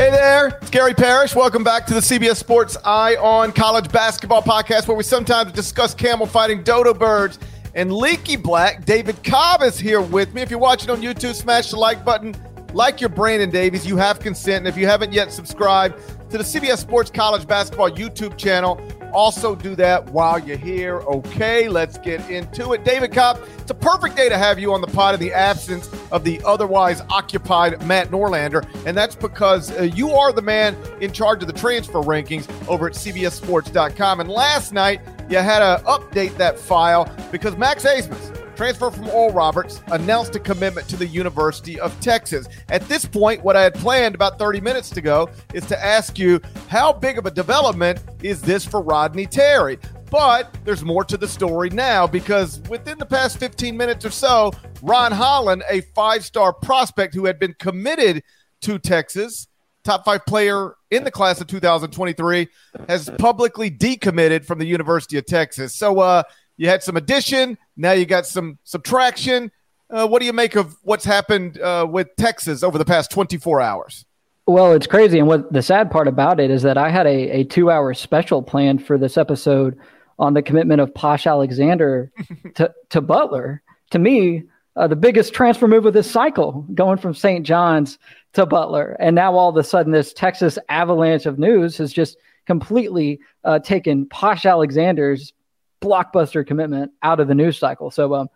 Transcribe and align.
Hey 0.00 0.10
there, 0.10 0.58
it's 0.62 0.70
Gary 0.70 0.94
Parrish. 0.94 1.34
Welcome 1.34 1.62
back 1.62 1.84
to 1.84 1.92
the 1.92 2.00
CBS 2.00 2.36
Sports 2.36 2.74
Eye 2.86 3.16
on 3.16 3.52
College 3.52 3.92
Basketball 3.92 4.40
Podcast, 4.40 4.88
where 4.88 4.96
we 4.96 5.02
sometimes 5.02 5.52
discuss 5.52 5.92
camel 5.92 6.24
fighting 6.24 6.62
dodo 6.62 6.94
birds 6.94 7.38
and 7.74 7.92
leaky 7.92 8.36
black. 8.36 8.86
David 8.86 9.22
Cobb 9.22 9.60
is 9.62 9.78
here 9.78 10.00
with 10.00 10.32
me. 10.32 10.40
If 10.40 10.48
you're 10.48 10.58
watching 10.58 10.88
on 10.88 11.02
YouTube, 11.02 11.34
smash 11.34 11.68
the 11.68 11.76
like 11.76 12.02
button. 12.02 12.34
Like 12.72 13.02
your 13.02 13.10
Brandon 13.10 13.50
Davies, 13.50 13.86
you 13.86 13.98
have 13.98 14.20
consent. 14.20 14.60
And 14.60 14.68
if 14.68 14.78
you 14.78 14.86
haven't 14.86 15.12
yet 15.12 15.32
subscribed 15.32 15.98
to 16.30 16.38
the 16.38 16.44
CBS 16.44 16.78
Sports 16.78 17.10
College 17.10 17.46
Basketball 17.46 17.90
YouTube 17.90 18.38
channel, 18.38 18.80
also 19.12 19.54
do 19.54 19.74
that 19.76 20.04
while 20.10 20.38
you're 20.38 20.56
here. 20.56 21.00
Okay, 21.00 21.68
let's 21.68 21.98
get 21.98 22.28
into 22.30 22.72
it. 22.72 22.84
David 22.84 23.12
Cobb, 23.12 23.40
it's 23.58 23.70
a 23.70 23.74
perfect 23.74 24.16
day 24.16 24.28
to 24.28 24.38
have 24.38 24.58
you 24.58 24.72
on 24.72 24.80
the 24.80 24.86
pod 24.86 25.14
in 25.14 25.20
the 25.20 25.32
absence 25.32 25.88
of 26.10 26.24
the 26.24 26.40
otherwise 26.44 27.02
occupied 27.10 27.84
Matt 27.86 28.10
Norlander. 28.10 28.66
And 28.86 28.96
that's 28.96 29.14
because 29.14 29.70
uh, 29.78 29.82
you 29.82 30.12
are 30.12 30.32
the 30.32 30.42
man 30.42 30.76
in 31.00 31.12
charge 31.12 31.42
of 31.42 31.46
the 31.46 31.54
transfer 31.54 32.00
rankings 32.00 32.48
over 32.68 32.86
at 32.86 32.94
CBSSports.com. 32.94 34.20
And 34.20 34.28
last 34.28 34.72
night, 34.72 35.00
you 35.28 35.38
had 35.38 35.60
to 35.60 35.82
update 35.84 36.36
that 36.38 36.58
file 36.58 37.08
because 37.30 37.56
Max 37.56 37.84
Abmas 37.84 38.39
transfer 38.60 38.90
from 38.90 39.08
Oral 39.08 39.32
Roberts, 39.32 39.80
announced 39.86 40.36
a 40.36 40.38
commitment 40.38 40.86
to 40.90 40.96
the 40.98 41.06
University 41.06 41.80
of 41.80 41.98
Texas. 42.00 42.46
At 42.68 42.86
this 42.88 43.06
point, 43.06 43.42
what 43.42 43.56
I 43.56 43.62
had 43.62 43.72
planned 43.72 44.14
about 44.14 44.38
30 44.38 44.60
minutes 44.60 44.94
ago 44.98 45.30
is 45.54 45.64
to 45.64 45.82
ask 45.82 46.18
you 46.18 46.42
how 46.68 46.92
big 46.92 47.16
of 47.16 47.24
a 47.24 47.30
development 47.30 48.00
is 48.22 48.42
this 48.42 48.66
for 48.66 48.82
Rodney 48.82 49.24
Terry? 49.24 49.78
But 50.10 50.54
there's 50.66 50.84
more 50.84 51.04
to 51.04 51.16
the 51.16 51.26
story 51.26 51.70
now 51.70 52.06
because 52.06 52.60
within 52.68 52.98
the 52.98 53.06
past 53.06 53.38
15 53.38 53.74
minutes 53.74 54.04
or 54.04 54.10
so, 54.10 54.52
Ron 54.82 55.12
Holland, 55.12 55.62
a 55.70 55.80
five 55.94 56.22
star 56.22 56.52
prospect 56.52 57.14
who 57.14 57.24
had 57.24 57.38
been 57.38 57.54
committed 57.58 58.22
to 58.60 58.78
Texas, 58.78 59.48
top 59.84 60.04
five 60.04 60.26
player 60.26 60.74
in 60.90 61.04
the 61.04 61.10
class 61.10 61.40
of 61.40 61.46
2023, 61.46 62.46
has 62.90 63.08
publicly 63.16 63.70
decommitted 63.70 64.44
from 64.44 64.58
the 64.58 64.66
University 64.66 65.16
of 65.16 65.24
Texas. 65.24 65.74
So, 65.74 66.00
uh, 66.00 66.24
you 66.60 66.68
had 66.68 66.82
some 66.82 66.98
addition. 66.98 67.56
Now 67.74 67.92
you 67.92 68.04
got 68.04 68.26
some 68.26 68.58
subtraction. 68.64 69.50
Uh, 69.88 70.06
what 70.06 70.20
do 70.20 70.26
you 70.26 70.34
make 70.34 70.56
of 70.56 70.76
what's 70.82 71.06
happened 71.06 71.58
uh, 71.58 71.86
with 71.88 72.14
Texas 72.18 72.62
over 72.62 72.76
the 72.76 72.84
past 72.84 73.10
24 73.10 73.62
hours? 73.62 74.04
Well, 74.46 74.74
it's 74.74 74.86
crazy. 74.86 75.18
And 75.18 75.26
what 75.26 75.50
the 75.50 75.62
sad 75.62 75.90
part 75.90 76.06
about 76.06 76.38
it 76.38 76.50
is 76.50 76.60
that 76.60 76.76
I 76.76 76.90
had 76.90 77.06
a, 77.06 77.30
a 77.30 77.44
two 77.44 77.70
hour 77.70 77.94
special 77.94 78.42
planned 78.42 78.86
for 78.86 78.98
this 78.98 79.16
episode 79.16 79.78
on 80.18 80.34
the 80.34 80.42
commitment 80.42 80.82
of 80.82 80.94
Posh 80.94 81.26
Alexander 81.26 82.12
to, 82.56 82.70
to 82.90 83.00
Butler. 83.00 83.62
To 83.92 83.98
me, 83.98 84.42
uh, 84.76 84.86
the 84.86 84.96
biggest 84.96 85.32
transfer 85.32 85.66
move 85.66 85.86
of 85.86 85.94
this 85.94 86.10
cycle, 86.10 86.66
going 86.74 86.98
from 86.98 87.14
St. 87.14 87.46
John's 87.46 87.98
to 88.34 88.44
Butler. 88.44 88.98
And 89.00 89.14
now 89.14 89.34
all 89.34 89.48
of 89.48 89.56
a 89.56 89.64
sudden, 89.64 89.92
this 89.92 90.12
Texas 90.12 90.58
avalanche 90.68 91.24
of 91.24 91.38
news 91.38 91.78
has 91.78 91.90
just 91.90 92.18
completely 92.44 93.18
uh, 93.44 93.60
taken 93.60 94.04
Posh 94.10 94.44
Alexander's 94.44 95.32
blockbuster 95.80 96.46
commitment 96.46 96.92
out 97.02 97.20
of 97.20 97.28
the 97.28 97.34
news 97.34 97.58
cycle. 97.58 97.90
So 97.90 98.14
um, 98.14 98.30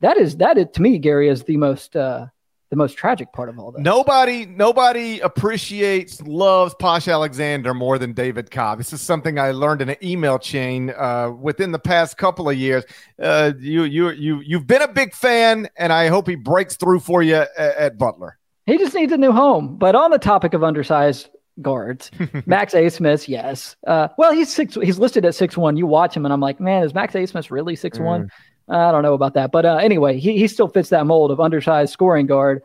that 0.00 0.16
is 0.16 0.36
that 0.38 0.58
is, 0.58 0.66
to 0.74 0.82
me, 0.82 0.98
Gary, 0.98 1.28
is 1.28 1.44
the 1.44 1.56
most 1.56 1.96
uh, 1.96 2.26
the 2.70 2.76
most 2.76 2.96
tragic 2.96 3.32
part 3.32 3.48
of 3.48 3.58
all 3.58 3.70
this. 3.72 3.82
Nobody 3.82 4.46
nobody 4.46 5.20
appreciates 5.20 6.20
loves 6.22 6.74
Posh 6.74 7.08
Alexander 7.08 7.72
more 7.72 7.98
than 7.98 8.12
David 8.12 8.50
Cobb. 8.50 8.78
This 8.78 8.92
is 8.92 9.00
something 9.00 9.38
I 9.38 9.52
learned 9.52 9.82
in 9.82 9.90
an 9.90 9.96
email 10.02 10.38
chain 10.38 10.90
uh, 10.90 11.30
within 11.30 11.72
the 11.72 11.78
past 11.78 12.16
couple 12.16 12.48
of 12.48 12.56
years. 12.56 12.84
Uh, 13.18 13.52
you 13.58 13.84
you 13.84 14.10
you 14.10 14.40
you've 14.40 14.66
been 14.66 14.82
a 14.82 14.88
big 14.88 15.14
fan, 15.14 15.68
and 15.76 15.92
I 15.92 16.08
hope 16.08 16.26
he 16.26 16.34
breaks 16.34 16.76
through 16.76 17.00
for 17.00 17.22
you 17.22 17.36
at, 17.36 17.56
at 17.56 17.98
Butler. 17.98 18.38
He 18.66 18.78
just 18.78 18.94
needs 18.94 19.12
a 19.12 19.18
new 19.18 19.32
home. 19.32 19.76
But 19.76 19.94
on 19.94 20.10
the 20.10 20.18
topic 20.18 20.54
of 20.54 20.64
undersized 20.64 21.28
guards. 21.62 22.10
Max 22.46 22.74
Abmas, 22.74 23.28
yes. 23.28 23.76
Uh, 23.86 24.08
well, 24.18 24.32
he's 24.32 24.52
six. 24.52 24.74
He's 24.74 24.98
listed 24.98 25.24
at 25.24 25.34
six 25.34 25.56
one. 25.56 25.76
You 25.76 25.86
watch 25.86 26.16
him, 26.16 26.24
and 26.24 26.32
I'm 26.32 26.40
like, 26.40 26.60
man, 26.60 26.82
is 26.82 26.94
Max 26.94 27.14
Abmas 27.14 27.50
really 27.50 27.76
six 27.76 27.98
mm. 27.98 28.04
one? 28.04 28.30
I 28.68 28.92
don't 28.92 29.02
know 29.02 29.14
about 29.14 29.34
that, 29.34 29.52
but 29.52 29.66
uh, 29.66 29.76
anyway, 29.76 30.18
he 30.18 30.38
he 30.38 30.48
still 30.48 30.68
fits 30.68 30.88
that 30.88 31.06
mold 31.06 31.30
of 31.30 31.40
undersized 31.40 31.92
scoring 31.92 32.26
guard, 32.26 32.62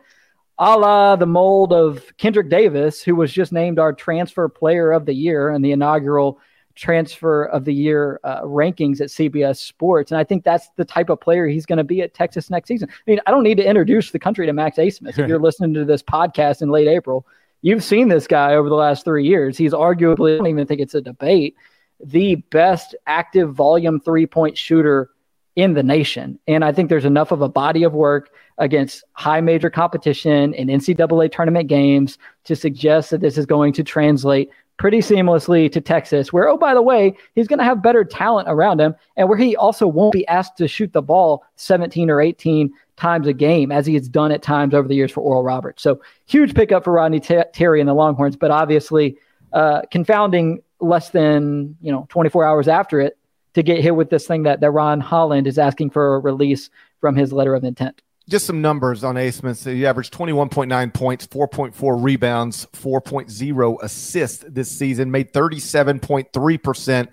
a 0.58 0.78
la 0.78 1.16
the 1.16 1.26
mold 1.26 1.72
of 1.72 2.04
Kendrick 2.16 2.48
Davis, 2.48 3.02
who 3.02 3.14
was 3.14 3.32
just 3.32 3.52
named 3.52 3.78
our 3.78 3.92
transfer 3.92 4.48
player 4.48 4.92
of 4.92 5.04
the 5.04 5.14
year 5.14 5.50
in 5.50 5.62
the 5.62 5.72
inaugural 5.72 6.40
transfer 6.74 7.44
of 7.44 7.66
the 7.66 7.74
year 7.74 8.18
uh, 8.24 8.40
rankings 8.42 9.00
at 9.00 9.08
CBS 9.08 9.56
Sports. 9.58 10.10
And 10.10 10.18
I 10.18 10.24
think 10.24 10.44
that's 10.44 10.68
the 10.76 10.84
type 10.84 11.10
of 11.10 11.20
player 11.20 11.46
he's 11.46 11.66
going 11.66 11.76
to 11.76 11.84
be 11.84 12.00
at 12.00 12.14
Texas 12.14 12.48
next 12.48 12.68
season. 12.68 12.88
I 12.90 13.10
mean, 13.10 13.20
I 13.26 13.30
don't 13.30 13.42
need 13.42 13.58
to 13.58 13.68
introduce 13.68 14.10
the 14.10 14.18
country 14.18 14.46
to 14.46 14.52
Max 14.54 14.78
Abmas. 14.78 15.18
if 15.18 15.28
you're 15.28 15.38
listening 15.40 15.74
to 15.74 15.84
this 15.84 16.02
podcast 16.02 16.62
in 16.62 16.70
late 16.70 16.88
April, 16.88 17.26
You've 17.62 17.84
seen 17.84 18.08
this 18.08 18.26
guy 18.26 18.54
over 18.54 18.68
the 18.68 18.74
last 18.74 19.04
three 19.04 19.26
years. 19.26 19.56
He's 19.56 19.72
arguably, 19.72 20.34
I 20.34 20.38
don't 20.38 20.46
even 20.46 20.66
think 20.66 20.80
it's 20.80 20.94
a 20.94 21.02
debate, 21.02 21.56
the 22.02 22.36
best 22.36 22.94
active 23.06 23.54
volume 23.54 24.00
three 24.00 24.26
point 24.26 24.56
shooter 24.56 25.10
in 25.56 25.74
the 25.74 25.82
nation. 25.82 26.38
And 26.46 26.64
I 26.64 26.72
think 26.72 26.88
there's 26.88 27.04
enough 27.04 27.32
of 27.32 27.42
a 27.42 27.48
body 27.48 27.82
of 27.82 27.92
work 27.92 28.30
against 28.58 29.04
high 29.12 29.40
major 29.40 29.68
competition 29.68 30.54
in 30.54 30.68
NCAA 30.68 31.32
tournament 31.32 31.68
games 31.68 32.18
to 32.44 32.56
suggest 32.56 33.10
that 33.10 33.20
this 33.20 33.36
is 33.36 33.46
going 33.46 33.72
to 33.74 33.84
translate 33.84 34.50
pretty 34.78 34.98
seamlessly 34.98 35.70
to 35.70 35.78
Texas, 35.78 36.32
where, 36.32 36.48
oh, 36.48 36.56
by 36.56 36.72
the 36.72 36.80
way, 36.80 37.14
he's 37.34 37.46
going 37.46 37.58
to 37.58 37.64
have 37.64 37.82
better 37.82 38.02
talent 38.02 38.48
around 38.48 38.80
him 38.80 38.94
and 39.18 39.28
where 39.28 39.36
he 39.36 39.54
also 39.54 39.86
won't 39.86 40.14
be 40.14 40.26
asked 40.28 40.56
to 40.56 40.66
shoot 40.66 40.94
the 40.94 41.02
ball 41.02 41.44
17 41.56 42.08
or 42.08 42.22
18 42.22 42.72
times 43.00 43.26
a 43.26 43.32
game, 43.32 43.72
as 43.72 43.86
he 43.86 43.94
has 43.94 44.08
done 44.08 44.30
at 44.30 44.42
times 44.42 44.74
over 44.74 44.86
the 44.86 44.94
years 44.94 45.10
for 45.10 45.22
Oral 45.22 45.42
Roberts. 45.42 45.82
So 45.82 46.00
huge 46.26 46.54
pickup 46.54 46.84
for 46.84 46.92
Rodney 46.92 47.18
T- 47.18 47.42
Terry 47.52 47.80
and 47.80 47.88
the 47.88 47.94
Longhorns, 47.94 48.36
but 48.36 48.50
obviously 48.50 49.16
uh, 49.52 49.82
confounding 49.90 50.62
less 50.80 51.10
than 51.10 51.76
you 51.80 51.90
know 51.90 52.06
24 52.10 52.44
hours 52.44 52.68
after 52.68 53.00
it 53.00 53.18
to 53.54 53.62
get 53.62 53.80
hit 53.80 53.96
with 53.96 54.10
this 54.10 54.26
thing 54.26 54.44
that, 54.44 54.60
that 54.60 54.70
Ron 54.70 55.00
Holland 55.00 55.46
is 55.46 55.58
asking 55.58 55.90
for 55.90 56.16
a 56.16 56.18
release 56.20 56.70
from 57.00 57.16
his 57.16 57.32
letter 57.32 57.54
of 57.54 57.64
intent. 57.64 58.00
Just 58.28 58.46
some 58.46 58.62
numbers 58.62 59.02
on 59.02 59.16
Abmas. 59.16 59.68
He 59.68 59.84
averaged 59.84 60.14
21.9 60.14 60.94
points, 60.94 61.26
4.4 61.26 62.04
rebounds, 62.04 62.66
4.0 62.74 63.82
assists 63.82 64.44
this 64.46 64.70
season, 64.70 65.10
made 65.10 65.32
37.3% 65.32 67.08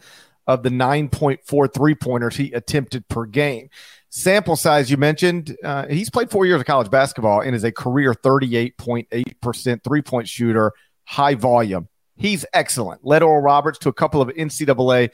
of 0.47 0.63
the 0.63 0.69
9.4 0.69 1.73
three 1.73 1.95
pointers 1.95 2.37
he 2.37 2.51
attempted 2.53 3.07
per 3.09 3.25
game 3.25 3.69
sample 4.09 4.55
size 4.55 4.89
you 4.89 4.97
mentioned, 4.97 5.55
uh, 5.63 5.87
he's 5.87 6.09
played 6.09 6.29
four 6.29 6.45
years 6.45 6.59
of 6.59 6.65
college 6.65 6.89
basketball 6.89 7.41
and 7.41 7.55
is 7.55 7.63
a 7.63 7.71
career 7.71 8.13
38.8% 8.13 9.83
three 9.83 10.01
point 10.01 10.27
shooter, 10.27 10.73
high 11.03 11.35
volume. 11.35 11.87
He's 12.15 12.45
excellent. 12.53 13.05
Led 13.05 13.21
Oral 13.21 13.41
Roberts 13.41 13.77
to 13.79 13.89
a 13.89 13.93
couple 13.93 14.21
of 14.21 14.29
NCAA 14.29 15.11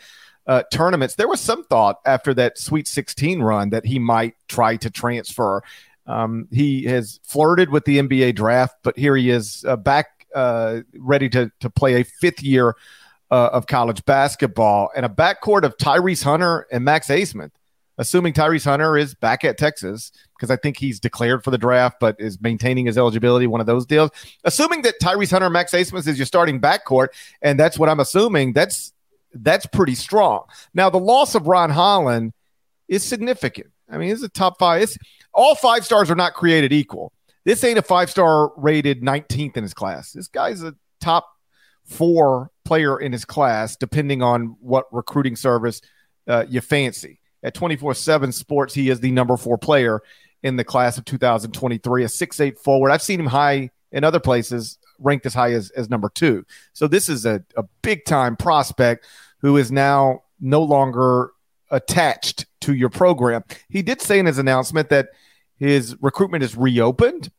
uh, 0.48 0.64
tournaments. 0.72 1.16
There 1.16 1.28
was 1.28 1.42
some 1.42 1.64
thought 1.66 1.98
after 2.06 2.34
that 2.36 2.58
Sweet 2.58 2.88
16 2.88 3.42
run 3.42 3.72
that 3.72 3.86
he 3.86 4.00
might 4.00 4.36
try 4.48 4.78
to 4.78 4.90
transfer. 4.90 5.62
Um, 6.06 6.48
he 6.52 6.84
has 6.86 7.20
flirted 7.24 7.70
with 7.70 7.86
the 7.86 8.00
NBA 8.00 8.36
draft, 8.36 8.76
but 8.84 8.98
here 8.98 9.16
he 9.16 9.30
is 9.30 9.66
uh, 9.68 9.76
back, 9.76 10.28
uh, 10.36 10.82
ready 10.98 11.30
to 11.30 11.52
to 11.60 11.70
play 11.70 12.02
a 12.02 12.04
fifth 12.04 12.42
year 12.42 12.76
uh, 13.32 13.50
of 13.52 13.68
college 13.68 14.04
basketball 14.06 14.90
and 14.96 15.06
a 15.06 15.10
backcourt 15.10 15.64
of 15.64 15.78
Tyrese 15.78 16.24
Hunter 16.24 16.68
and 16.72 16.84
Max 16.84 17.08
Abmas. 17.08 17.52
Assuming 18.00 18.34
Tyrese 18.34 18.66
Hunter 18.66 18.98
is 18.98 19.14
back 19.14 19.44
at 19.44 19.60
Texas, 19.60 20.12
because 20.36 20.50
I 20.50 20.56
think 20.56 20.78
he's 20.78 21.00
declared 21.00 21.44
for 21.44 21.52
the 21.52 21.60
draft, 21.60 21.98
but 22.00 22.16
is 22.18 22.42
maintaining 22.42 22.88
his 22.88 22.98
eligibility, 22.98 23.46
one 23.46 23.62
of 23.62 23.68
those 23.68 23.86
deals. 23.86 24.10
Assuming 24.44 24.82
that 24.82 24.96
Tyrese 25.00 25.30
Hunter 25.30 25.50
Max 25.50 25.74
Abmas 25.74 26.08
is 26.08 26.18
your 26.18 26.26
starting 26.26 26.60
backcourt, 26.60 27.10
and 27.44 27.60
that's 27.60 27.78
what 27.78 27.90
I'm 27.90 28.00
assuming, 28.00 28.54
that's 28.54 28.94
that's 29.34 29.66
pretty 29.68 29.96
strong. 29.96 30.46
Now, 30.74 30.90
the 30.90 31.00
loss 31.00 31.36
of 31.36 31.48
Ron 31.48 31.70
Holland 31.70 32.34
is 32.88 33.04
significant. 33.04 33.68
I 33.90 33.98
mean, 33.98 34.12
it's 34.12 34.24
a 34.24 34.30
top 34.30 34.58
five. 34.60 34.82
It's 34.82 34.98
all 35.34 35.56
five 35.56 35.86
stars 35.86 36.10
are 36.10 36.16
not 36.16 36.34
created 36.34 36.72
equal. 36.74 37.12
This 37.46 37.64
ain't 37.64 37.78
a 37.78 37.84
five 37.84 38.10
star 38.10 38.52
rated 38.58 39.02
19th 39.02 39.58
in 39.58 39.64
his 39.64 39.74
class. 39.74 40.14
This 40.14 40.28
guy's 40.28 40.64
a 40.64 40.74
top 41.02 41.28
four 41.84 42.50
player 42.74 43.00
in 43.00 43.12
his 43.12 43.24
class, 43.24 43.76
depending 43.76 44.24
on 44.24 44.56
what 44.60 44.92
recruiting 44.92 45.36
service 45.36 45.80
uh, 46.28 46.44
you 46.50 46.60
fancy. 46.60 47.20
At 47.44 47.54
24 47.54 47.94
7 47.94 48.32
Sports, 48.32 48.74
he 48.74 48.90
is 48.90 49.00
the 49.00 49.12
number 49.12 49.38
four 49.38 49.60
player 49.60 50.02
in 50.42 50.56
the 50.56 50.64
class 50.64 50.98
of 50.98 51.06
2023, 51.06 52.04
a 52.04 52.10
six-eight 52.10 52.58
forward. 52.58 52.90
I've 52.90 53.04
seen 53.04 53.20
him 53.20 53.28
high 53.28 53.70
in 53.92 54.04
other 54.04 54.20
places, 54.20 54.80
ranked 54.98 55.28
as 55.28 55.36
high 55.36 55.52
as, 55.52 55.70
as 55.70 55.88
number 55.88 56.10
two. 56.10 56.48
So 56.74 56.88
this 56.88 57.10
is 57.10 57.28
a, 57.28 57.44
a 57.56 57.64
big 57.84 58.06
time 58.06 58.36
prospect 58.36 59.06
who 59.38 59.58
is 59.58 59.72
now 59.72 60.24
no 60.42 60.64
longer 60.64 61.30
attached 61.70 62.48
to 62.62 62.74
your 62.74 62.90
program. 62.90 63.44
He 63.70 63.84
did 63.84 64.02
say 64.02 64.18
in 64.18 64.26
his 64.26 64.40
announcement 64.40 64.90
that 64.90 65.10
his 65.60 65.96
recruitment 66.02 66.44
is 66.44 66.58
reopened, 66.58 67.30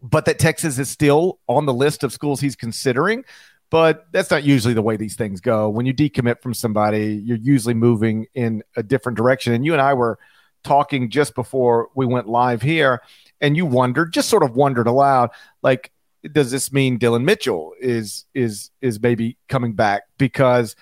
but 0.00 0.24
that 0.26 0.38
Texas 0.38 0.78
is 0.78 0.88
still 0.88 1.40
on 1.48 1.66
the 1.66 1.74
list 1.74 2.04
of 2.04 2.12
schools 2.12 2.40
he's 2.40 2.54
considering. 2.54 3.24
But 3.70 4.06
that's 4.12 4.30
not 4.30 4.44
usually 4.44 4.74
the 4.74 4.82
way 4.82 4.96
these 4.96 5.16
things 5.16 5.40
go. 5.40 5.68
When 5.68 5.84
you 5.84 5.92
decommit 5.92 6.40
from 6.40 6.54
somebody, 6.54 7.20
you're 7.24 7.36
usually 7.36 7.74
moving 7.74 8.26
in 8.34 8.62
a 8.76 8.82
different 8.82 9.18
direction. 9.18 9.52
And 9.52 9.64
you 9.64 9.74
and 9.74 9.82
I 9.82 9.92
were 9.94 10.18
talking 10.64 11.10
just 11.10 11.34
before 11.34 11.88
we 11.94 12.06
went 12.06 12.28
live 12.28 12.62
here, 12.62 13.02
and 13.40 13.56
you 13.56 13.66
wondered, 13.66 14.12
just 14.12 14.28
sort 14.28 14.42
of 14.42 14.56
wondered 14.56 14.86
aloud, 14.86 15.30
like, 15.62 15.92
does 16.32 16.50
this 16.50 16.72
mean 16.72 16.98
Dylan 16.98 17.22
Mitchell 17.24 17.74
is 17.80 18.24
is 18.34 18.70
is 18.80 19.00
maybe 19.00 19.36
coming 19.48 19.74
back 19.74 20.02
because 20.18 20.74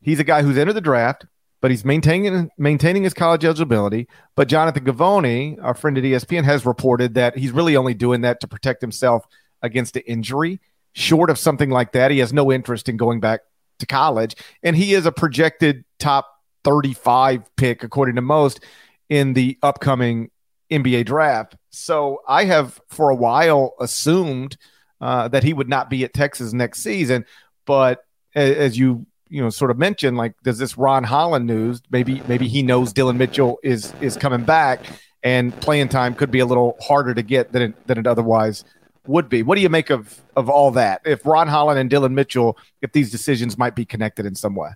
he's 0.00 0.20
a 0.20 0.24
guy 0.24 0.42
who's 0.42 0.58
entered 0.58 0.74
the 0.74 0.80
draft, 0.80 1.24
but 1.62 1.70
he's 1.70 1.84
maintaining 1.84 2.50
maintaining 2.58 3.02
his 3.02 3.14
college 3.14 3.44
eligibility. 3.44 4.06
But 4.36 4.48
Jonathan 4.48 4.84
Givony, 4.84 5.58
our 5.62 5.74
friend 5.74 5.96
at 5.96 6.04
ESPN, 6.04 6.44
has 6.44 6.66
reported 6.66 7.14
that 7.14 7.38
he's 7.38 7.50
really 7.50 7.76
only 7.76 7.94
doing 7.94 8.20
that 8.20 8.40
to 8.40 8.46
protect 8.46 8.82
himself 8.82 9.26
against 9.62 9.96
an 9.96 10.02
injury. 10.06 10.60
Short 10.94 11.28
of 11.28 11.38
something 11.38 11.70
like 11.70 11.92
that, 11.92 12.10
he 12.10 12.18
has 12.20 12.32
no 12.32 12.50
interest 12.50 12.88
in 12.88 12.96
going 12.96 13.20
back 13.20 13.40
to 13.80 13.86
college, 13.86 14.36
and 14.62 14.76
he 14.76 14.94
is 14.94 15.06
a 15.06 15.12
projected 15.12 15.84
top 15.98 16.28
35 16.64 17.54
pick 17.56 17.82
according 17.84 18.14
to 18.14 18.22
most 18.22 18.60
in 19.08 19.34
the 19.34 19.58
upcoming 19.62 20.30
NBA 20.70 21.04
draft. 21.04 21.56
So 21.70 22.22
I 22.26 22.44
have 22.44 22.80
for 22.88 23.10
a 23.10 23.14
while 23.14 23.74
assumed 23.80 24.56
uh, 25.00 25.28
that 25.28 25.42
he 25.42 25.52
would 25.52 25.68
not 25.68 25.90
be 25.90 26.04
at 26.04 26.14
Texas 26.14 26.52
next 26.52 26.80
season. 26.80 27.26
But 27.66 28.04
as 28.34 28.78
you 28.78 29.06
you 29.28 29.42
know 29.42 29.50
sort 29.50 29.70
of 29.70 29.78
mentioned, 29.78 30.16
like 30.16 30.34
does 30.42 30.58
this 30.58 30.78
Ron 30.78 31.04
Holland 31.04 31.46
news? 31.46 31.82
Maybe 31.90 32.22
maybe 32.28 32.48
he 32.48 32.62
knows 32.62 32.92
Dylan 32.92 33.16
Mitchell 33.16 33.58
is 33.62 33.92
is 34.00 34.16
coming 34.16 34.44
back, 34.44 34.80
and 35.22 35.58
playing 35.60 35.88
time 35.88 36.14
could 36.14 36.30
be 36.30 36.40
a 36.40 36.46
little 36.46 36.76
harder 36.80 37.14
to 37.14 37.22
get 37.22 37.52
than 37.52 37.62
it, 37.62 37.86
than 37.86 37.98
it 37.98 38.06
otherwise 38.06 38.64
would 39.06 39.28
be. 39.28 39.42
What 39.42 39.56
do 39.56 39.60
you 39.60 39.68
make 39.68 39.90
of 39.90 40.20
of 40.36 40.48
all 40.48 40.70
that? 40.72 41.02
If 41.04 41.24
Ron 41.26 41.48
Holland 41.48 41.78
and 41.78 41.90
Dylan 41.90 42.12
Mitchell, 42.12 42.56
if 42.82 42.92
these 42.92 43.10
decisions 43.10 43.58
might 43.58 43.74
be 43.74 43.84
connected 43.84 44.26
in 44.26 44.34
some 44.34 44.54
way. 44.54 44.70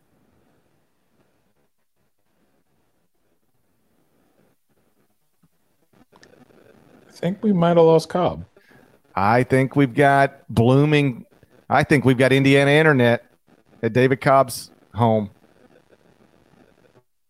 I 7.08 7.20
think 7.20 7.42
we 7.42 7.52
might 7.52 7.76
have 7.76 7.78
lost 7.78 8.08
Cobb. 8.08 8.44
I 9.16 9.42
think 9.42 9.74
we've 9.74 9.94
got 9.94 10.48
blooming. 10.48 11.26
I 11.68 11.82
think 11.82 12.04
we've 12.04 12.18
got 12.18 12.32
Indiana 12.32 12.70
internet 12.70 13.24
at 13.82 13.92
David 13.92 14.20
Cobb's 14.20 14.70
home. 14.94 15.30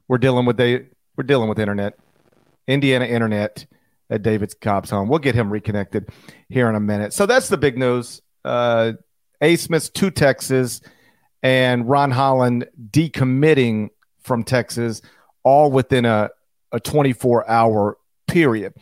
We're 0.06 0.19
dealing 0.19 0.45
with 0.45 0.56
they 0.59 0.87
we're 1.17 1.25
dealing 1.25 1.49
with 1.49 1.59
internet. 1.59 1.99
Indiana 2.67 3.06
internet 3.06 3.67
at 4.10 4.22
David 4.22 4.55
Cobb's 4.60 4.90
home. 4.90 5.08
We'll 5.08 5.19
get 5.19 5.34
him 5.34 5.50
reconnected 5.50 6.08
here 6.49 6.69
in 6.69 6.75
a 6.75 6.81
minute. 6.81 7.12
So 7.12 7.26
that's 7.26 7.49
the 7.49 7.56
big 7.56 7.78
news. 7.78 8.22
Uh 8.44 8.93
Abmas 9.43 9.93
to 9.93 10.10
Texas 10.10 10.81
and 11.43 11.88
Ron 11.88 12.10
Holland 12.10 12.69
decommitting 12.90 13.90
from 14.20 14.43
Texas 14.43 15.02
all 15.43 15.70
within 15.70 16.05
a, 16.05 16.31
a 16.72 16.81
24 16.81 17.49
hour 17.49 17.99
period. 18.26 18.75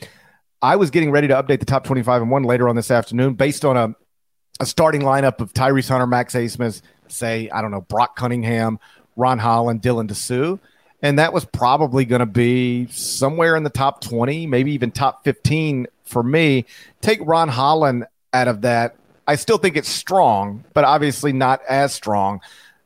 I 0.63 0.77
was 0.77 0.91
getting 0.91 1.11
ready 1.11 1.29
to 1.29 1.35
update 1.35 1.61
the 1.61 1.67
top 1.67 1.85
25 1.85 2.23
and 2.23 2.31
one 2.31 2.43
later 2.43 2.69
on 2.69 2.77
this 2.77 2.91
afternoon 2.91 3.35
based 3.35 3.65
on 3.65 3.77
a, 3.77 3.95
a 4.59 4.67
starting 4.67 5.03
lineup 5.03 5.41
of 5.41 5.53
Tyrese 5.53 5.89
Hunter, 5.89 6.07
Max 6.07 6.35
Abmas, 6.35 6.81
say, 7.09 7.51
I 7.51 7.61
don't 7.61 7.71
know, 7.71 7.83
Brock 7.83 8.17
Cunningham, 8.17 8.79
Ron 9.15 9.39
Holland, 9.39 9.83
Dylan 9.83 10.09
Disu. 10.09 10.59
And 11.03 11.19
that 11.19 11.33
was 11.33 11.45
probably 11.45 12.05
going 12.05 12.21
to 12.21 12.27
be 12.27 12.87
somewhere 12.89 13.55
in 13.55 13.63
the 13.63 13.71
top 13.71 14.01
20, 14.01 14.47
maybe 14.47 14.73
even 14.73 14.91
top 14.91 15.25
15 15.25 15.87
for 16.05 16.23
me. 16.23 16.65
Take 17.01 17.19
Ron 17.23 17.49
Holland 17.49 18.07
out 18.33 18.49
of 18.49 18.63
that. 18.63 18.97
I 19.27 19.37
still 19.37 19.59
think 19.59 19.77
it's 19.77 19.89
strong, 19.89 20.65
but 20.73 20.85
obviously 20.85 21.33
not 21.33 21.61
as 21.69 21.93
strong. 21.93 22.41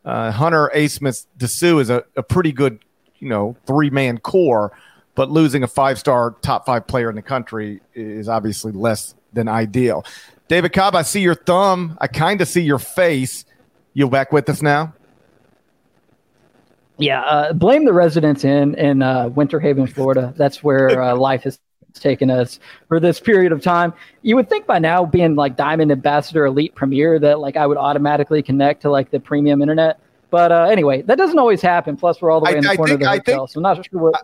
Uh, 0.04 0.30
Hunter, 0.32 0.70
Abmas, 0.74 1.26
Disu 1.38 1.80
is 1.80 1.90
a, 1.90 2.04
a 2.16 2.22
pretty 2.22 2.52
good, 2.52 2.80
you 3.18 3.28
know, 3.28 3.56
three 3.66 3.90
man 3.90 4.18
core 4.18 4.72
but 5.14 5.30
losing 5.30 5.62
a 5.62 5.68
five 5.68 5.98
star 5.98 6.34
top 6.40 6.64
five 6.64 6.86
player 6.86 7.10
in 7.10 7.16
the 7.16 7.22
country 7.22 7.80
is 7.94 8.26
obviously 8.26 8.72
less 8.72 9.14
than 9.34 9.48
ideal. 9.48 10.04
David 10.48 10.72
Cobb, 10.72 10.94
I 10.94 11.02
see 11.02 11.20
your 11.20 11.34
thumb. 11.34 11.98
I 12.00 12.06
kind 12.06 12.40
of 12.40 12.48
see 12.48 12.62
your 12.62 12.78
face. 12.78 13.44
You 13.92 14.08
back 14.08 14.32
with 14.32 14.48
us 14.48 14.62
now? 14.62 14.94
Yeah, 17.00 17.23
uh, 17.23 17.52
blame 17.52 17.85
the 17.85 17.93
residents 17.93 18.44
in 18.44 18.75
in 18.75 19.02
uh, 19.02 19.29
Winter 19.31 19.58
Haven, 19.58 19.86
Florida. 19.86 20.34
That's 20.36 20.63
where 20.63 21.03
uh, 21.03 21.17
life 21.17 21.43
has 21.44 21.58
taken 21.94 22.31
us 22.31 22.60
for 22.89 23.01
this 23.01 23.19
period 23.19 23.53
of 23.53 23.63
time. 23.63 23.93
You 24.22 24.36
would 24.36 24.48
think 24.48 24.67
by 24.67 24.79
now, 24.79 25.05
being 25.05 25.34
like 25.34 25.56
Diamond 25.56 25.91
Ambassador 25.91 26.46
Elite 26.46 26.74
Premier, 26.74 27.19
that 27.19 27.41
like 27.41 27.56
I 27.56 27.67
would 27.67 27.79
automatically 27.79 28.43
connect 28.43 28.82
to 28.82 28.91
like 28.91 29.10
the 29.10 29.19
premium 29.19 29.63
internet. 29.63 29.98
But 30.31 30.53
uh, 30.53 30.65
anyway, 30.65 31.03
that 31.03 31.19
doesn't 31.19 31.39
always 31.39 31.60
happen. 31.60 31.96
Plus, 31.96 32.20
we're 32.20 32.31
all 32.31 32.41
the 32.41 32.44
way 32.44 32.55
I, 32.55 32.58
in 32.58 32.65
the 32.65 32.70
I 32.70 32.77
corner 32.77 32.91
think, 32.91 33.01
of 33.01 33.05
the 33.05 33.10
hotel, 33.10 33.46
think, 33.46 33.51
so 33.51 33.58
I'm 33.58 33.63
not 33.63 33.86
sure 33.91 34.01
what. 34.01 34.22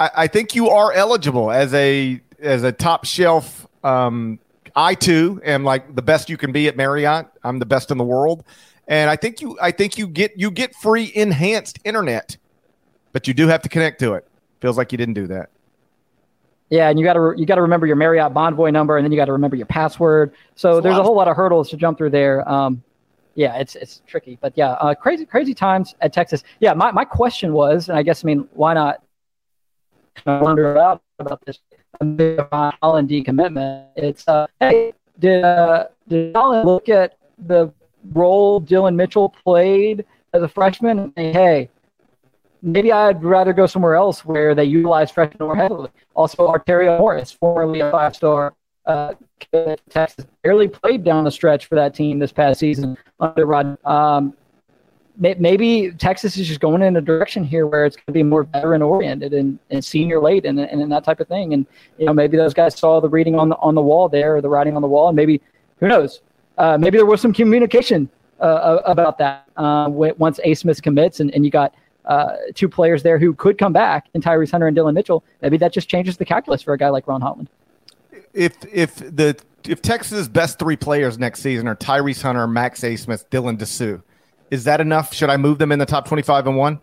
I, 0.00 0.10
I, 0.16 0.26
think 0.26 0.56
you 0.56 0.70
are 0.70 0.92
eligible 0.92 1.52
as 1.52 1.72
a 1.72 2.20
as 2.40 2.64
a 2.64 2.72
top 2.72 3.04
shelf. 3.04 3.66
Um, 3.84 4.40
I 4.74 4.94
too 4.94 5.40
am 5.44 5.62
like 5.62 5.94
the 5.94 6.02
best 6.02 6.28
you 6.28 6.36
can 6.36 6.50
be 6.50 6.66
at 6.66 6.76
Marriott. 6.76 7.26
I'm 7.44 7.60
the 7.60 7.66
best 7.66 7.92
in 7.92 7.98
the 7.98 8.04
world, 8.04 8.44
and 8.88 9.10
I 9.10 9.16
think 9.16 9.40
you 9.40 9.58
I 9.60 9.70
think 9.70 9.98
you 9.98 10.06
get 10.06 10.38
you 10.38 10.50
get 10.50 10.74
free 10.74 11.10
enhanced 11.14 11.78
internet, 11.84 12.36
but 13.12 13.26
you 13.26 13.34
do 13.34 13.48
have 13.48 13.62
to 13.62 13.68
connect 13.68 14.00
to 14.00 14.14
it. 14.14 14.26
Feels 14.60 14.76
like 14.76 14.92
you 14.92 14.98
didn't 14.98 15.14
do 15.14 15.26
that. 15.28 15.50
Yeah, 16.70 16.88
and 16.88 16.98
you 16.98 17.04
got 17.04 17.12
to 17.12 17.20
re- 17.20 17.38
you 17.38 17.46
got 17.46 17.56
to 17.56 17.62
remember 17.62 17.86
your 17.86 17.96
Marriott 17.96 18.32
Bonvoy 18.32 18.72
number, 18.72 18.96
and 18.96 19.04
then 19.04 19.12
you 19.12 19.18
got 19.18 19.26
to 19.26 19.32
remember 19.32 19.56
your 19.56 19.66
password. 19.66 20.34
So 20.54 20.80
there's 20.80 20.96
a 20.96 21.02
whole 21.02 21.14
lot 21.14 21.28
of 21.28 21.36
hurdles 21.36 21.70
to 21.70 21.76
jump 21.76 21.98
through 21.98 22.10
there. 22.10 22.48
Um, 22.48 22.82
yeah, 23.34 23.56
it's 23.56 23.76
it's 23.76 24.02
tricky, 24.06 24.38
but 24.40 24.52
yeah, 24.56 24.72
uh, 24.72 24.94
crazy 24.94 25.26
crazy 25.26 25.54
times 25.54 25.94
at 26.00 26.12
Texas. 26.12 26.42
Yeah, 26.60 26.72
my, 26.72 26.90
my 26.92 27.04
question 27.04 27.52
was, 27.52 27.88
and 27.88 27.98
I 27.98 28.02
guess 28.02 28.24
I 28.24 28.26
mean, 28.26 28.48
why 28.54 28.74
not 28.74 29.02
I 30.26 30.40
wonder 30.40 30.72
about 30.72 31.02
about 31.18 31.44
this 31.44 31.58
Holland 32.00 33.08
decommitment. 33.08 33.86
It's 33.96 34.26
uh, 34.26 34.46
hey, 34.60 34.92
did 35.18 35.44
uh, 35.44 35.88
did 36.08 36.34
Holland 36.34 36.66
look 36.66 36.88
at 36.88 37.18
the 37.46 37.72
role 38.12 38.60
Dylan 38.60 38.94
Mitchell 38.94 39.28
played 39.44 40.04
as 40.32 40.42
a 40.42 40.48
freshman 40.48 40.98
and 40.98 41.12
say, 41.16 41.32
hey, 41.32 41.68
maybe 42.62 42.92
I'd 42.92 43.22
rather 43.22 43.52
go 43.52 43.66
somewhere 43.66 43.94
else 43.94 44.24
where 44.24 44.54
they 44.54 44.64
utilize 44.64 45.10
freshmen 45.10 45.46
more 45.46 45.56
heavily. 45.56 45.90
Also, 46.14 46.48
Arterio 46.48 46.98
Morris, 46.98 47.30
formerly 47.30 47.80
a 47.80 47.90
five-star 47.90 48.54
uh, 48.86 49.14
Texas, 49.88 50.26
barely 50.42 50.68
played 50.68 51.04
down 51.04 51.24
the 51.24 51.30
stretch 51.30 51.66
for 51.66 51.74
that 51.74 51.94
team 51.94 52.18
this 52.18 52.32
past 52.32 52.60
season 52.60 52.96
under 53.20 53.46
Rod. 53.46 53.78
Um, 53.86 54.34
maybe 55.16 55.92
Texas 55.92 56.36
is 56.36 56.48
just 56.48 56.60
going 56.60 56.82
in 56.82 56.96
a 56.96 57.00
direction 57.00 57.44
here 57.44 57.66
where 57.66 57.86
it's 57.86 57.96
going 57.96 58.06
to 58.06 58.12
be 58.12 58.22
more 58.22 58.44
veteran 58.44 58.82
oriented 58.82 59.32
and, 59.32 59.58
and 59.70 59.84
senior 59.84 60.20
late 60.20 60.44
and, 60.44 60.58
and, 60.58 60.82
and 60.82 60.90
that 60.90 61.04
type 61.04 61.20
of 61.20 61.28
thing. 61.28 61.54
And, 61.54 61.66
you 61.98 62.06
know, 62.06 62.12
maybe 62.12 62.36
those 62.36 62.52
guys 62.52 62.76
saw 62.76 63.00
the 63.00 63.08
reading 63.08 63.38
on 63.38 63.48
the, 63.48 63.56
on 63.56 63.74
the 63.74 63.82
wall 63.82 64.08
there 64.08 64.36
or 64.36 64.40
the 64.40 64.48
writing 64.48 64.74
on 64.74 64.82
the 64.82 64.88
wall. 64.88 65.08
And 65.08 65.16
maybe, 65.16 65.40
who 65.78 65.86
knows, 65.86 66.20
uh, 66.58 66.78
maybe 66.78 66.96
there 66.96 67.06
was 67.06 67.20
some 67.20 67.32
communication 67.32 68.08
uh, 68.40 68.80
about 68.84 69.18
that 69.18 69.48
uh, 69.56 69.88
once 69.90 70.40
Abmas 70.44 70.82
commits 70.82 71.20
and, 71.20 71.32
and 71.34 71.44
you 71.44 71.50
got 71.50 71.74
uh, 72.04 72.36
two 72.54 72.68
players 72.68 73.02
there 73.02 73.18
who 73.18 73.34
could 73.34 73.56
come 73.58 73.72
back 73.72 74.08
in 74.14 74.20
Tyrese 74.20 74.50
Hunter 74.50 74.66
and 74.66 74.76
Dylan 74.76 74.94
Mitchell. 74.94 75.24
Maybe 75.40 75.56
that 75.58 75.72
just 75.72 75.88
changes 75.88 76.16
the 76.16 76.24
calculus 76.24 76.62
for 76.62 76.74
a 76.74 76.78
guy 76.78 76.90
like 76.90 77.06
Ron 77.06 77.20
Holland. 77.20 77.48
If 78.32 78.56
if 78.72 78.96
the 78.96 79.36
if 79.66 79.80
Texas's 79.80 80.28
best 80.28 80.58
three 80.58 80.76
players 80.76 81.18
next 81.18 81.40
season 81.40 81.66
are 81.68 81.76
Tyrese 81.76 82.20
Hunter, 82.20 82.46
Max 82.46 82.80
Abmas, 82.80 83.24
Dylan 83.30 83.56
Disu, 83.56 84.02
is 84.50 84.64
that 84.64 84.80
enough? 84.80 85.14
Should 85.14 85.30
I 85.30 85.36
move 85.36 85.58
them 85.58 85.72
in 85.72 85.78
the 85.78 85.86
top 85.86 86.06
twenty-five 86.06 86.46
and 86.46 86.56
one? 86.56 86.80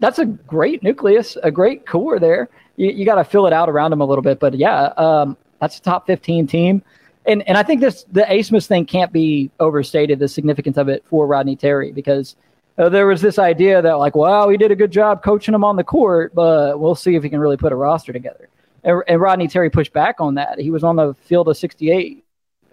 That's 0.00 0.18
a 0.18 0.26
great 0.26 0.82
nucleus, 0.82 1.38
a 1.42 1.50
great 1.50 1.86
core 1.86 2.18
there. 2.18 2.50
You, 2.76 2.90
you 2.90 3.04
got 3.06 3.14
to 3.14 3.24
fill 3.24 3.46
it 3.46 3.52
out 3.52 3.70
around 3.70 3.92
them 3.92 4.00
a 4.02 4.04
little 4.04 4.22
bit, 4.22 4.40
but 4.40 4.54
yeah, 4.54 4.86
um, 4.96 5.36
that's 5.64 5.78
a 5.78 5.82
top 5.82 6.06
fifteen 6.06 6.46
team. 6.46 6.82
And 7.26 7.42
and 7.48 7.56
I 7.56 7.62
think 7.62 7.80
this 7.80 8.04
the 8.12 8.22
Abmas 8.22 8.66
thing 8.66 8.84
can't 8.84 9.12
be 9.12 9.50
overstated 9.58 10.18
the 10.18 10.28
significance 10.28 10.76
of 10.76 10.88
it 10.88 11.04
for 11.06 11.26
Rodney 11.26 11.56
Terry 11.56 11.90
because 11.90 12.36
uh, 12.76 12.90
there 12.90 13.06
was 13.06 13.22
this 13.22 13.38
idea 13.38 13.80
that 13.80 13.94
like 13.94 14.14
wow 14.14 14.48
he 14.48 14.58
did 14.58 14.70
a 14.70 14.76
good 14.76 14.90
job 14.90 15.22
coaching 15.22 15.54
him 15.54 15.64
on 15.64 15.76
the 15.76 15.84
court 15.84 16.34
but 16.34 16.78
we'll 16.78 16.94
see 16.94 17.14
if 17.14 17.22
he 17.22 17.30
can 17.30 17.40
really 17.40 17.56
put 17.56 17.72
a 17.72 17.76
roster 17.76 18.12
together. 18.12 18.48
And, 18.82 19.02
and 19.08 19.20
Rodney 19.20 19.48
Terry 19.48 19.70
pushed 19.70 19.94
back 19.94 20.20
on 20.20 20.34
that. 20.34 20.58
He 20.58 20.70
was 20.70 20.84
on 20.84 20.96
the 20.96 21.14
field 21.14 21.48
of 21.48 21.56
68 21.56 22.22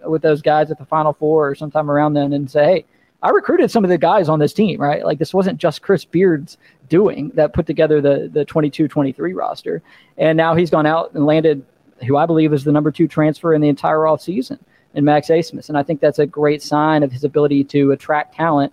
with 0.04 0.20
those 0.20 0.42
guys 0.42 0.70
at 0.70 0.78
the 0.78 0.84
Final 0.84 1.14
Four 1.14 1.50
or 1.50 1.54
sometime 1.54 1.90
around 1.90 2.12
then 2.12 2.34
and 2.34 2.50
say 2.50 2.64
hey 2.64 2.84
I 3.22 3.30
recruited 3.30 3.70
some 3.70 3.84
of 3.84 3.90
the 3.90 3.96
guys 3.96 4.28
on 4.28 4.38
this 4.38 4.52
team 4.52 4.78
right? 4.78 5.02
Like 5.02 5.18
this 5.18 5.32
wasn't 5.32 5.56
just 5.56 5.80
Chris 5.80 6.04
Beard's 6.04 6.58
doing 6.90 7.30
that 7.36 7.54
put 7.54 7.66
together 7.66 8.02
the 8.02 8.28
the 8.30 8.44
22-23 8.44 9.34
roster. 9.34 9.82
And 10.18 10.36
now 10.36 10.54
he's 10.54 10.68
gone 10.68 10.84
out 10.84 11.14
and 11.14 11.24
landed 11.24 11.64
who 12.02 12.16
I 12.16 12.26
believe 12.26 12.52
is 12.52 12.64
the 12.64 12.72
number 12.72 12.90
two 12.90 13.08
transfer 13.08 13.54
in 13.54 13.60
the 13.60 13.68
entire 13.68 13.98
offseason 13.98 14.58
in 14.94 15.04
Max 15.04 15.28
Abmas. 15.28 15.68
And 15.68 15.78
I 15.78 15.82
think 15.82 16.00
that's 16.00 16.18
a 16.18 16.26
great 16.26 16.62
sign 16.62 17.02
of 17.02 17.12
his 17.12 17.24
ability 17.24 17.64
to 17.64 17.92
attract 17.92 18.34
talent. 18.34 18.72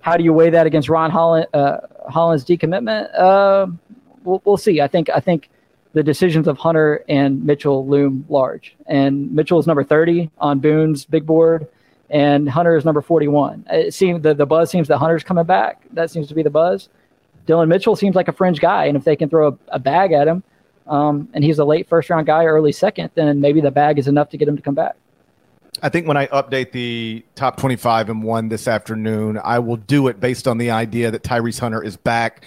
How 0.00 0.16
do 0.16 0.24
you 0.24 0.32
weigh 0.32 0.50
that 0.50 0.66
against 0.66 0.88
Ron 0.88 1.10
Holland, 1.10 1.46
uh, 1.52 1.78
Holland's 2.08 2.44
decommitment? 2.44 3.08
Uh, 3.18 3.66
we'll, 4.24 4.40
we'll 4.44 4.56
see. 4.56 4.80
I 4.80 4.88
think 4.88 5.10
I 5.10 5.20
think 5.20 5.50
the 5.92 6.02
decisions 6.02 6.46
of 6.46 6.58
Hunter 6.58 7.04
and 7.08 7.44
Mitchell 7.44 7.86
loom 7.86 8.24
large. 8.28 8.76
And 8.86 9.32
Mitchell 9.32 9.58
is 9.58 9.66
number 9.66 9.82
30 9.82 10.30
on 10.38 10.60
Boone's 10.60 11.04
big 11.04 11.26
board, 11.26 11.66
and 12.10 12.48
Hunter 12.48 12.76
is 12.76 12.84
number 12.84 13.00
41. 13.00 13.66
It 13.70 13.94
seems 13.94 14.22
the, 14.22 14.34
the 14.34 14.46
buzz 14.46 14.70
seems 14.70 14.88
that 14.88 14.98
Hunter's 14.98 15.24
coming 15.24 15.44
back. 15.44 15.82
That 15.92 16.10
seems 16.10 16.28
to 16.28 16.34
be 16.34 16.42
the 16.42 16.50
buzz. 16.50 16.88
Dylan 17.46 17.68
Mitchell 17.68 17.96
seems 17.96 18.14
like 18.14 18.28
a 18.28 18.32
fringe 18.32 18.60
guy, 18.60 18.84
and 18.84 18.96
if 18.96 19.04
they 19.04 19.16
can 19.16 19.28
throw 19.28 19.48
a, 19.48 19.58
a 19.68 19.78
bag 19.78 20.12
at 20.12 20.28
him, 20.28 20.42
um, 20.88 21.28
and 21.34 21.44
he's 21.44 21.58
a 21.58 21.64
late 21.64 21.88
first 21.88 22.10
round 22.10 22.26
guy, 22.26 22.44
early 22.44 22.72
second, 22.72 23.10
then 23.14 23.40
maybe 23.40 23.60
the 23.60 23.70
bag 23.70 23.98
is 23.98 24.08
enough 24.08 24.30
to 24.30 24.36
get 24.36 24.48
him 24.48 24.56
to 24.56 24.62
come 24.62 24.74
back. 24.74 24.96
I 25.82 25.88
think 25.88 26.08
when 26.08 26.16
I 26.16 26.26
update 26.28 26.72
the 26.72 27.24
top 27.36 27.56
25 27.56 28.10
and 28.10 28.22
one 28.22 28.48
this 28.48 28.66
afternoon, 28.66 29.38
I 29.42 29.60
will 29.60 29.76
do 29.76 30.08
it 30.08 30.18
based 30.18 30.48
on 30.48 30.58
the 30.58 30.72
idea 30.72 31.10
that 31.10 31.22
Tyrese 31.22 31.60
Hunter 31.60 31.82
is 31.82 31.96
back 31.96 32.44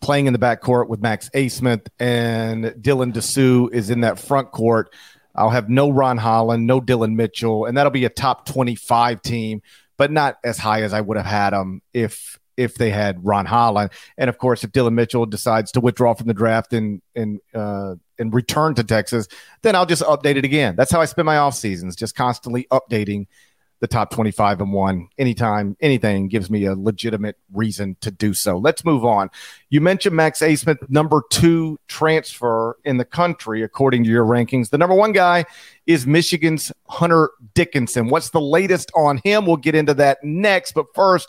playing 0.00 0.26
in 0.26 0.32
the 0.32 0.38
back 0.38 0.60
court 0.60 0.88
with 0.88 1.00
Max 1.00 1.28
Abmas 1.30 1.86
and 1.98 2.64
Dylan 2.64 3.12
Disu 3.12 3.72
is 3.72 3.90
in 3.90 4.02
that 4.02 4.18
front 4.18 4.50
court. 4.52 4.94
I'll 5.34 5.50
have 5.50 5.68
no 5.68 5.90
Ron 5.90 6.18
Holland, 6.18 6.66
no 6.66 6.80
Dylan 6.80 7.14
Mitchell, 7.14 7.64
and 7.64 7.76
that'll 7.76 7.92
be 7.92 8.04
a 8.04 8.10
top 8.10 8.46
25 8.46 9.22
team, 9.22 9.62
but 9.96 10.10
not 10.10 10.38
as 10.44 10.58
high 10.58 10.82
as 10.82 10.92
I 10.92 11.00
would 11.00 11.16
have 11.16 11.26
had 11.26 11.50
them 11.50 11.82
if 11.92 12.37
if 12.58 12.74
they 12.74 12.90
had 12.90 13.24
Ron 13.24 13.46
Holland. 13.46 13.90
And 14.18 14.28
of 14.28 14.36
course, 14.36 14.64
if 14.64 14.72
Dylan 14.72 14.92
Mitchell 14.92 15.24
decides 15.24 15.72
to 15.72 15.80
withdraw 15.80 16.12
from 16.12 16.26
the 16.26 16.34
draft 16.34 16.72
and 16.74 17.00
and 17.14 17.40
uh, 17.54 17.94
and 18.18 18.34
return 18.34 18.74
to 18.74 18.84
Texas, 18.84 19.28
then 19.62 19.76
I'll 19.76 19.86
just 19.86 20.02
update 20.02 20.36
it 20.36 20.44
again. 20.44 20.74
That's 20.76 20.90
how 20.90 21.00
I 21.00 21.06
spend 21.06 21.26
my 21.26 21.38
off 21.38 21.54
seasons, 21.54 21.96
just 21.96 22.14
constantly 22.14 22.66
updating 22.70 23.26
the 23.80 23.86
top 23.86 24.10
25 24.10 24.60
and 24.60 24.72
one 24.72 25.08
anytime 25.18 25.76
anything 25.80 26.28
gives 26.28 26.50
me 26.50 26.64
a 26.64 26.74
legitimate 26.74 27.36
reason 27.52 27.96
to 28.00 28.10
do 28.10 28.34
so. 28.34 28.58
Let's 28.58 28.84
move 28.84 29.04
on. 29.04 29.30
You 29.70 29.80
mentioned 29.80 30.16
Max 30.16 30.40
Abmas, 30.40 30.76
number 30.90 31.22
two 31.30 31.78
transfer 31.86 32.76
in 32.84 32.96
the 32.96 33.04
country, 33.04 33.62
according 33.62 34.04
to 34.04 34.10
your 34.10 34.24
rankings. 34.24 34.70
The 34.70 34.78
number 34.78 34.96
one 34.96 35.12
guy 35.12 35.44
is 35.86 36.06
Michigan's 36.06 36.72
Hunter 36.88 37.30
Dickinson. 37.54 38.08
What's 38.08 38.30
the 38.30 38.40
latest 38.40 38.90
on 38.96 39.20
him? 39.22 39.46
We'll 39.46 39.56
get 39.56 39.76
into 39.76 39.94
that 39.94 40.18
next. 40.24 40.72
But 40.72 40.86
first, 40.94 41.28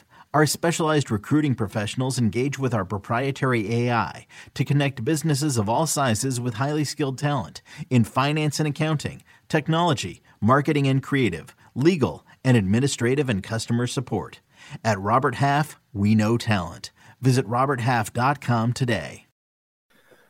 Our 0.33 0.45
specialized 0.45 1.11
recruiting 1.11 1.55
professionals 1.55 2.17
engage 2.17 2.57
with 2.57 2.73
our 2.73 2.85
proprietary 2.85 3.69
AI 3.73 4.27
to 4.53 4.63
connect 4.63 5.03
businesses 5.03 5.57
of 5.57 5.67
all 5.67 5.85
sizes 5.85 6.39
with 6.39 6.53
highly 6.53 6.85
skilled 6.85 7.17
talent 7.17 7.61
in 7.89 8.05
finance 8.05 8.57
and 8.57 8.65
accounting, 8.65 9.23
technology, 9.49 10.21
marketing 10.39 10.87
and 10.87 11.03
creative, 11.03 11.53
legal, 11.75 12.25
and 12.45 12.55
administrative 12.55 13.27
and 13.27 13.43
customer 13.43 13.85
support. 13.87 14.39
At 14.85 15.01
Robert 15.01 15.35
Half, 15.35 15.81
we 15.91 16.15
know 16.15 16.37
talent. 16.37 16.91
Visit 17.19 17.45
RobertHalf.com 17.45 18.71
today. 18.71 19.25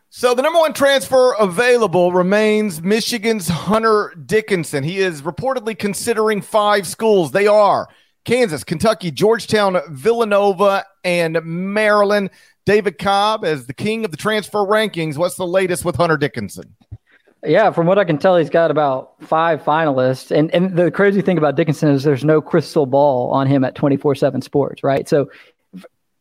So 0.09 0.33
the 0.33 0.41
number 0.41 0.59
one 0.59 0.73
transfer 0.73 1.33
available 1.39 2.11
remains 2.11 2.81
Michigan's 2.81 3.49
Hunter 3.49 4.13
Dickinson. 4.25 4.83
He 4.83 4.97
is 4.97 5.21
reportedly 5.21 5.77
considering 5.77 6.41
five 6.41 6.87
schools. 6.87 7.31
They 7.31 7.45
are 7.45 7.87
Kansas, 8.25 8.63
Kentucky, 8.63 9.11
Georgetown, 9.11 9.79
Villanova, 9.89 10.85
and 11.03 11.39
Maryland. 11.43 12.29
David 12.65 12.99
Cobb 12.99 13.43
as 13.43 13.65
the 13.65 13.73
king 13.73 14.05
of 14.05 14.11
the 14.11 14.17
transfer 14.17 14.59
rankings. 14.59 15.17
What's 15.17 15.35
the 15.35 15.47
latest 15.47 15.83
with 15.83 15.95
Hunter 15.95 16.17
Dickinson? 16.17 16.75
Yeah, 17.43 17.71
from 17.71 17.87
what 17.87 17.97
I 17.97 18.03
can 18.03 18.19
tell, 18.19 18.37
he's 18.37 18.51
got 18.51 18.69
about 18.69 19.13
five 19.21 19.63
finalists. 19.63 20.29
And 20.35 20.53
and 20.53 20.75
the 20.75 20.91
crazy 20.91 21.21
thing 21.21 21.39
about 21.39 21.55
Dickinson 21.55 21.89
is 21.89 22.03
there's 22.03 22.23
no 22.23 22.39
crystal 22.39 22.85
ball 22.85 23.31
on 23.31 23.47
him 23.47 23.63
at 23.63 23.73
24 23.73 24.13
7 24.13 24.41
sports, 24.41 24.83
right? 24.83 25.09
So, 25.09 25.31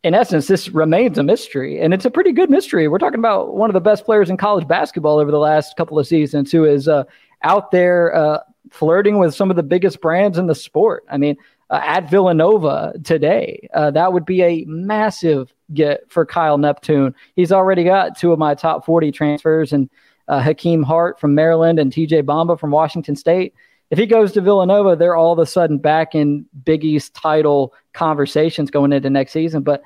in 0.02 0.14
essence, 0.14 0.46
this 0.46 0.70
remains 0.70 1.18
a 1.18 1.22
mystery. 1.22 1.78
And 1.78 1.92
it's 1.92 2.06
a 2.06 2.10
pretty 2.10 2.32
good 2.32 2.48
mystery. 2.48 2.88
We're 2.88 2.98
talking 2.98 3.18
about 3.18 3.54
one 3.54 3.68
of 3.68 3.74
the 3.74 3.80
best 3.80 4.06
players 4.06 4.30
in 4.30 4.38
college 4.38 4.66
basketball 4.66 5.18
over 5.18 5.30
the 5.30 5.38
last 5.38 5.76
couple 5.76 5.98
of 5.98 6.06
seasons 6.06 6.50
who 6.50 6.64
is 6.64 6.88
uh, 6.88 7.04
out 7.42 7.70
there 7.70 8.14
uh, 8.14 8.38
flirting 8.70 9.18
with 9.18 9.34
some 9.34 9.50
of 9.50 9.56
the 9.56 9.62
biggest 9.62 10.00
brands 10.00 10.38
in 10.38 10.46
the 10.46 10.54
sport. 10.54 11.04
I 11.10 11.18
mean, 11.18 11.36
uh, 11.70 11.80
at 11.82 12.10
Villanova 12.10 12.94
today. 13.04 13.68
Uh, 13.72 13.90
that 13.92 14.12
would 14.12 14.24
be 14.24 14.42
a 14.42 14.64
massive 14.66 15.54
get 15.72 16.00
for 16.10 16.26
Kyle 16.26 16.58
Neptune. 16.58 17.14
He's 17.36 17.52
already 17.52 17.84
got 17.84 18.18
two 18.18 18.32
of 18.32 18.38
my 18.38 18.54
top 18.54 18.84
40 18.84 19.12
transfers 19.12 19.72
and 19.72 19.88
uh, 20.28 20.40
Hakim 20.40 20.82
Hart 20.82 21.18
from 21.18 21.34
Maryland 21.34 21.78
and 21.78 21.92
TJ 21.92 22.22
Bamba 22.22 22.58
from 22.58 22.70
Washington 22.70 23.16
State. 23.16 23.54
If 23.90 23.98
he 23.98 24.06
goes 24.06 24.32
to 24.32 24.40
Villanova, 24.40 24.94
they're 24.94 25.16
all 25.16 25.32
of 25.32 25.38
a 25.40 25.46
sudden 25.46 25.78
back 25.78 26.14
in 26.14 26.46
Big 26.64 26.84
East 26.84 27.14
title 27.14 27.74
conversations 27.92 28.70
going 28.70 28.92
into 28.92 29.10
next 29.10 29.32
season. 29.32 29.62
But 29.62 29.82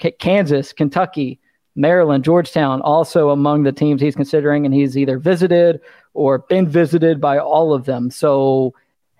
K- 0.00 0.10
Kansas, 0.12 0.72
Kentucky, 0.72 1.38
Maryland, 1.76 2.24
Georgetown, 2.24 2.80
also 2.82 3.30
among 3.30 3.62
the 3.62 3.72
teams 3.72 4.00
he's 4.00 4.16
considering, 4.16 4.64
and 4.64 4.74
he's 4.74 4.96
either 4.96 5.18
visited 5.18 5.80
or 6.14 6.38
been 6.38 6.68
visited 6.68 7.20
by 7.20 7.38
all 7.38 7.72
of 7.72 7.84
them. 7.84 8.10
So 8.10 8.74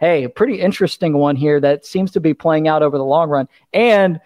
hey, 0.04 0.24
a 0.24 0.28
pretty 0.28 0.60
interesting 0.60 1.14
one 1.14 1.34
here 1.34 1.58
that 1.60 1.86
seems 1.86 2.10
to 2.12 2.20
be 2.20 2.34
playing 2.34 2.68
out 2.68 2.82
over 2.82 2.98
the 2.98 3.04
long 3.04 3.30
run. 3.30 3.48
And 3.72 4.20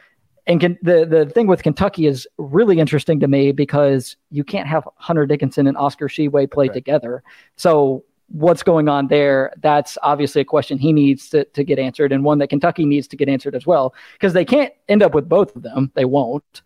and 0.47 0.61
can, 0.61 0.79
the 0.83 1.07
the 1.07 1.27
thing 1.27 1.47
with 1.47 1.63
Kentucky 1.63 2.07
is 2.07 2.27
really 2.37 2.81
interesting 2.81 3.21
to 3.21 3.29
me 3.29 3.53
because 3.53 4.17
you 4.31 4.43
can't 4.43 4.67
have 4.67 4.89
Hunter 4.97 5.25
Dickinson 5.25 5.67
and 5.67 5.77
Oscar 5.77 6.09
Tshiebwe 6.09 6.51
play 6.51 6.67
okay. 6.67 6.75
together. 6.75 7.23
So 7.57 8.05
what's 8.29 8.63
going 8.63 8.89
on 8.89 9.07
there? 9.07 9.53
That's 9.59 9.97
obviously 10.03 10.43
a 10.43 10.45
question 10.45 10.79
he 10.79 10.93
needs 10.93 11.31
to, 11.31 11.45
to 11.45 11.63
get 11.63 11.79
answered, 11.79 12.13
and 12.13 12.25
one 12.25 12.39
that 12.39 12.49
Kentucky 12.49 12.85
needs 12.85 13.07
to 13.09 13.17
get 13.17 13.29
answered 13.29 13.55
as 13.55 13.67
well, 13.67 13.95
because 14.15 14.33
they 14.33 14.45
can't 14.45 14.73
end 14.89 15.03
up 15.03 15.15
with 15.15 15.29
both 15.29 15.55
of 15.55 15.63
them. 15.63 15.93
They 15.95 16.05
won't, 16.05 16.63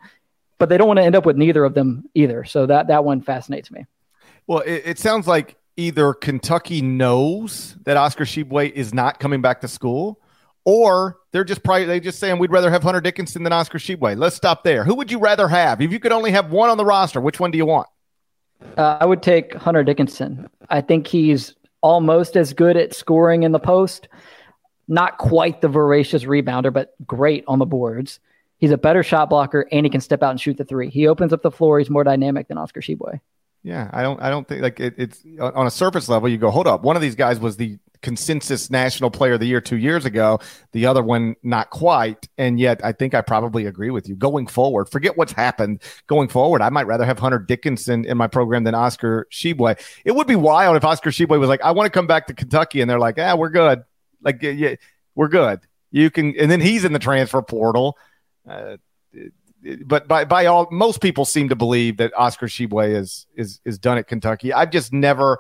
but 0.58 0.68
they 0.68 0.78
don't 0.78 0.88
want 0.88 0.98
to 0.98 1.04
end 1.04 1.16
up 1.16 1.26
with 1.26 1.36
neither 1.36 1.64
of 1.64 1.74
them 1.74 2.08
either. 2.14 2.44
So 2.44 2.66
that 2.66 2.86
that 2.86 3.04
one 3.04 3.20
fascinates 3.20 3.70
me. 3.70 3.84
Well, 4.46 4.60
it, 4.60 4.82
it 4.86 4.98
sounds 4.98 5.26
like 5.26 5.56
either 5.76 6.12
Kentucky 6.14 6.82
knows 6.82 7.76
that 7.84 7.96
Oscar 7.96 8.24
Tshiebwe 8.24 8.72
is 8.72 8.92
not 8.92 9.18
coming 9.18 9.40
back 9.40 9.60
to 9.62 9.68
school, 9.68 10.20
or 10.64 11.18
they're 11.32 11.44
just 11.44 11.62
probably 11.62 11.86
they 11.86 12.00
just 12.00 12.18
saying 12.18 12.38
we'd 12.38 12.50
rather 12.50 12.70
have 12.70 12.82
Hunter 12.82 13.00
Dickinson 13.00 13.42
than 13.42 13.52
Oscar 13.52 13.78
Tshiebwe. 13.78 14.16
Let's 14.16 14.36
stop 14.36 14.64
there. 14.64 14.84
Who 14.84 14.94
would 14.96 15.10
you 15.10 15.18
rather 15.18 15.48
have 15.48 15.80
if 15.80 15.92
you 15.92 15.98
could 15.98 16.12
only 16.12 16.30
have 16.32 16.50
one 16.50 16.70
on 16.70 16.76
the 16.76 16.84
roster? 16.84 17.20
Which 17.20 17.40
one 17.40 17.50
do 17.50 17.58
you 17.58 17.66
want? 17.66 17.88
Uh, 18.76 18.98
I 19.00 19.06
would 19.06 19.22
take 19.22 19.54
Hunter 19.54 19.82
Dickinson. 19.82 20.48
I 20.70 20.80
think 20.80 21.06
he's 21.06 21.54
almost 21.80 22.36
as 22.36 22.52
good 22.52 22.76
at 22.76 22.94
scoring 22.94 23.42
in 23.42 23.52
the 23.52 23.58
post. 23.58 24.08
Not 24.88 25.18
quite 25.18 25.60
the 25.60 25.68
voracious 25.68 26.24
rebounder, 26.24 26.72
but 26.72 26.94
great 27.06 27.44
on 27.48 27.58
the 27.58 27.66
boards. 27.66 28.20
He's 28.58 28.70
a 28.70 28.78
better 28.78 29.02
shot 29.02 29.30
blocker 29.30 29.66
and 29.72 29.84
he 29.84 29.90
can 29.90 30.00
step 30.00 30.22
out 30.22 30.30
and 30.30 30.40
shoot 30.40 30.56
the 30.56 30.64
three. 30.64 30.90
He 30.90 31.08
opens 31.08 31.32
up 31.32 31.42
the 31.42 31.50
floor. 31.50 31.78
He's 31.80 31.90
more 31.90 32.04
dynamic 32.04 32.46
than 32.46 32.58
Oscar 32.58 32.80
Tshiebwe. 32.80 33.20
Yeah, 33.62 33.88
I 33.92 34.02
don't. 34.02 34.20
I 34.20 34.28
don't 34.28 34.46
think 34.46 34.60
like 34.60 34.80
it, 34.80 34.94
it's 34.98 35.24
on 35.40 35.66
a 35.66 35.70
surface 35.70 36.08
level. 36.08 36.28
You 36.28 36.38
go, 36.38 36.50
hold 36.50 36.66
up. 36.66 36.82
One 36.82 36.96
of 36.96 37.02
these 37.02 37.14
guys 37.14 37.38
was 37.38 37.56
the 37.56 37.78
consensus 38.02 38.70
national 38.70 39.10
player 39.10 39.34
of 39.34 39.40
the 39.40 39.46
year 39.46 39.60
two 39.60 39.76
years 39.76 40.04
ago. 40.04 40.40
The 40.72 40.86
other 40.86 41.02
one, 41.02 41.36
not 41.44 41.70
quite. 41.70 42.28
And 42.36 42.58
yet, 42.58 42.84
I 42.84 42.90
think 42.90 43.14
I 43.14 43.20
probably 43.20 43.66
agree 43.66 43.90
with 43.90 44.08
you. 44.08 44.16
Going 44.16 44.48
forward, 44.48 44.88
forget 44.88 45.16
what's 45.16 45.32
happened. 45.32 45.80
Going 46.08 46.28
forward, 46.28 46.60
I 46.60 46.68
might 46.68 46.88
rather 46.88 47.04
have 47.04 47.20
Hunter 47.20 47.38
Dickinson 47.38 48.04
in 48.04 48.18
my 48.18 48.26
program 48.26 48.64
than 48.64 48.74
Oscar 48.74 49.28
Tshiebwe. 49.30 49.80
It 50.04 50.12
would 50.12 50.26
be 50.26 50.36
wild 50.36 50.76
if 50.76 50.84
Oscar 50.84 51.10
Tshiebwe 51.10 51.38
was 51.38 51.48
like, 51.48 51.62
I 51.62 51.70
want 51.70 51.86
to 51.86 51.96
come 51.96 52.08
back 52.08 52.26
to 52.26 52.34
Kentucky, 52.34 52.80
and 52.80 52.90
they're 52.90 52.98
like, 52.98 53.18
ah, 53.18 53.36
we're 53.36 53.50
good. 53.50 53.84
Like, 54.20 54.42
yeah, 54.42 54.74
we're 55.14 55.28
good. 55.28 55.60
You 55.92 56.10
can, 56.10 56.34
and 56.36 56.50
then 56.50 56.60
he's 56.60 56.84
in 56.84 56.92
the 56.92 56.98
transfer 56.98 57.42
portal. 57.42 57.96
Uh, 58.48 58.78
but 59.84 60.08
by 60.08 60.24
by 60.24 60.46
all 60.46 60.68
most 60.70 61.00
people 61.00 61.24
seem 61.24 61.48
to 61.48 61.56
believe 61.56 61.98
that 61.98 62.12
Oscar 62.16 62.46
Tshiebwe 62.46 62.96
is 62.96 63.26
is 63.36 63.60
is 63.64 63.78
done 63.78 63.98
at 63.98 64.06
Kentucky. 64.06 64.52
I've 64.52 64.70
just 64.70 64.92
never 64.92 65.38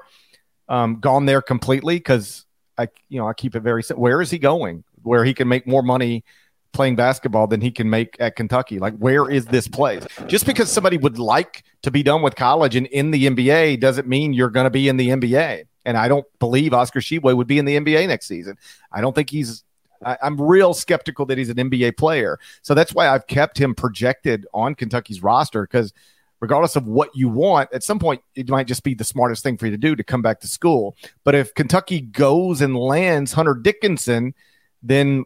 um, 0.68 1.00
gone 1.00 1.26
there 1.26 1.42
completely 1.42 1.96
because 1.96 2.46
I 2.78 2.88
you 3.08 3.18
know 3.18 3.28
I 3.28 3.34
keep 3.34 3.56
it 3.56 3.60
very 3.60 3.82
simple. 3.82 4.02
Where 4.02 4.20
is 4.20 4.30
he 4.30 4.38
going? 4.38 4.84
Where 5.02 5.24
he 5.24 5.34
can 5.34 5.48
make 5.48 5.66
more 5.66 5.82
money 5.82 6.24
playing 6.72 6.96
basketball 6.96 7.46
than 7.46 7.60
he 7.60 7.70
can 7.70 7.90
make 7.90 8.16
at 8.20 8.36
Kentucky? 8.36 8.78
Like 8.78 8.96
where 8.96 9.28
is 9.28 9.46
this 9.46 9.68
place? 9.68 10.06
Just 10.26 10.46
because 10.46 10.70
somebody 10.70 10.96
would 10.96 11.18
like 11.18 11.64
to 11.82 11.90
be 11.90 12.02
done 12.02 12.22
with 12.22 12.36
college 12.36 12.76
and 12.76 12.86
in 12.86 13.10
the 13.10 13.26
NBA 13.26 13.80
doesn't 13.80 14.06
mean 14.06 14.32
you're 14.32 14.50
going 14.50 14.64
to 14.64 14.70
be 14.70 14.88
in 14.88 14.96
the 14.96 15.08
NBA. 15.08 15.64
And 15.84 15.96
I 15.96 16.06
don't 16.06 16.26
believe 16.38 16.72
Oscar 16.72 17.00
Tshiebwe 17.00 17.36
would 17.36 17.48
be 17.48 17.58
in 17.58 17.64
the 17.64 17.76
NBA 17.76 18.06
next 18.06 18.26
season. 18.26 18.56
I 18.92 19.00
don't 19.00 19.14
think 19.14 19.30
he's 19.30 19.64
I, 20.04 20.18
am 20.22 20.40
real 20.40 20.74
skeptical 20.74 21.26
that 21.26 21.38
he's 21.38 21.48
an 21.48 21.56
NBA 21.56 21.96
player. 21.96 22.38
So 22.62 22.74
that's 22.74 22.94
why 22.94 23.08
I've 23.08 23.26
kept 23.26 23.58
him 23.58 23.74
projected 23.74 24.46
on 24.52 24.74
Kentucky's 24.74 25.22
roster 25.22 25.62
because 25.62 25.92
regardless 26.40 26.74
of 26.76 26.86
what 26.86 27.10
you 27.14 27.28
want, 27.28 27.72
at 27.72 27.82
some 27.82 27.98
point 27.98 28.20
it 28.34 28.48
might 28.48 28.66
just 28.66 28.82
be 28.82 28.94
the 28.94 29.04
smartest 29.04 29.42
thing 29.42 29.56
for 29.56 29.66
you 29.66 29.70
to 29.70 29.78
do 29.78 29.94
to 29.94 30.02
come 30.04 30.22
back 30.22 30.40
to 30.40 30.48
school. 30.48 30.96
But 31.24 31.34
if 31.34 31.54
Kentucky 31.54 32.00
goes 32.00 32.60
and 32.60 32.76
lands 32.76 33.32
Hunter 33.32 33.54
Dickinson, 33.54 34.34
then 34.82 35.24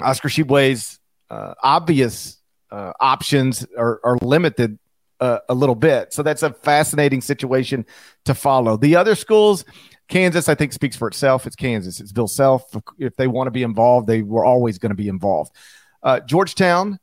Oscar 0.00 0.28
Tshiebwe's 0.28 1.00
uh, 1.30 1.54
obvious 1.62 2.38
uh, 2.70 2.92
options 3.00 3.66
are, 3.76 4.00
are 4.04 4.18
limited 4.20 4.78
uh, 5.20 5.38
a 5.48 5.54
little 5.54 5.74
bit. 5.74 6.12
So 6.12 6.22
that's 6.22 6.42
a 6.42 6.52
fascinating 6.52 7.20
situation 7.20 7.86
to 8.24 8.34
follow. 8.34 8.76
The 8.76 8.96
other 8.96 9.14
schools, 9.14 9.64
Kansas, 10.10 10.48
I 10.48 10.54
think, 10.54 10.72
speaks 10.72 10.96
for 10.96 11.08
itself. 11.08 11.46
It's 11.46 11.56
Kansas. 11.56 12.00
It's 12.00 12.12
Bill 12.12 12.28
Self. 12.28 12.76
If 12.98 13.16
they 13.16 13.28
want 13.28 13.46
to 13.46 13.52
be 13.52 13.62
involved, 13.62 14.06
they 14.06 14.22
were 14.22 14.44
always 14.44 14.78
going 14.78 14.90
to 14.90 14.96
be 14.96 15.08
involved. 15.08 15.54
Uh, 16.02 16.20
Georgetown, 16.20 16.98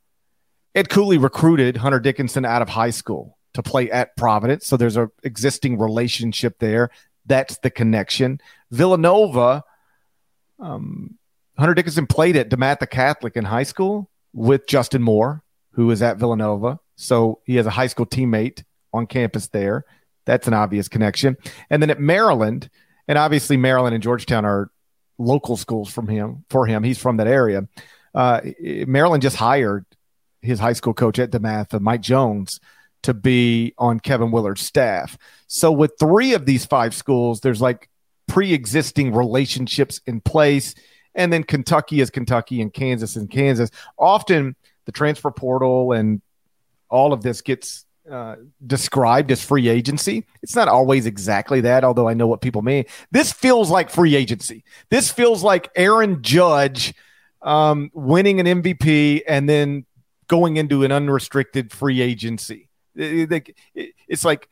Ed 0.76 0.90
Cooley 0.90 1.18
recruited 1.18 1.78
Hunter 1.78 2.00
Dickinson 2.00 2.46
out 2.46 2.62
of 2.62 2.70
high 2.70 2.90
school 2.92 3.38
to 3.54 3.64
play 3.64 3.90
at 3.90 4.16
Providence. 4.18 4.68
So 4.68 4.78
there's 4.78 4.98
a 4.98 5.10
existing 5.24 5.80
relationship 5.80 6.60
there. 6.60 6.90
That's 7.26 7.58
the 7.60 7.70
connection. 7.70 8.40
Villanova, 8.72 9.64
um, 10.60 11.18
Hunter 11.58 11.74
Dickinson 11.74 12.08
played 12.08 12.36
at 12.36 12.50
DeMatha 12.50 12.90
Catholic 12.90 13.36
in 13.36 13.46
high 13.46 13.64
school 13.64 14.10
with 14.34 14.68
Justin 14.68 15.02
Moore, 15.02 15.44
who 15.72 15.90
is 15.92 16.02
at 16.02 16.18
Villanova. 16.18 16.80
So 16.98 17.40
he 17.46 17.56
has 17.56 17.66
a 17.66 17.72
high 17.72 17.88
school 17.88 18.06
teammate 18.06 18.64
on 18.94 19.08
campus 19.08 19.48
there. 19.48 19.86
That's 20.26 20.48
an 20.48 20.54
obvious 20.54 20.88
connection. 20.90 21.38
And 21.70 21.82
then 21.82 21.90
at 21.90 22.00
Maryland, 22.00 22.70
and 23.08 23.18
obviously 23.18 23.58
Maryland 23.58 23.94
and 23.94 24.04
Georgetown 24.04 24.46
are 24.46 24.70
local 25.18 25.58
schools 25.58 25.92
from 25.92 26.08
him 26.08 26.46
for 26.50 26.66
him. 26.66 26.84
He's 26.84 26.98
from 26.98 27.18
that 27.18 27.28
area. 27.28 27.68
Uh, 28.14 28.42
Maryland 28.88 29.22
just 29.22 29.36
hired 29.36 29.86
his 30.42 30.60
high 30.60 30.74
school 30.74 30.94
coach 30.94 31.20
at 31.20 31.32
DeMatha, 31.32 31.80
Mike 31.80 32.02
Jones, 32.02 32.60
to 33.04 33.14
be 33.14 33.74
on 33.78 34.00
Kevin 34.00 34.32
Willard's 34.32 34.62
staff. 34.62 35.18
So 35.48 35.72
with 35.72 35.94
three 36.00 36.34
of 36.34 36.46
these 36.46 36.66
five 36.66 36.94
schools, 36.94 37.42
there's 37.42 37.62
like 37.62 37.90
pre-existing 38.28 39.14
relationships 39.14 40.02
in 40.06 40.22
place, 40.22 40.76
and 41.16 41.32
then 41.32 41.44
Kentucky 41.44 42.02
is 42.02 42.10
Kentucky 42.10 42.62
and 42.62 42.74
Kansas 42.74 43.16
and 43.16 43.30
Kansas. 43.30 43.72
Often 43.98 44.56
the 44.86 44.92
transfer 44.92 45.32
portal 45.32 45.94
and 45.94 46.22
all 46.90 47.14
of 47.14 47.22
this 47.22 47.42
gets 47.42 47.86
uh, 48.12 48.36
described 48.66 49.32
as 49.32 49.44
free 49.44 49.68
agency. 49.68 50.26
It's 50.42 50.56
not 50.56 50.68
always 50.68 51.06
exactly 51.06 51.62
that, 51.62 51.84
although 51.84 52.08
I 52.08 52.14
know 52.14 52.28
what 52.28 52.42
people 52.42 52.62
mean. 52.62 52.86
This 53.12 53.32
feels 53.32 53.70
like 53.70 53.90
free 53.90 54.16
agency. 54.16 54.64
This 54.90 55.12
feels 55.12 55.44
like 55.44 55.70
Aaron 55.76 56.22
Judge 56.22 56.94
um, 57.42 57.92
winning 57.94 58.40
an 58.40 58.62
MVP 58.62 59.22
and 59.28 59.48
then 59.50 59.86
going 60.28 60.58
into 60.58 60.84
an 60.84 60.92
unrestricted 60.92 61.72
free 61.72 62.02
agency. 62.02 62.70
It's 62.96 64.26
like, 64.26 64.50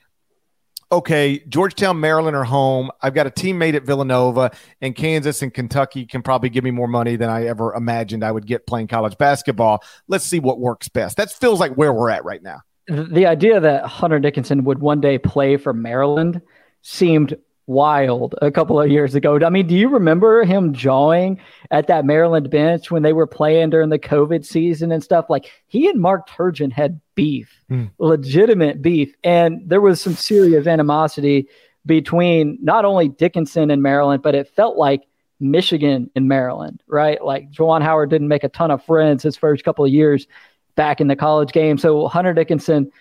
okay, 0.91 1.39
Georgetown, 1.47 1.99
Maryland 1.99 2.35
are 2.35 2.43
home. 2.43 2.91
I've 3.01 3.13
got 3.13 3.25
a 3.25 3.31
teammate 3.31 3.73
at 3.73 3.83
Villanova, 3.83 4.51
and 4.81 4.95
Kansas 4.95 5.41
and 5.41 5.53
Kentucky 5.53 6.05
can 6.05 6.21
probably 6.21 6.49
give 6.49 6.63
me 6.63 6.71
more 6.71 6.87
money 6.87 7.15
than 7.15 7.29
I 7.29 7.45
ever 7.47 7.73
imagined 7.73 8.23
I 8.23 8.31
would 8.31 8.45
get 8.45 8.67
playing 8.67 8.87
college 8.87 9.17
basketball. 9.17 9.83
Let's 10.07 10.25
see 10.25 10.39
what 10.39 10.59
works 10.59 10.89
best. 10.89 11.17
That 11.17 11.31
feels 11.31 11.59
like 11.59 11.73
where 11.73 11.91
we're 11.91 12.11
at 12.11 12.23
right 12.23 12.41
now 12.41 12.61
the 12.87 13.25
idea 13.25 13.59
that 13.59 13.85
Hunter 13.85 14.19
Dickinson 14.19 14.63
would 14.63 14.79
one 14.79 15.01
day 15.01 15.17
play 15.17 15.57
for 15.57 15.73
Maryland 15.73 16.41
seemed 16.81 17.37
wild 17.67 18.35
a 18.41 18.51
couple 18.51 18.79
of 18.79 18.91
years 18.91 19.15
ago. 19.15 19.39
I 19.43 19.49
mean, 19.49 19.67
do 19.67 19.75
you 19.75 19.89
remember 19.89 20.43
him 20.43 20.73
jawing 20.73 21.39
at 21.71 21.87
that 21.87 22.05
Maryland 22.05 22.49
bench 22.49 22.91
when 22.91 23.01
they 23.01 23.13
were 23.13 23.25
playing 23.25 23.71
during 23.71 23.89
the 23.89 23.99
COVID 23.99 24.45
season 24.45 24.91
and 24.91 25.03
stuff? 25.03 25.25
Like 25.29 25.51
he 25.67 25.89
and 25.89 25.99
Mark 25.99 26.29
Turgeon 26.29 26.71
had 26.71 27.01
beef, 27.15 27.63
mm. 27.69 27.89
legitimate 27.97 28.81
beef. 28.81 29.15
And 29.23 29.61
there 29.65 29.81
was 29.81 29.99
some 29.99 30.13
serious 30.13 30.67
animosity 30.67 31.47
between 31.85 32.57
not 32.61 32.85
only 32.85 33.07
Dickinson 33.07 33.71
and 33.71 33.81
Maryland, 33.81 34.21
but 34.21 34.35
it 34.35 34.47
felt 34.47 34.77
like 34.77 35.07
Michigan 35.39 36.09
and 36.15 36.27
Maryland, 36.27 36.81
right? 36.87 37.23
Like 37.23 37.51
Juwan 37.51 37.81
Howard 37.81 38.09
didn't 38.09 38.27
make 38.27 38.43
a 38.43 38.49
ton 38.49 38.71
of 38.71 38.83
friends 38.83 39.23
his 39.23 39.35
first 39.35 39.63
couple 39.63 39.85
of 39.85 39.91
years 39.91 40.27
back 40.75 41.01
in 41.01 41.07
the 41.07 41.15
college 41.15 41.51
game. 41.51 41.77
So 41.77 42.07
Hunter 42.07 42.33
Dickinson 42.33 42.91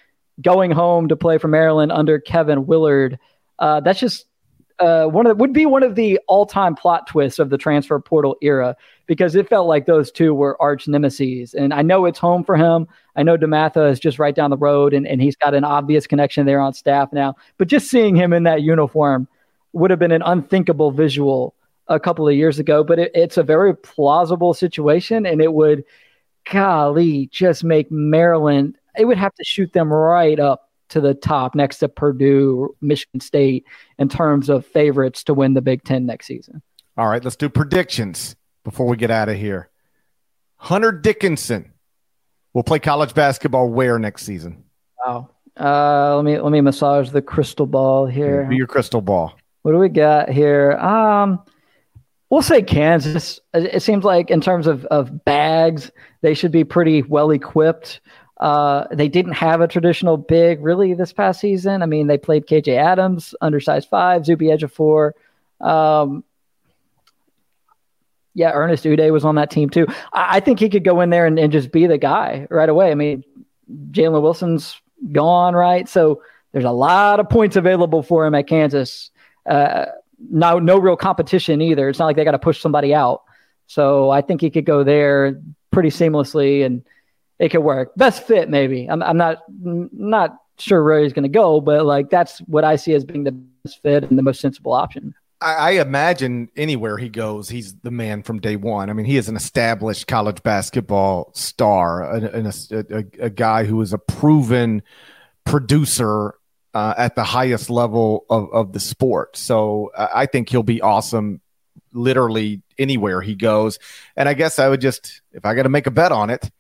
going 0.41 0.71
home 0.71 1.09
to 1.09 1.17
play 1.17 1.39
for 1.39 1.49
Maryland 1.49 1.93
under 1.93 2.19
Kevin 2.19 2.67
Willard. 2.67 3.19
Uh, 3.59 3.81
that's 3.81 4.01
just 4.01 4.27
uh, 4.81 5.07
one 5.07 5.27
of 5.27 5.31
the, 5.31 5.41
would 5.41 5.53
be 5.53 5.67
one 5.67 5.85
of 5.85 5.95
the 5.95 6.19
all-time 6.27 6.75
plot 6.75 7.07
twists 7.07 7.39
of 7.39 7.51
the 7.51 7.59
transfer 7.59 7.99
portal 8.01 8.37
era 8.43 8.77
because 9.07 9.37
it 9.37 9.49
felt 9.49 9.69
like 9.69 9.87
those 9.87 10.11
two 10.11 10.35
were 10.35 10.61
arch 10.61 10.89
nemesis. 10.89 11.55
And 11.55 11.73
I 11.73 11.83
know 11.83 12.07
it's 12.07 12.19
home 12.19 12.43
for 12.43 12.57
him. 12.57 12.89
I 13.15 13.23
know 13.23 13.37
DeMatha 13.37 13.91
is 13.91 14.01
just 14.01 14.19
right 14.19 14.35
down 14.35 14.51
the 14.51 14.57
road, 14.57 14.93
and, 14.93 15.07
and 15.07 15.23
he's 15.23 15.37
got 15.37 15.55
an 15.55 15.63
obvious 15.63 16.07
connection 16.07 16.47
there 16.47 16.61
on 16.61 16.75
staff 16.75 17.13
now. 17.13 17.37
But 17.59 17.69
just 17.69 17.89
seeing 17.89 18.17
him 18.17 18.33
in 18.33 18.43
that 18.45 18.63
uniform 18.63 19.29
would 19.73 19.91
have 19.91 20.01
been 20.01 20.13
an 20.13 20.23
unthinkable 20.23 20.91
visual 20.91 21.55
a 21.87 22.01
couple 22.01 22.27
of 22.27 22.35
years 22.35 22.59
ago. 22.59 22.83
But 22.83 22.99
it, 22.99 23.13
it's 23.15 23.37
a 23.37 23.45
very 23.45 23.77
plausible 23.77 24.55
situation, 24.55 25.27
and 25.27 25.41
it 25.41 25.53
would 25.53 25.85
golly, 26.51 27.29
just 27.33 27.65
make 27.65 27.91
Maryland, 27.91 28.77
it 28.97 29.05
would 29.05 29.19
have 29.19 29.35
to 29.35 29.45
shoot 29.45 29.73
them 29.73 29.93
right 29.93 30.39
up 30.39 30.71
to 30.91 31.01
the 31.01 31.15
top 31.15 31.55
next 31.55 31.79
to 31.79 31.89
Purdue, 31.89 32.75
Michigan 32.81 33.21
State 33.21 33.67
in 33.99 34.09
terms 34.09 34.49
of 34.49 34.67
favorites 34.67 35.25
to 35.25 35.35
win 35.35 35.55
the 35.55 35.63
Big 35.63 35.83
Ten 35.85 36.07
next 36.07 36.27
season. 36.27 36.63
All 36.97 37.09
right, 37.09 37.23
let's 37.25 37.37
do 37.37 37.49
predictions 37.49 38.37
before 38.63 38.87
we 38.87 38.97
get 38.97 39.11
out 39.11 39.29
of 39.29 39.37
here. 39.37 39.69
Hunter 40.57 40.93
Dickinson 40.93 41.73
will 42.53 42.63
play 42.63 42.79
college 42.79 43.15
basketball 43.15 43.69
where 43.69 43.99
next 43.99 44.25
season? 44.25 44.65
Wow. 45.05 45.31
Uh, 45.59 46.17
let 46.17 46.25
me 46.25 46.41
let 46.41 46.51
me 46.51 46.61
massage 46.61 47.11
the 47.11 47.23
crystal 47.23 47.67
ball 47.67 48.07
here. 48.07 48.45
Be 48.45 48.57
your 48.57 48.67
crystal 48.67 49.01
ball. 49.01 49.37
What 49.63 49.73
do 49.73 49.79
we 49.79 49.89
got 49.89 50.29
here? 50.29 50.73
Um, 50.73 51.43
we'll 52.31 52.43
say 52.43 52.63
Kansas. 52.63 53.41
It 53.53 53.83
seems 53.83 54.05
like 54.05 54.31
in 54.31 54.41
terms 54.41 54.67
of, 54.67 54.85
of 54.87 55.25
bags, 55.25 55.91
they 56.23 56.35
should 56.35 56.53
be 56.53 56.65
pretty 56.65 57.03
well 57.03 57.31
equipped. 57.31 58.01
Uh, 58.39 58.87
they 58.93 59.09
didn't 59.09 59.33
have 59.33 59.61
a 59.61 59.69
traditional 59.69 60.17
big 60.17 60.63
really 60.63 60.95
this 60.95 61.13
past 61.13 61.41
season. 61.41 61.83
I 61.83 61.87
mean, 61.87 62.09
they 62.09 62.19
played 62.19 62.47
KJ 62.47 62.77
Adams, 62.77 63.35
undersized 63.41 63.89
five, 63.89 64.27
Zuby 64.27 64.47
Ejiofor. 64.47 65.13
Um, 65.61 66.25
yeah, 68.35 68.51
Ernest 68.53 68.85
Udeh 68.85 69.13
was 69.13 69.25
on 69.25 69.37
that 69.37 69.51
team 69.51 69.71
too. 69.71 69.87
I, 70.13 70.37
I 70.37 70.41
think 70.41 70.59
he 70.59 70.69
could 70.69 70.85
go 70.85 71.01
in 71.01 71.11
there 71.11 71.27
and, 71.27 71.39
and, 71.39 71.53
just 71.53 71.71
be 71.71 71.87
the 71.87 71.97
guy 71.97 72.49
right 72.51 72.69
away. 72.69 72.91
I 72.91 72.95
mean, 72.97 73.25
Jalen 73.93 74.21
Wilson's 74.21 74.81
gone, 75.13 75.55
right? 75.55 75.89
So 75.89 76.23
there's 76.53 76.65
a 76.65 76.73
lot 76.73 77.21
of 77.21 77.29
points 77.29 77.57
available 77.57 78.03
for 78.03 78.27
him 78.27 78.35
at 78.35 78.49
Kansas. 78.49 79.11
Uh, 79.49 79.87
no 80.19 80.59
no 80.59 80.79
real 80.79 80.97
competition 80.97 81.61
either. 81.61 81.89
It's 81.89 81.99
not 81.99 82.07
like 82.07 82.17
they 82.17 82.25
got 82.25 82.33
to 82.33 82.39
push 82.39 82.61
somebody 82.61 82.95
out. 82.95 83.23
So 83.67 84.11
I 84.11 84.21
think 84.21 84.41
he 84.41 84.51
could 84.51 84.65
go 84.65 84.85
there 84.85 85.41
pretty 85.71 85.91
seamlessly 85.91 86.65
and 86.65 86.85
it 87.39 87.51
could 87.51 87.61
work. 87.61 87.95
Best 87.97 88.27
fit, 88.27 88.49
maybe. 88.49 88.87
I'm, 88.87 89.03
I'm 89.03 89.17
not 89.17 89.43
not 89.49 90.39
sure 90.59 90.85
where 90.85 91.03
he's 91.03 91.13
going 91.13 91.25
to 91.25 91.29
go, 91.29 91.61
but 91.61 91.85
like 91.85 92.11
that's 92.11 92.39
what 92.41 92.65
I 92.65 92.77
see 92.77 92.95
as 92.95 93.05
being 93.05 93.25
the 93.25 93.33
best 93.33 93.83
fit 93.83 94.05
and 94.05 94.19
the 94.19 94.23
most 94.23 94.41
sensible 94.41 94.73
option. 94.73 95.15
I, 95.41 95.55
I 95.55 95.71
imagine 95.73 96.49
anywhere 96.57 96.97
he 96.97 97.09
goes, 97.09 97.49
he's 97.49 97.75
the 97.77 97.91
man 97.91 98.23
from 98.23 98.41
day 98.41 98.57
one. 98.57 98.89
I 98.89 98.93
mean, 98.93 99.07
he 99.07 99.17
is 99.17 99.29
an 99.29 99.37
established 99.37 100.07
college 100.07 100.43
basketball 100.43 101.33
star, 101.35 102.03
a, 102.03 102.47
a, 102.47 102.53
a, 102.71 103.05
a 103.19 103.31
guy 103.31 103.65
who 103.65 103.81
is 103.81 103.93
a 103.93 103.99
proven 103.99 104.83
producer 105.45 106.35
uh, 106.75 106.95
at 106.99 107.15
the 107.15 107.25
highest 107.25 107.71
level 107.71 108.27
of, 108.29 108.53
of 108.53 108.73
the 108.73 108.81
sport. 108.81 109.37
So 109.37 109.93
uh, 109.97 110.09
I 110.15 110.27
think 110.27 110.49
he'll 110.49 110.63
be 110.63 110.81
awesome 110.83 111.41
literally 111.93 112.61
anywhere 112.79 113.21
he 113.21 113.37
goes. 113.37 113.79
And 114.17 114.29
I 114.29 114.35
guess 114.35 114.59
I 114.59 114.69
would 114.69 114.81
just, 114.81 115.23
if 115.33 115.47
I 115.47 115.55
got 115.55 115.63
to 115.63 115.69
make 115.69 115.87
a 115.87 115.93
bet 115.93 116.13
on 116.13 116.31
it, 116.31 116.51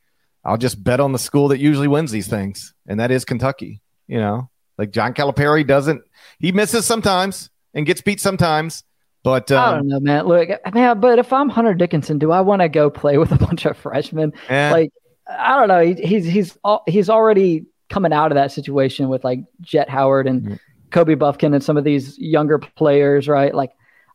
I'll 0.44 0.58
just 0.58 0.82
bet 0.82 1.00
on 1.00 1.12
the 1.12 1.18
school 1.18 1.48
that 1.48 1.58
usually 1.58 1.88
wins 1.88 2.10
these 2.10 2.28
things, 2.28 2.74
and 2.86 3.00
that 3.00 3.10
is 3.10 3.24
Kentucky. 3.24 3.80
You 4.06 4.18
know, 4.18 4.50
like 4.76 4.90
John 4.90 5.14
Calipari 5.14 5.66
doesn't, 5.66 6.02
he 6.38 6.52
misses 6.52 6.84
sometimes 6.84 7.48
and 7.72 7.86
gets 7.86 8.02
beat 8.02 8.20
sometimes. 8.20 8.84
But 9.22 9.50
um, 9.50 9.58
I 9.58 9.76
don't 9.76 9.88
know, 9.88 10.00
man. 10.00 10.26
Look, 10.26 10.50
man, 10.74 11.00
but 11.00 11.18
if 11.18 11.32
I'm 11.32 11.48
Hunter 11.48 11.72
Dickinson, 11.72 12.18
do 12.18 12.30
I 12.30 12.42
want 12.42 12.60
to 12.60 12.68
go 12.68 12.90
play 12.90 13.16
with 13.16 13.32
a 13.32 13.38
bunch 13.38 13.64
of 13.64 13.78
freshmen? 13.78 14.34
Eh. 14.50 14.70
Like, 14.70 14.92
I 15.26 15.58
don't 15.58 15.68
know. 15.68 15.80
He, 15.80 15.94
he's 15.94 16.26
he's 16.26 16.58
he's 16.86 17.08
already 17.08 17.64
coming 17.88 18.12
out 18.12 18.32
of 18.32 18.36
that 18.36 18.52
situation 18.52 19.08
with 19.08 19.24
like 19.24 19.40
Jett 19.60 19.88
Howard 19.88 20.26
and 20.26 20.42
Mm-hmm. 20.42 20.54
Kobe 20.90 21.16
Bufkin 21.16 21.52
and 21.54 21.64
some 21.64 21.76
of 21.76 21.82
these 21.82 22.16
younger 22.20 22.56
players, 22.56 23.26
right? 23.26 23.52
Like, 23.52 23.72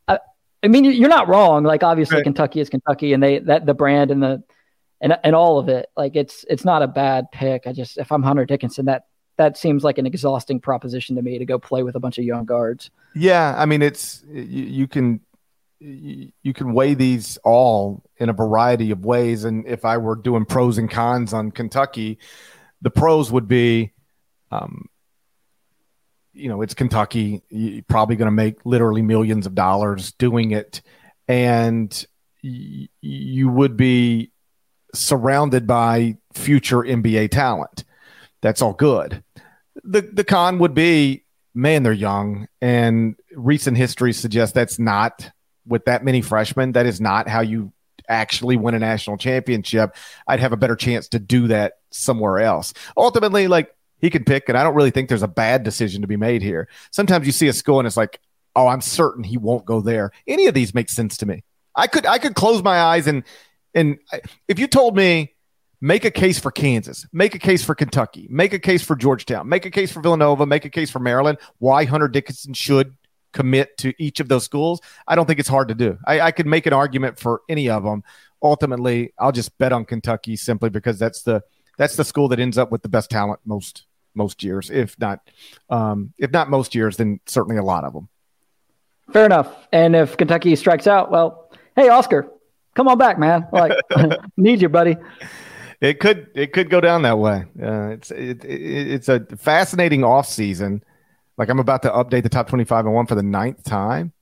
I, 0.08 0.18
I 0.62 0.68
mean, 0.68 0.86
you're 0.86 1.10
not 1.10 1.28
wrong. 1.28 1.62
Like, 1.62 1.82
obviously, 1.82 2.16
Right. 2.16 2.24
Kentucky 2.24 2.58
is 2.60 2.70
Kentucky, 2.70 3.12
and 3.12 3.22
they 3.22 3.40
that 3.40 3.66
the 3.66 3.74
brand 3.74 4.10
and 4.10 4.22
the 4.22 4.42
and 4.98 5.14
and 5.22 5.34
all 5.34 5.58
of 5.58 5.68
it. 5.68 5.90
Like, 5.94 6.16
it's 6.16 6.46
it's 6.48 6.64
not 6.64 6.80
a 6.80 6.88
bad 6.88 7.30
pick. 7.32 7.66
I 7.66 7.74
just 7.74 7.98
if 7.98 8.10
I'm 8.10 8.22
Hunter 8.22 8.46
Dickinson, 8.46 8.86
that 8.86 9.04
that 9.36 9.58
seems 9.58 9.84
like 9.84 9.98
an 9.98 10.06
exhausting 10.06 10.58
proposition 10.58 11.16
to 11.16 11.22
me 11.22 11.38
to 11.38 11.44
go 11.44 11.58
play 11.58 11.82
with 11.82 11.96
a 11.96 12.00
bunch 12.00 12.16
of 12.16 12.24
young 12.24 12.46
guards. 12.46 12.90
Yeah, 13.14 13.54
I 13.58 13.66
mean 13.66 13.82
it's 13.82 14.24
you, 14.30 14.64
you 14.64 14.88
can 14.88 15.20
you, 15.80 16.32
you 16.42 16.54
can 16.54 16.72
weigh 16.72 16.94
these 16.94 17.36
all 17.44 18.02
in 18.16 18.30
a 18.30 18.34
variety 18.34 18.90
of 18.90 19.04
ways 19.04 19.44
and 19.44 19.66
if 19.66 19.84
I 19.84 19.98
were 19.98 20.16
doing 20.16 20.44
pros 20.46 20.78
and 20.78 20.90
cons 20.90 21.32
on 21.34 21.50
Kentucky, 21.50 22.18
the 22.82 22.90
pros 22.90 23.30
would 23.30 23.48
be 23.48 23.92
um 24.50 24.86
you 26.32 26.48
know, 26.48 26.62
it's 26.62 26.74
Kentucky, 26.74 27.42
you're 27.48 27.82
probably 27.88 28.14
going 28.14 28.26
to 28.26 28.32
make 28.32 28.64
literally 28.64 29.02
millions 29.02 29.46
of 29.46 29.54
dollars 29.54 30.12
doing 30.12 30.52
it 30.52 30.80
and 31.26 32.06
y- 32.42 32.88
you 33.00 33.48
would 33.48 33.76
be 33.76 34.30
surrounded 34.94 35.66
by 35.66 36.16
future 36.32 36.78
NBA 36.78 37.30
talent. 37.30 37.84
That's 38.42 38.62
all 38.62 38.72
good. 38.72 39.22
The 39.84 40.02
the 40.02 40.24
con 40.24 40.58
would 40.58 40.74
be 40.74 41.24
man, 41.54 41.82
they're 41.82 41.92
young, 41.92 42.48
and 42.60 43.16
recent 43.34 43.76
history 43.76 44.12
suggests 44.12 44.54
that's 44.54 44.78
not 44.78 45.30
with 45.66 45.84
that 45.84 46.04
many 46.04 46.22
freshmen. 46.22 46.72
That 46.72 46.86
is 46.86 47.00
not 47.00 47.28
how 47.28 47.40
you 47.40 47.72
actually 48.08 48.56
win 48.56 48.74
a 48.74 48.78
national 48.78 49.16
championship. 49.16 49.94
I'd 50.26 50.40
have 50.40 50.52
a 50.52 50.56
better 50.56 50.76
chance 50.76 51.08
to 51.08 51.18
do 51.18 51.48
that 51.48 51.74
somewhere 51.90 52.40
else. 52.40 52.72
Ultimately, 52.96 53.48
like 53.48 53.74
he 54.00 54.10
can 54.10 54.24
pick, 54.24 54.48
and 54.48 54.56
I 54.56 54.62
don't 54.62 54.74
really 54.74 54.90
think 54.90 55.08
there's 55.08 55.22
a 55.22 55.28
bad 55.28 55.62
decision 55.62 56.02
to 56.02 56.08
be 56.08 56.16
made 56.16 56.42
here. 56.42 56.68
Sometimes 56.90 57.26
you 57.26 57.32
see 57.32 57.48
a 57.48 57.52
school 57.52 57.78
and 57.78 57.86
it's 57.86 57.96
like, 57.96 58.20
oh, 58.56 58.66
I'm 58.66 58.80
certain 58.80 59.24
he 59.24 59.36
won't 59.36 59.64
go 59.64 59.80
there. 59.80 60.12
Any 60.26 60.46
of 60.46 60.54
these 60.54 60.74
make 60.74 60.88
sense 60.88 61.16
to 61.18 61.26
me. 61.26 61.44
I 61.74 61.86
could 61.86 62.06
I 62.06 62.18
could 62.18 62.34
close 62.34 62.62
my 62.62 62.80
eyes 62.80 63.06
and 63.06 63.22
and 63.74 63.98
if 64.48 64.58
you 64.58 64.66
told 64.66 64.96
me 64.96 65.34
make 65.80 66.04
a 66.04 66.10
case 66.10 66.38
for 66.38 66.50
Kansas, 66.50 67.06
make 67.12 67.34
a 67.34 67.38
case 67.38 67.64
for 67.64 67.74
Kentucky, 67.74 68.26
make 68.30 68.52
a 68.52 68.58
case 68.58 68.82
for 68.82 68.96
Georgetown, 68.96 69.48
make 69.48 69.64
a 69.64 69.70
case 69.70 69.92
for 69.92 70.00
Villanova, 70.00 70.44
make 70.46 70.64
a 70.64 70.70
case 70.70 70.90
for 70.90 70.98
Maryland, 70.98 71.38
why 71.58 71.84
Hunter 71.84 72.08
Dickinson 72.08 72.52
should 72.52 72.96
commit 73.32 73.76
to 73.78 73.94
each 74.02 74.20
of 74.20 74.28
those 74.28 74.44
schools, 74.44 74.80
I 75.06 75.14
don't 75.14 75.26
think 75.26 75.40
it's 75.40 75.48
hard 75.48 75.68
to 75.68 75.74
do. 75.74 75.98
I, 76.06 76.20
I 76.20 76.30
could 76.30 76.46
make 76.46 76.66
an 76.66 76.72
argument 76.72 77.18
for 77.18 77.42
any 77.48 77.68
of 77.68 77.84
them. 77.84 78.02
Ultimately, 78.42 79.12
I'll 79.18 79.32
just 79.32 79.56
bet 79.58 79.72
on 79.72 79.84
Kentucky 79.84 80.36
simply 80.36 80.70
because 80.70 80.98
that's 80.98 81.22
the 81.22 81.42
that's 81.76 81.96
the 81.96 82.04
school 82.04 82.28
that 82.28 82.40
ends 82.40 82.58
up 82.58 82.70
with 82.70 82.82
the 82.82 82.88
best 82.88 83.10
talent 83.10 83.40
most 83.44 83.84
most 84.14 84.42
years, 84.42 84.70
if 84.70 84.98
not 84.98 85.20
um, 85.68 86.12
if 86.18 86.30
not 86.30 86.50
most 86.50 86.74
years, 86.74 86.96
then 86.96 87.20
certainly 87.26 87.56
a 87.56 87.62
lot 87.62 87.84
of 87.84 87.92
them. 87.92 88.08
Fair 89.12 89.26
enough. 89.26 89.68
And 89.72 89.96
if 89.96 90.16
Kentucky 90.16 90.54
strikes 90.56 90.86
out, 90.86 91.10
well, 91.10 91.50
hey 91.76 91.88
Oscar, 91.88 92.30
come 92.74 92.88
on 92.88 92.98
back, 92.98 93.18
man. 93.18 93.46
Like, 93.52 93.72
need 94.36 94.62
you, 94.62 94.68
buddy. 94.68 94.96
It 95.80 95.98
could 95.98 96.28
it 96.34 96.52
could 96.52 96.68
go 96.68 96.80
down 96.80 97.02
that 97.02 97.18
way. 97.18 97.44
Uh, 97.60 97.88
it's 97.90 98.10
it, 98.10 98.44
it, 98.44 98.90
it's 98.92 99.08
a 99.08 99.20
fascinating 99.36 100.04
off 100.04 100.26
season. 100.26 100.84
Like 101.40 101.48
I'm 101.48 101.58
about 101.58 101.80
to 101.84 101.90
update 101.90 102.22
the 102.22 102.28
top 102.28 102.48
25 102.48 102.84
and 102.84 102.94
one 102.94 103.06
for 103.06 103.14
the 103.14 103.22
ninth 103.22 103.64
time, 103.64 104.12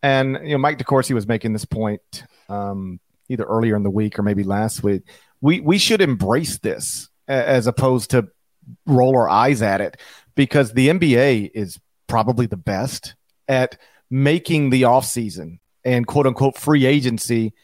and 0.00 0.38
you 0.44 0.52
know 0.52 0.58
Mike 0.58 0.78
DeCourcy 0.78 1.12
was 1.12 1.26
making 1.26 1.52
this 1.52 1.64
point 1.64 2.22
um, 2.48 3.00
either 3.28 3.42
earlier 3.42 3.74
in 3.74 3.82
the 3.82 3.90
week 3.90 4.16
or 4.16 4.22
maybe 4.22 4.44
last 4.44 4.80
week. 4.80 5.02
We 5.40 5.58
we 5.58 5.76
should 5.76 6.00
embrace 6.00 6.58
this 6.58 7.08
as 7.26 7.66
opposed 7.66 8.12
to 8.12 8.28
roll 8.86 9.16
our 9.16 9.28
eyes 9.28 9.60
at 9.60 9.80
it 9.80 9.96
because 10.36 10.72
the 10.72 10.88
NBA 10.88 11.50
is 11.52 11.80
probably 12.06 12.46
the 12.46 12.56
best 12.56 13.16
at 13.48 13.76
making 14.08 14.70
the 14.70 14.84
off 14.84 15.04
season 15.04 15.58
and 15.84 16.06
quote 16.06 16.28
unquote 16.28 16.56
free 16.56 16.86
agency 16.86 17.54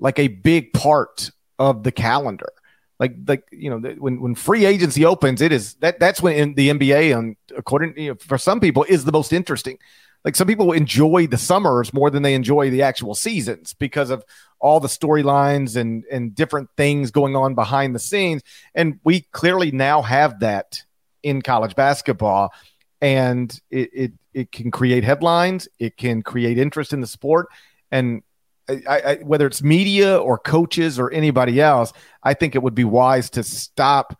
like 0.00 0.18
a 0.18 0.28
big 0.28 0.72
part 0.72 1.30
of 1.58 1.82
the 1.82 1.92
calendar 1.92 2.54
like 2.98 3.14
like 3.26 3.44
you 3.50 3.70
know 3.70 3.78
when 3.98 4.20
when 4.20 4.34
free 4.34 4.64
agency 4.64 5.04
opens 5.04 5.40
it 5.40 5.52
is 5.52 5.74
that 5.74 6.00
that's 6.00 6.22
when 6.22 6.34
in 6.36 6.54
the 6.54 6.70
NBA 6.70 7.16
and 7.16 7.30
um, 7.30 7.56
according 7.56 7.96
you 7.96 8.10
know, 8.10 8.16
for 8.20 8.38
some 8.38 8.60
people 8.60 8.84
is 8.88 9.04
the 9.04 9.12
most 9.12 9.32
interesting. 9.32 9.78
Like 10.24 10.34
some 10.34 10.48
people 10.48 10.72
enjoy 10.72 11.28
the 11.28 11.38
summers 11.38 11.94
more 11.94 12.10
than 12.10 12.24
they 12.24 12.34
enjoy 12.34 12.70
the 12.70 12.82
actual 12.82 13.14
seasons 13.14 13.74
because 13.74 14.10
of 14.10 14.24
all 14.58 14.80
the 14.80 14.88
storylines 14.88 15.76
and 15.76 16.04
and 16.10 16.34
different 16.34 16.68
things 16.76 17.10
going 17.10 17.36
on 17.36 17.54
behind 17.54 17.94
the 17.94 18.00
scenes. 18.00 18.42
And 18.74 18.98
we 19.04 19.20
clearly 19.32 19.70
now 19.70 20.02
have 20.02 20.40
that 20.40 20.82
in 21.22 21.42
college 21.42 21.74
basketball 21.74 22.52
and 23.00 23.60
it 23.70 23.90
it, 23.92 24.12
it 24.32 24.52
can 24.52 24.70
create 24.70 25.04
headlines 25.04 25.68
it 25.78 25.96
can 25.96 26.22
create 26.22 26.58
interest 26.58 26.92
in 26.92 27.00
the 27.00 27.06
sport 27.06 27.48
and 27.90 28.22
I, 28.68 28.80
I, 28.88 29.14
whether 29.22 29.46
it's 29.46 29.62
media 29.62 30.16
or 30.18 30.38
coaches 30.38 30.98
or 30.98 31.12
anybody 31.12 31.60
else, 31.60 31.92
I 32.22 32.34
think 32.34 32.54
it 32.54 32.62
would 32.62 32.74
be 32.74 32.84
wise 32.84 33.30
to 33.30 33.42
stop 33.42 34.18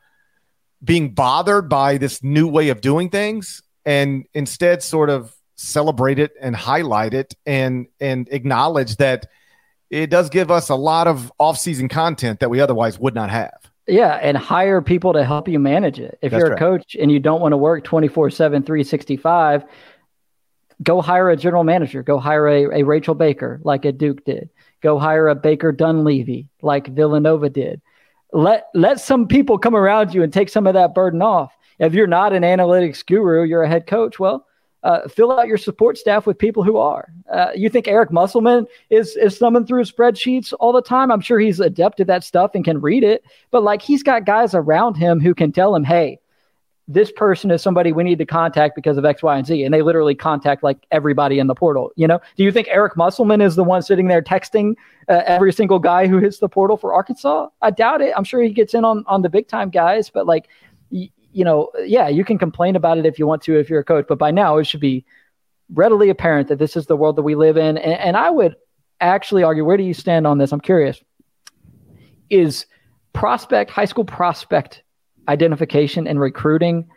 being 0.82 1.14
bothered 1.14 1.68
by 1.68 1.98
this 1.98 2.22
new 2.22 2.46
way 2.46 2.68
of 2.68 2.80
doing 2.80 3.11
things 3.11 3.62
and 3.85 4.26
instead 4.35 4.82
sort 4.82 5.11
of 5.11 5.35
celebrate 5.56 6.18
it 6.18 6.32
and 6.40 6.54
highlight 6.54 7.14
it 7.14 7.35
and 7.46 7.87
and 7.98 8.28
acknowledge 8.30 8.96
that 8.96 9.26
it 9.90 10.11
does 10.11 10.28
give 10.28 10.50
us 10.50 10.68
a 10.68 10.74
lot 10.74 11.06
of 11.06 11.32
off-season 11.38 11.88
content 11.88 12.40
that 12.40 12.50
we 12.50 12.61
otherwise 12.61 12.98
would 12.98 13.14
not 13.14 13.30
have. 13.30 13.70
Yeah, 13.87 14.14
and 14.14 14.37
hire 14.37 14.82
people 14.82 15.12
to 15.12 15.24
help 15.24 15.46
you 15.46 15.61
manage 15.61 16.00
it. 16.00 16.18
If 16.20 16.32
That's 16.32 16.40
you're 16.40 16.48
a 16.48 16.50
right. 16.50 16.59
coach 16.59 16.96
and 17.00 17.11
you 17.11 17.20
don't 17.20 17.40
want 17.40 17.52
to 17.52 17.56
work 17.56 17.85
24 17.85 18.30
7, 18.30 18.62
365, 18.64 19.64
go 20.87 21.03
hire 21.03 21.29
a 21.29 21.37
general 21.37 21.64
manager. 21.64 22.03
Go 22.03 22.18
hire 22.18 22.49
a, 22.49 22.81
a 22.81 22.83
Rachel 22.85 23.14
Baker 23.14 23.61
like 23.64 23.85
a 23.85 23.92
Duke 23.92 24.25
did. 24.25 24.49
Go 24.81 24.99
hire 24.99 25.29
a 25.29 25.35
Baker 25.35 25.72
Dunleavy 25.72 26.49
like 26.62 26.87
Villanova 26.87 27.51
did. 27.51 27.83
Let 28.33 28.68
let 28.72 29.01
some 29.01 29.29
people 29.29 29.59
come 29.59 29.77
around 29.77 30.14
you 30.14 30.22
and 30.22 30.33
take 30.33 30.49
some 30.49 30.66
of 30.66 30.75
that 30.75 30.94
burden 30.94 31.20
off. 31.20 31.53
If 31.79 31.92
you're 31.92 32.07
not 32.07 32.33
an 32.33 32.42
analytics 32.42 33.05
guru, 33.05 33.44
you're 33.44 33.64
a 33.64 33.68
head 33.68 33.87
coach. 33.87 34.18
Well, 34.18 34.46
uh, 34.83 35.09
fill 35.09 35.33
out 35.33 35.49
your 35.49 35.59
support 35.59 35.99
staff 35.99 36.27
with 36.27 36.38
people 36.38 36.62
who 36.62 36.77
are. 36.77 37.12
Uh, 37.31 37.49
you 37.55 37.68
think 37.68 37.88
Eric 37.88 38.12
Musselman 38.12 38.66
is 38.88 39.16
is 39.16 39.38
thumbing 39.38 39.66
through 39.66 39.85
spreadsheets 39.85 40.55
all 40.61 40.72
the 40.72 40.83
time? 40.83 41.11
I'm 41.11 41.20
sure 41.20 41.40
he's 41.40 41.59
adept 41.59 41.99
at 41.99 42.07
that 42.07 42.22
stuff 42.22 42.53
and 42.55 42.64
can 42.64 42.81
read 42.81 43.03
it. 43.03 43.25
But 43.51 43.64
like 43.64 43.83
he's 43.83 44.05
got 44.05 44.25
guys 44.25 44.55
around 44.55 44.94
him 44.94 45.20
who 45.20 45.35
can 45.35 45.51
tell 45.51 45.75
him, 45.75 45.85
"Hey, 45.85 46.20
this 46.88 47.11
person 47.11 47.51
is 47.51 47.62
somebody 47.62 47.92
we 47.92 48.05
need 48.05 48.18
to 48.18 48.27
contact 48.27 48.77
because 48.77 48.96
of 48.96 49.05
X, 49.05 49.22
Y, 49.22 49.37
and 49.37 49.46
Z. 49.46 49.64
And 49.64 49.75
they 49.75 49.83
literally 49.83 50.14
contact 50.14 50.62
like 50.62 50.87
everybody 50.92 51.38
in 51.40 51.49
the 51.49 51.55
portal. 51.55 51.90
You 51.96 52.07
know, 52.07 52.20
do 52.37 52.44
you 52.44 52.53
think 52.53 52.68
Eric 52.70 52.96
Musselman 52.96 53.40
is 53.40 53.57
the 53.57 53.64
one 53.64 53.83
sitting 53.83 54.07
there 54.07 54.22
texting 54.22 54.75
uh, 55.09 55.22
every 55.27 55.53
single 55.53 55.81
guy 55.81 56.07
who 56.07 56.18
hits 56.18 56.38
the 56.38 56.49
portal 56.49 56.77
for 56.77 56.94
Arkansas? 56.94 57.49
I 57.61 57.70
doubt 57.72 58.03
it. 58.03 58.12
I'm 58.16 58.22
sure 58.22 58.40
he 58.40 58.51
gets 58.51 58.72
in 58.72 58.85
on, 58.85 59.03
on 59.09 59.22
the 59.22 59.29
big 59.29 59.49
time 59.49 59.68
guys, 59.68 60.11
but 60.11 60.27
like, 60.27 60.49
y- 60.90 61.11
you 61.33 61.44
know, 61.44 61.70
yeah, 61.85 62.09
you 62.09 62.25
can 62.25 62.38
complain 62.38 62.77
about 62.77 62.99
it 62.99 63.05
if 63.05 63.18
you 63.18 63.27
want 63.27 63.42
to, 63.42 63.59
if 63.59 63.68
you're 63.68 63.81
a 63.81 63.85
coach, 63.85 64.07
but 64.09 64.18
by 64.18 64.31
now 64.31 64.57
it 64.59 64.64
should 64.64 64.81
be 64.81 65.05
readily 65.75 66.09
apparent 66.09 66.49
that 66.49 66.61
this 66.61 66.77
is 66.77 66.87
the 66.87 66.96
world 66.96 67.16
that 67.16 67.22
we 67.22 67.35
live 67.35 67.57
in. 67.57 67.77
And, 67.79 67.94
and 67.94 68.16
I 68.16 68.31
would 68.31 68.55
actually 69.01 69.42
argue, 69.42 69.64
where 69.64 69.77
do 69.77 69.83
you 69.83 69.92
stand 69.92 70.27
on 70.27 70.38
this? 70.38 70.53
I'm 70.53 70.61
curious. 70.61 71.03
Is 72.31 72.66
prospect, 73.12 73.70
high 73.70 73.85
school 73.87 74.05
prospect 74.05 74.85
identification 75.28 76.06
and 76.06 76.20
recruiting 76.20 76.88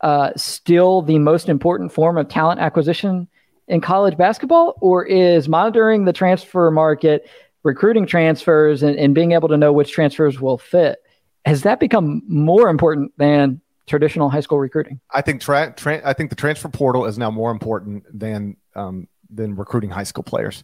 uh, 0.00 0.30
still 0.36 1.02
the 1.02 1.18
most 1.18 1.48
important 1.48 1.92
form 1.92 2.18
of 2.18 2.28
talent 2.28 2.60
acquisition 2.60 3.28
in 3.68 3.80
college 3.80 4.16
basketball, 4.16 4.74
or 4.80 5.04
is 5.04 5.48
monitoring 5.48 6.04
the 6.04 6.12
transfer 6.12 6.70
market, 6.70 7.28
recruiting 7.62 8.06
transfers 8.06 8.82
and, 8.82 8.96
and 8.96 9.14
being 9.14 9.32
able 9.32 9.48
to 9.48 9.56
know 9.56 9.72
which 9.72 9.90
transfers 9.90 10.40
will 10.40 10.58
fit, 10.58 11.02
has 11.44 11.62
that 11.62 11.80
become 11.80 12.22
more 12.28 12.68
important 12.68 13.12
than 13.18 13.60
traditional 13.86 14.28
high 14.30 14.40
school 14.40 14.58
recruiting? 14.58 15.00
I 15.12 15.22
think 15.22 15.40
tra- 15.40 15.72
tra- 15.76 16.02
I 16.04 16.12
think 16.12 16.30
the 16.30 16.36
transfer 16.36 16.68
portal 16.68 17.06
is 17.06 17.18
now 17.18 17.30
more 17.30 17.50
important 17.50 18.04
than 18.12 18.56
um, 18.74 19.08
than 19.30 19.56
recruiting 19.56 19.90
high 19.90 20.04
school 20.04 20.24
players. 20.24 20.62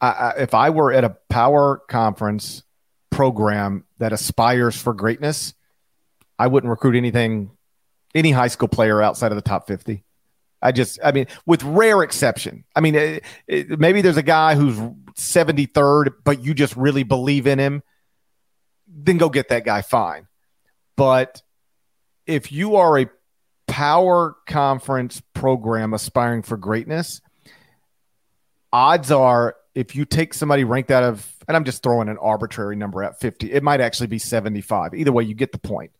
I, 0.00 0.08
I, 0.08 0.30
if 0.38 0.54
I 0.54 0.70
were 0.70 0.92
at 0.92 1.04
a 1.04 1.16
power 1.30 1.80
conference 1.88 2.62
program 3.10 3.84
that 3.98 4.12
aspires 4.12 4.76
for 4.76 4.92
greatness, 4.92 5.54
I 6.38 6.46
wouldn't 6.46 6.70
recruit 6.70 6.96
anything, 6.96 7.50
any 8.14 8.30
high 8.30 8.48
school 8.48 8.68
player 8.68 9.02
outside 9.02 9.32
of 9.32 9.36
the 9.36 9.42
top 9.42 9.66
fifty. 9.66 10.04
I 10.64 10.72
just, 10.72 10.98
I 11.04 11.12
mean, 11.12 11.26
with 11.44 11.62
rare 11.62 12.02
exception. 12.02 12.64
I 12.74 12.80
mean, 12.80 12.94
it, 12.94 13.24
it, 13.46 13.78
maybe 13.78 14.00
there's 14.00 14.16
a 14.16 14.22
guy 14.22 14.54
who's 14.54 14.78
73rd, 15.14 16.14
but 16.24 16.42
you 16.42 16.54
just 16.54 16.74
really 16.74 17.02
believe 17.02 17.46
in 17.46 17.58
him. 17.58 17.82
Then 18.88 19.18
go 19.18 19.28
get 19.28 19.50
that 19.50 19.66
guy. 19.66 19.82
Fine. 19.82 20.26
But 20.96 21.42
if 22.26 22.50
you 22.50 22.76
are 22.76 22.98
a 22.98 23.10
power 23.66 24.36
conference 24.46 25.20
program 25.34 25.92
aspiring 25.92 26.42
for 26.42 26.56
greatness, 26.56 27.20
odds 28.72 29.10
are 29.10 29.56
if 29.74 29.94
you 29.94 30.06
take 30.06 30.32
somebody 30.32 30.64
ranked 30.64 30.90
out 30.90 31.02
of, 31.02 31.30
and 31.46 31.56
I'm 31.56 31.64
just 31.64 31.82
throwing 31.82 32.08
an 32.08 32.16
arbitrary 32.18 32.76
number 32.76 33.02
at 33.02 33.20
50, 33.20 33.52
it 33.52 33.62
might 33.62 33.80
actually 33.80 34.06
be 34.06 34.18
75. 34.18 34.94
Either 34.94 35.12
way, 35.12 35.24
you 35.24 35.34
get 35.34 35.52
the 35.52 35.58
point. 35.58 35.90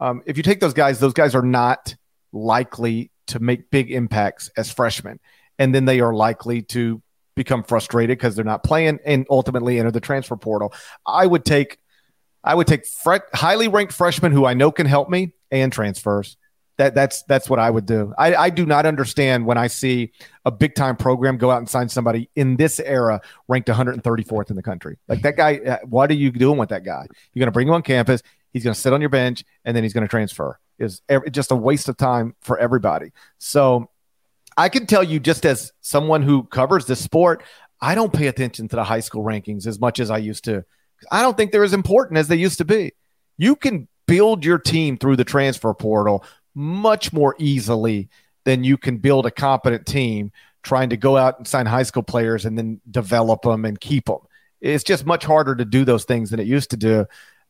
Um, 0.00 0.22
if 0.26 0.36
you 0.36 0.42
take 0.42 0.60
those 0.60 0.74
guys, 0.74 0.98
those 0.98 1.12
guys 1.12 1.34
are 1.34 1.42
not 1.42 1.94
likely 2.32 3.10
to 3.28 3.38
make 3.38 3.70
big 3.70 3.90
impacts 3.90 4.50
as 4.56 4.72
freshmen. 4.72 5.20
And 5.58 5.74
then 5.74 5.84
they 5.84 6.00
are 6.00 6.14
likely 6.14 6.62
to 6.62 7.02
become 7.36 7.62
frustrated 7.62 8.18
because 8.18 8.34
they're 8.34 8.44
not 8.44 8.64
playing 8.64 8.98
and 9.04 9.26
ultimately 9.30 9.78
enter 9.78 9.90
the 9.90 10.00
transfer 10.00 10.36
portal. 10.36 10.72
I 11.06 11.26
would 11.26 11.44
take 11.44 11.78
I 12.42 12.54
would 12.54 12.66
take 12.66 12.86
fre- 12.86 13.16
highly 13.34 13.68
ranked 13.68 13.92
freshmen 13.92 14.32
who 14.32 14.46
I 14.46 14.54
know 14.54 14.72
can 14.72 14.86
help 14.86 15.10
me 15.10 15.34
and 15.50 15.72
transfers. 15.72 16.36
That 16.78 16.94
that's 16.94 17.22
that's 17.24 17.50
what 17.50 17.58
I 17.58 17.70
would 17.70 17.84
do. 17.84 18.14
I, 18.16 18.34
I 18.34 18.50
do 18.50 18.64
not 18.64 18.86
understand 18.86 19.44
when 19.44 19.58
I 19.58 19.66
see 19.66 20.12
a 20.46 20.50
big 20.50 20.74
time 20.74 20.96
program 20.96 21.36
go 21.36 21.50
out 21.50 21.58
and 21.58 21.68
sign 21.68 21.90
somebody 21.90 22.30
in 22.34 22.56
this 22.56 22.80
era 22.80 23.20
ranked 23.48 23.68
134th 23.68 24.48
in 24.48 24.56
the 24.56 24.62
country. 24.62 24.96
Like 25.06 25.20
that 25.22 25.36
guy, 25.36 25.58
uh, 25.58 25.78
what 25.84 26.10
are 26.10 26.14
you 26.14 26.30
doing 26.30 26.56
with 26.56 26.70
that 26.70 26.82
guy? 26.82 27.06
You're 27.34 27.40
going 27.40 27.48
to 27.48 27.52
bring 27.52 27.68
him 27.68 27.74
on 27.74 27.82
campus. 27.82 28.22
He's 28.52 28.64
going 28.64 28.74
to 28.74 28.80
sit 28.80 28.92
on 28.92 29.00
your 29.00 29.10
bench 29.10 29.44
and 29.64 29.76
then 29.76 29.82
he's 29.82 29.92
going 29.92 30.04
to 30.04 30.08
transfer. 30.08 30.58
Is 30.78 31.02
just 31.30 31.50
a 31.50 31.56
waste 31.56 31.88
of 31.88 31.96
time 31.96 32.34
for 32.40 32.58
everybody. 32.58 33.12
So 33.38 33.90
I 34.56 34.68
can 34.68 34.86
tell 34.86 35.02
you, 35.02 35.20
just 35.20 35.44
as 35.44 35.72
someone 35.82 36.22
who 36.22 36.44
covers 36.44 36.86
this 36.86 37.02
sport, 37.02 37.42
I 37.82 37.94
don't 37.94 38.12
pay 38.12 38.28
attention 38.28 38.68
to 38.68 38.76
the 38.76 38.84
high 38.84 39.00
school 39.00 39.22
rankings 39.22 39.66
as 39.66 39.78
much 39.78 40.00
as 40.00 40.10
I 40.10 40.18
used 40.18 40.44
to. 40.44 40.64
I 41.10 41.22
don't 41.22 41.36
think 41.36 41.52
they're 41.52 41.64
as 41.64 41.72
important 41.74 42.18
as 42.18 42.28
they 42.28 42.36
used 42.36 42.58
to 42.58 42.64
be. 42.64 42.92
You 43.36 43.56
can 43.56 43.88
build 44.06 44.44
your 44.44 44.58
team 44.58 44.96
through 44.96 45.16
the 45.16 45.24
transfer 45.24 45.72
portal 45.72 46.24
much 46.54 47.12
more 47.12 47.36
easily 47.38 48.08
than 48.44 48.64
you 48.64 48.76
can 48.76 48.98
build 48.98 49.26
a 49.26 49.30
competent 49.30 49.86
team 49.86 50.32
trying 50.62 50.90
to 50.90 50.96
go 50.96 51.16
out 51.16 51.38
and 51.38 51.46
sign 51.46 51.66
high 51.66 51.82
school 51.82 52.02
players 52.02 52.44
and 52.44 52.58
then 52.58 52.80
develop 52.90 53.42
them 53.42 53.64
and 53.64 53.80
keep 53.80 54.06
them. 54.06 54.18
It's 54.60 54.84
just 54.84 55.06
much 55.06 55.24
harder 55.24 55.54
to 55.54 55.64
do 55.64 55.84
those 55.84 56.04
things 56.04 56.30
than 56.30 56.40
it 56.40 56.46
used 56.46 56.70
to 56.70 56.76
do. 56.76 57.06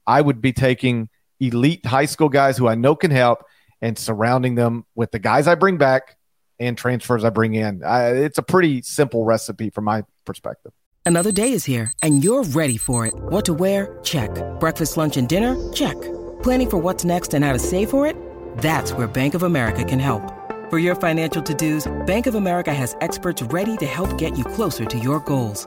I 0.06 0.20
would 0.20 0.40
be 0.40 0.52
taking 0.52 1.08
elite 1.40 1.84
high 1.86 2.04
school 2.06 2.28
guys 2.28 2.56
who 2.56 2.68
I 2.68 2.74
know 2.74 2.94
can 2.94 3.10
help 3.10 3.44
and 3.80 3.98
surrounding 3.98 4.54
them 4.54 4.84
with 4.94 5.10
the 5.10 5.18
guys 5.18 5.46
I 5.46 5.54
bring 5.54 5.78
back 5.78 6.16
and 6.58 6.76
transfers 6.76 7.24
I 7.24 7.30
bring 7.30 7.54
in. 7.54 7.82
I, 7.82 8.08
it's 8.08 8.38
a 8.38 8.42
pretty 8.42 8.82
simple 8.82 9.24
recipe 9.24 9.70
from 9.70 9.84
my 9.84 10.04
perspective. 10.24 10.72
Another 11.06 11.32
day 11.32 11.52
is 11.52 11.64
here 11.64 11.92
and 12.02 12.22
you're 12.22 12.44
ready 12.44 12.76
for 12.76 13.06
it. 13.06 13.14
What 13.14 13.44
to 13.46 13.54
wear? 13.54 13.98
Check. 14.02 14.30
Breakfast, 14.60 14.96
lunch, 14.96 15.16
and 15.16 15.28
dinner? 15.28 15.56
Check. 15.72 16.00
Planning 16.42 16.70
for 16.70 16.78
what's 16.78 17.04
next 17.04 17.34
and 17.34 17.44
how 17.44 17.52
to 17.52 17.58
save 17.58 17.90
for 17.90 18.06
it? 18.06 18.16
That's 18.58 18.92
where 18.92 19.06
Bank 19.06 19.34
of 19.34 19.42
America 19.42 19.84
can 19.84 19.98
help. 19.98 20.22
For 20.68 20.78
your 20.78 20.94
financial 20.94 21.42
to-dos, 21.42 21.90
Bank 22.06 22.26
of 22.26 22.34
America 22.36 22.72
has 22.72 22.94
experts 23.00 23.42
ready 23.42 23.76
to 23.78 23.86
help 23.86 24.18
get 24.18 24.36
you 24.38 24.44
closer 24.44 24.84
to 24.84 24.98
your 24.98 25.20
goals. 25.20 25.66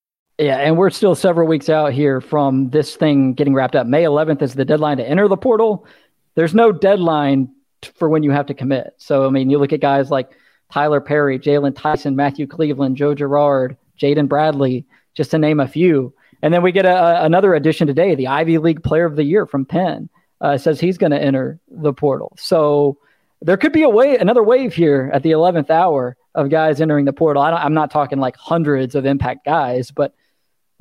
Yeah, 0.41 0.57
and 0.57 0.75
we're 0.75 0.89
still 0.89 1.13
several 1.13 1.47
weeks 1.47 1.69
out 1.69 1.93
here 1.93 2.19
from 2.19 2.71
this 2.71 2.95
thing 2.95 3.35
getting 3.35 3.53
wrapped 3.53 3.75
up. 3.75 3.85
May 3.85 4.05
11th 4.05 4.41
is 4.41 4.55
the 4.55 4.65
deadline 4.65 4.97
to 4.97 5.07
enter 5.07 5.27
the 5.27 5.37
portal. 5.37 5.85
There's 6.33 6.55
no 6.55 6.71
deadline 6.71 7.53
for 7.93 8.09
when 8.09 8.23
you 8.23 8.31
have 8.31 8.47
to 8.47 8.55
commit. 8.55 8.95
So, 8.97 9.27
I 9.27 9.29
mean, 9.29 9.51
you 9.51 9.59
look 9.59 9.71
at 9.71 9.81
guys 9.81 10.09
like 10.09 10.31
Tyler 10.71 10.99
Perry, 10.99 11.37
Jaylon 11.37 11.75
Tyson, 11.75 12.15
Matthew 12.15 12.47
Cleveland, 12.47 12.97
Joe 12.97 13.13
Girard, 13.13 13.77
Jaden 13.99 14.27
Bradley, 14.27 14.83
just 15.13 15.29
to 15.29 15.37
name 15.37 15.59
a 15.59 15.67
few. 15.67 16.11
And 16.41 16.51
then 16.51 16.63
we 16.63 16.71
get 16.71 16.87
a, 16.87 17.23
another 17.23 17.53
addition 17.53 17.85
today, 17.85 18.15
the 18.15 18.27
Ivy 18.27 18.57
League 18.57 18.81
Player 18.81 19.05
of 19.05 19.17
the 19.17 19.23
Year 19.23 19.45
from 19.45 19.63
Penn 19.63 20.09
uh, 20.41 20.57
says 20.57 20.79
he's 20.79 20.97
going 20.97 21.11
to 21.11 21.21
enter 21.21 21.59
the 21.69 21.93
portal. 21.93 22.33
So 22.39 22.97
there 23.43 23.57
could 23.57 23.73
be 23.73 23.83
a 23.83 23.89
way, 23.89 24.17
another 24.17 24.41
wave 24.41 24.73
here 24.73 25.11
at 25.13 25.21
the 25.21 25.33
11th 25.33 25.69
hour 25.69 26.17
of 26.33 26.49
guys 26.49 26.81
entering 26.81 27.05
the 27.05 27.13
portal. 27.13 27.43
I 27.43 27.63
am 27.63 27.75
not 27.75 27.91
talking 27.91 28.17
like 28.17 28.37
hundreds 28.37 28.95
of 28.95 29.05
impact 29.05 29.45
guys, 29.45 29.91
but 29.91 30.15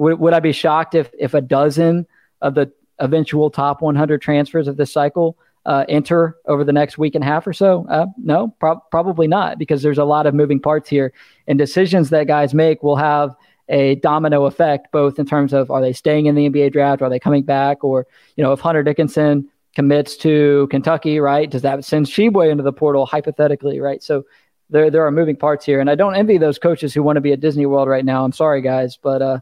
would, 0.01 0.19
would 0.19 0.33
I 0.33 0.41
be 0.41 0.53
shocked 0.53 0.95
if 0.95 1.11
if 1.19 1.35
a 1.35 1.43
dozen 1.43 2.07
of 2.41 2.55
the 2.55 2.73
eventual 2.99 3.51
top 3.51 3.83
100 3.83 4.21
transfers 4.23 4.67
of 4.67 4.77
this 4.79 4.93
cycle 4.93 5.37
uh, 5.67 5.85
enter 5.91 6.37
over 6.47 6.65
the 6.65 6.73
next 6.73 6.97
week 6.97 7.15
and 7.15 7.23
a 7.23 7.27
half 7.27 7.47
or 7.47 7.53
so? 7.53 7.87
Uh, 7.89 8.07
no, 8.17 8.49
pro- 8.59 8.81
probably 8.91 9.29
not, 9.29 9.59
because 9.59 9.83
there's 9.83 9.99
a 9.99 10.05
lot 10.05 10.27
of 10.27 10.35
moving 10.35 10.59
parts 10.59 10.89
here, 10.89 11.13
and 11.47 11.59
decisions 11.59 12.09
that 12.11 12.27
guys 12.27 12.55
make 12.55 12.83
will 12.83 12.97
have 12.97 13.37
a 13.69 13.97
domino 13.97 14.47
effect, 14.47 14.91
both 14.91 15.19
in 15.19 15.27
terms 15.27 15.53
of 15.53 15.71
are 15.71 15.83
they 15.83 15.93
staying 15.93 16.27
in 16.27 16.35
the 16.35 16.49
NBA 16.49 16.73
draft, 16.73 17.03
are 17.03 17.11
they 17.11 17.21
coming 17.21 17.43
back, 17.43 17.85
or 17.85 18.07
you 18.37 18.43
know 18.43 18.55
if 18.55 18.61
Hunter 18.61 18.83
Dickinson 18.83 19.49
commits 19.77 20.17
to 20.17 20.67
Kentucky, 20.71 21.21
right? 21.21 21.49
Does 21.49 21.63
that 21.63 21.85
send 21.85 22.07
Tshiebwe 22.07 22.51
into 22.51 22.65
the 22.65 22.73
portal 22.73 23.05
hypothetically, 23.05 23.81
right? 23.81 24.03
So 24.03 24.25
there 24.71 24.91
there 24.91 25.07
are 25.07 25.11
moving 25.11 25.37
parts 25.37 25.67
here, 25.67 25.79
and 25.79 25.91
I 25.91 25.95
don't 25.95 26.15
envy 26.15 26.39
those 26.39 26.59
coaches 26.59 26.95
who 26.95 27.03
want 27.03 27.19
to 27.19 27.21
be 27.21 27.33
at 27.33 27.41
Disney 27.41 27.67
World 27.67 27.87
right 27.87 28.05
now. 28.05 28.25
I'm 28.25 28.33
sorry, 28.33 28.63
guys, 28.63 28.97
but 28.97 29.21
uh, 29.21 29.41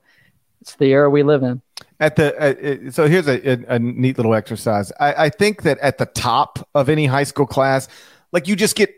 it's 0.60 0.76
the 0.76 0.86
era 0.86 1.08
we 1.08 1.22
live 1.22 1.42
in. 1.42 1.62
At 2.00 2.16
the 2.16 2.88
uh, 2.88 2.90
so 2.90 3.08
here's 3.08 3.26
a, 3.26 3.50
a, 3.50 3.74
a, 3.74 3.78
neat 3.78 4.16
little 4.16 4.34
exercise. 4.34 4.92
I, 5.00 5.26
I 5.26 5.28
think 5.30 5.62
that 5.62 5.78
at 5.78 5.98
the 5.98 6.06
top 6.06 6.68
of 6.74 6.88
any 6.88 7.06
high 7.06 7.24
school 7.24 7.46
class, 7.46 7.88
like 8.32 8.46
you 8.46 8.54
just 8.56 8.76
get 8.76 8.90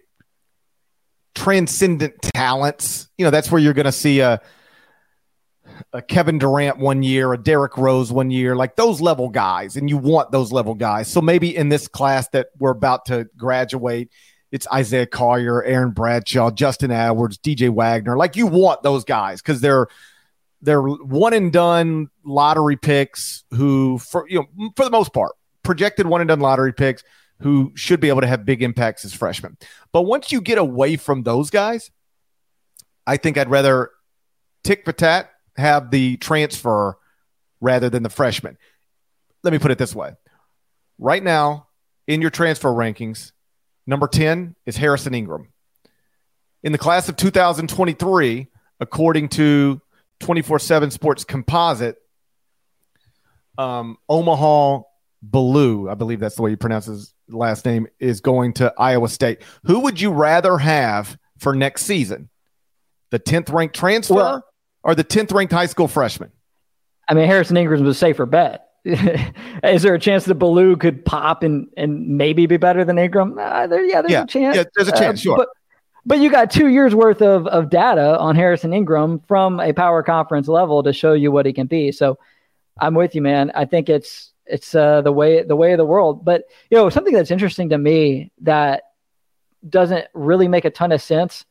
transcendent 1.34 2.20
talents. 2.34 3.08
You 3.16 3.24
know, 3.24 3.30
that's 3.30 3.50
where 3.50 3.60
you're 3.60 3.72
going 3.72 3.86
to 3.86 3.92
see 3.92 4.20
a, 4.20 4.40
a 5.92 6.02
Kevin 6.02 6.38
Durant 6.38 6.78
one 6.78 7.02
year, 7.02 7.32
a 7.32 7.38
Derrick 7.38 7.76
Rose 7.78 8.12
one 8.12 8.30
year, 8.30 8.54
like 8.54 8.76
those 8.76 9.00
level 9.00 9.28
guys, 9.28 9.76
and 9.76 9.88
you 9.88 9.96
want 9.96 10.30
those 10.30 10.52
level 10.52 10.74
guys. 10.74 11.08
So 11.08 11.20
maybe 11.20 11.56
in 11.56 11.68
this 11.68 11.88
class 11.88 12.28
that 12.28 12.48
we're 12.58 12.72
about 12.72 13.06
to 13.06 13.28
graduate, 13.36 14.10
it's 14.52 14.66
Isaiah 14.72 15.06
Collier, 15.06 15.62
Aaron 15.62 15.92
Bradshaw, 15.92 16.50
Justin 16.50 16.90
Edwards, 16.90 17.38
DJ 17.38 17.70
Wagner. 17.70 18.16
Like 18.16 18.36
you 18.36 18.46
want 18.46 18.82
those 18.82 19.04
guys 19.04 19.40
because 19.40 19.60
they're 19.60 19.86
they're 20.62 20.82
one 20.82 21.32
and 21.32 21.52
done 21.52 22.08
lottery 22.24 22.76
picks 22.76 23.44
who, 23.50 23.98
for 23.98 24.26
you 24.28 24.40
know, 24.40 24.70
for 24.76 24.84
the 24.84 24.90
most 24.90 25.12
part, 25.12 25.32
projected 25.62 26.06
one 26.06 26.20
and 26.20 26.28
done 26.28 26.40
lottery 26.40 26.72
picks 26.72 27.02
who 27.40 27.72
should 27.74 28.00
be 28.00 28.08
able 28.08 28.20
to 28.20 28.26
have 28.26 28.44
big 28.44 28.62
impacts 28.62 29.04
as 29.04 29.14
freshmen. 29.14 29.56
But 29.92 30.02
once 30.02 30.30
you 30.30 30.40
get 30.40 30.58
away 30.58 30.96
from 30.96 31.22
those 31.22 31.50
guys, 31.50 31.90
I 33.06 33.16
think 33.16 33.38
I'd 33.38 33.48
rather 33.48 33.90
tick 34.62 34.84
for 34.84 34.92
tat 34.92 35.30
have 35.56 35.90
the 35.90 36.16
transfer 36.18 36.96
rather 37.60 37.90
than 37.90 38.02
the 38.02 38.10
freshman. 38.10 38.56
Let 39.42 39.52
me 39.52 39.58
put 39.58 39.70
it 39.70 39.78
this 39.78 39.94
way. 39.94 40.12
Right 40.98 41.22
now, 41.22 41.68
in 42.06 42.20
your 42.20 42.30
transfer 42.30 42.68
rankings, 42.68 43.32
number 43.86 44.06
10 44.06 44.54
is 44.66 44.76
Harrison 44.76 45.14
Ingram. 45.14 45.48
In 46.62 46.72
the 46.72 46.78
class 46.78 47.08
of 47.08 47.16
2023, 47.16 48.48
according 48.80 49.28
to 49.30 49.80
24 50.20 50.58
7 50.58 50.90
Sports 50.90 51.24
Composite, 51.24 51.96
um, 53.58 53.96
Omaha 54.08 54.82
Biliew, 55.28 55.90
I 55.90 55.94
believe 55.94 56.20
that's 56.20 56.36
the 56.36 56.42
way 56.42 56.50
you 56.50 56.56
pronounce 56.56 56.86
his 56.86 57.12
last 57.28 57.64
name, 57.64 57.86
is 57.98 58.20
going 58.20 58.54
to 58.54 58.72
Iowa 58.78 59.08
State. 59.08 59.42
Who 59.64 59.80
would 59.80 60.00
you 60.00 60.10
rather 60.12 60.58
have 60.58 61.18
for 61.38 61.54
next 61.54 61.84
season? 61.84 62.28
The 63.10 63.18
10th 63.18 63.52
ranked 63.52 63.74
transfer 63.76 64.14
Well- 64.14 64.44
or 64.82 64.94
the 64.94 65.04
10th 65.04 65.32
ranked 65.32 65.52
high 65.52 65.66
school 65.66 65.88
freshman? 65.88 66.30
I 67.08 67.14
mean, 67.14 67.26
Harrison 67.26 67.56
Ingram's 67.56 67.88
a 67.88 67.92
safer 67.94 68.24
bet. 68.24 68.66
Is 68.84 69.82
there 69.82 69.94
a 69.94 69.98
chance 69.98 70.24
that 70.24 70.38
Biliew 70.38 70.78
could 70.80 71.04
pop 71.04 71.42
and, 71.42 71.66
and 71.76 72.16
maybe 72.16 72.46
be 72.46 72.56
better 72.56 72.84
than 72.84 72.98
Ingram? 72.98 73.36
Uh, 73.38 73.66
there, 73.66 73.84
yeah, 73.84 74.00
there's 74.00 74.12
Yeah, 74.12 74.22
a 74.22 74.26
chance. 74.26 74.56
yeah, 74.56 74.64
there's 74.76 74.88
a 74.88 74.92
chance, 74.92 75.20
sure. 75.20 75.36
But, 75.36 75.48
but 76.06 76.18
you 76.18 76.30
got 76.30 76.50
two 76.50 76.68
years 76.68 76.94
worth 76.94 77.22
of, 77.22 77.46
of 77.46 77.70
data 77.70 78.18
on 78.18 78.36
Harrison 78.36 78.72
Ingram 78.72 79.20
from 79.28 79.60
a 79.60 79.72
power 79.72 80.02
conference 80.02 80.48
level 80.48 80.82
to 80.82 80.92
show 80.92 81.12
you 81.12 81.30
what 81.30 81.46
he 81.46 81.52
can 81.52 81.66
be. 81.66 81.92
So 81.92 82.18
I'm 82.80 82.94
with 82.94 83.14
you, 83.14 83.22
man. 83.22 83.52
I 83.54 83.64
think 83.64 83.88
it's 83.88 84.32
it's 84.46 84.74
uh, 84.74 85.02
the 85.02 85.12
way 85.12 85.42
the 85.42 85.56
way 85.56 85.72
of 85.72 85.78
the 85.78 85.84
world. 85.84 86.24
But 86.24 86.44
you 86.70 86.76
know, 86.76 86.88
something 86.90 87.14
that's 87.14 87.30
interesting 87.30 87.68
to 87.70 87.78
me 87.78 88.32
that 88.40 88.84
doesn't 89.68 90.06
really 90.14 90.48
make 90.48 90.64
a 90.64 90.70
ton 90.70 90.92
of 90.92 91.02
sense 91.02 91.44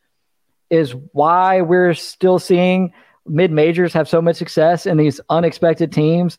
is 0.69 0.95
why 1.13 1.61
we're 1.61 1.93
still 1.93 2.39
seeing 2.39 2.93
mid 3.25 3.51
majors 3.51 3.93
have 3.93 4.09
so 4.09 4.21
much 4.21 4.37
success 4.37 4.85
and 4.85 4.99
these 4.99 5.21
unexpected 5.29 5.91
teams 5.91 6.37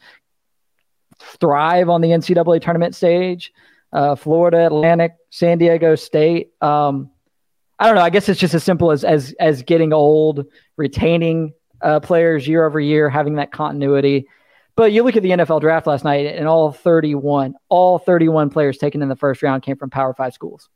thrive 1.18 1.88
on 1.88 2.01
the 2.01 2.09
NCAA 2.09 2.61
tournament 2.61 2.94
stage. 2.94 3.53
Uh, 3.92 4.14
Florida 4.14 4.66
Atlantic, 4.66 5.12
San 5.31 5.59
Diego 5.59 5.94
State. 5.94 6.51
Um, 6.62 7.11
I 7.81 7.87
don't 7.87 7.95
know. 7.95 8.03
I 8.03 8.11
guess 8.11 8.29
it's 8.29 8.38
just 8.38 8.55
as 8.55 8.62
simple 8.62 8.93
as 8.93 9.03
as 9.05 9.35
as 9.40 9.62
getting 9.62 9.93
old, 9.93 10.45
retaining 10.77 11.55
uh, 11.81 11.99
players 12.01 12.47
year 12.47 12.66
over 12.66 12.79
year, 12.79 13.09
having 13.09 13.37
that 13.37 13.51
continuity. 13.53 14.29
But 14.77 14.93
you 14.93 15.03
look 15.03 15.16
at 15.16 15.23
the 15.23 15.31
NFL 15.31 15.61
draft 15.62 15.87
last 15.87 16.05
night, 16.05 16.27
and 16.27 16.47
all 16.47 16.73
31, 16.73 17.55
all 17.69 17.99
31 17.99 18.51
players 18.51 18.79
taken 18.79 19.03
in 19.03 19.09
the 19.09 19.16
first 19.16 19.43
round 19.43 19.62
came 19.62 19.77
from 19.77 19.90
Power 19.90 20.14
Five 20.14 20.35
schools. 20.35 20.69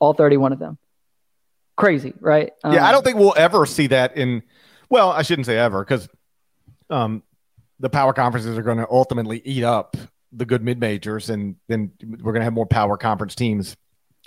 All 0.00 0.12
31 0.12 0.52
of 0.52 0.58
them. 0.58 0.76
Crazy, 1.76 2.12
right? 2.20 2.52
Yeah, 2.64 2.84
I 2.84 2.88
Um, 2.88 2.92
don't 2.92 3.04
think 3.04 3.16
we'll 3.18 3.34
ever 3.36 3.64
see 3.64 3.86
that 3.88 4.16
in. 4.16 4.42
Well, 4.90 5.10
I 5.10 5.22
shouldn't 5.22 5.46
say 5.46 5.56
ever 5.56 5.82
because 5.84 6.08
um, 6.90 7.22
the 7.80 7.90
power 7.90 8.12
conferences 8.12 8.58
are 8.58 8.62
going 8.62 8.78
to 8.78 8.86
ultimately 8.90 9.40
eat 9.44 9.64
up 9.64 9.96
the 10.32 10.44
good 10.44 10.62
mid 10.62 10.78
majors, 10.80 11.30
and 11.30 11.56
then 11.68 11.92
we're 12.02 12.32
going 12.32 12.40
to 12.40 12.44
have 12.44 12.52
more 12.52 12.66
power 12.66 12.96
conference 12.96 13.34
teams, 13.34 13.76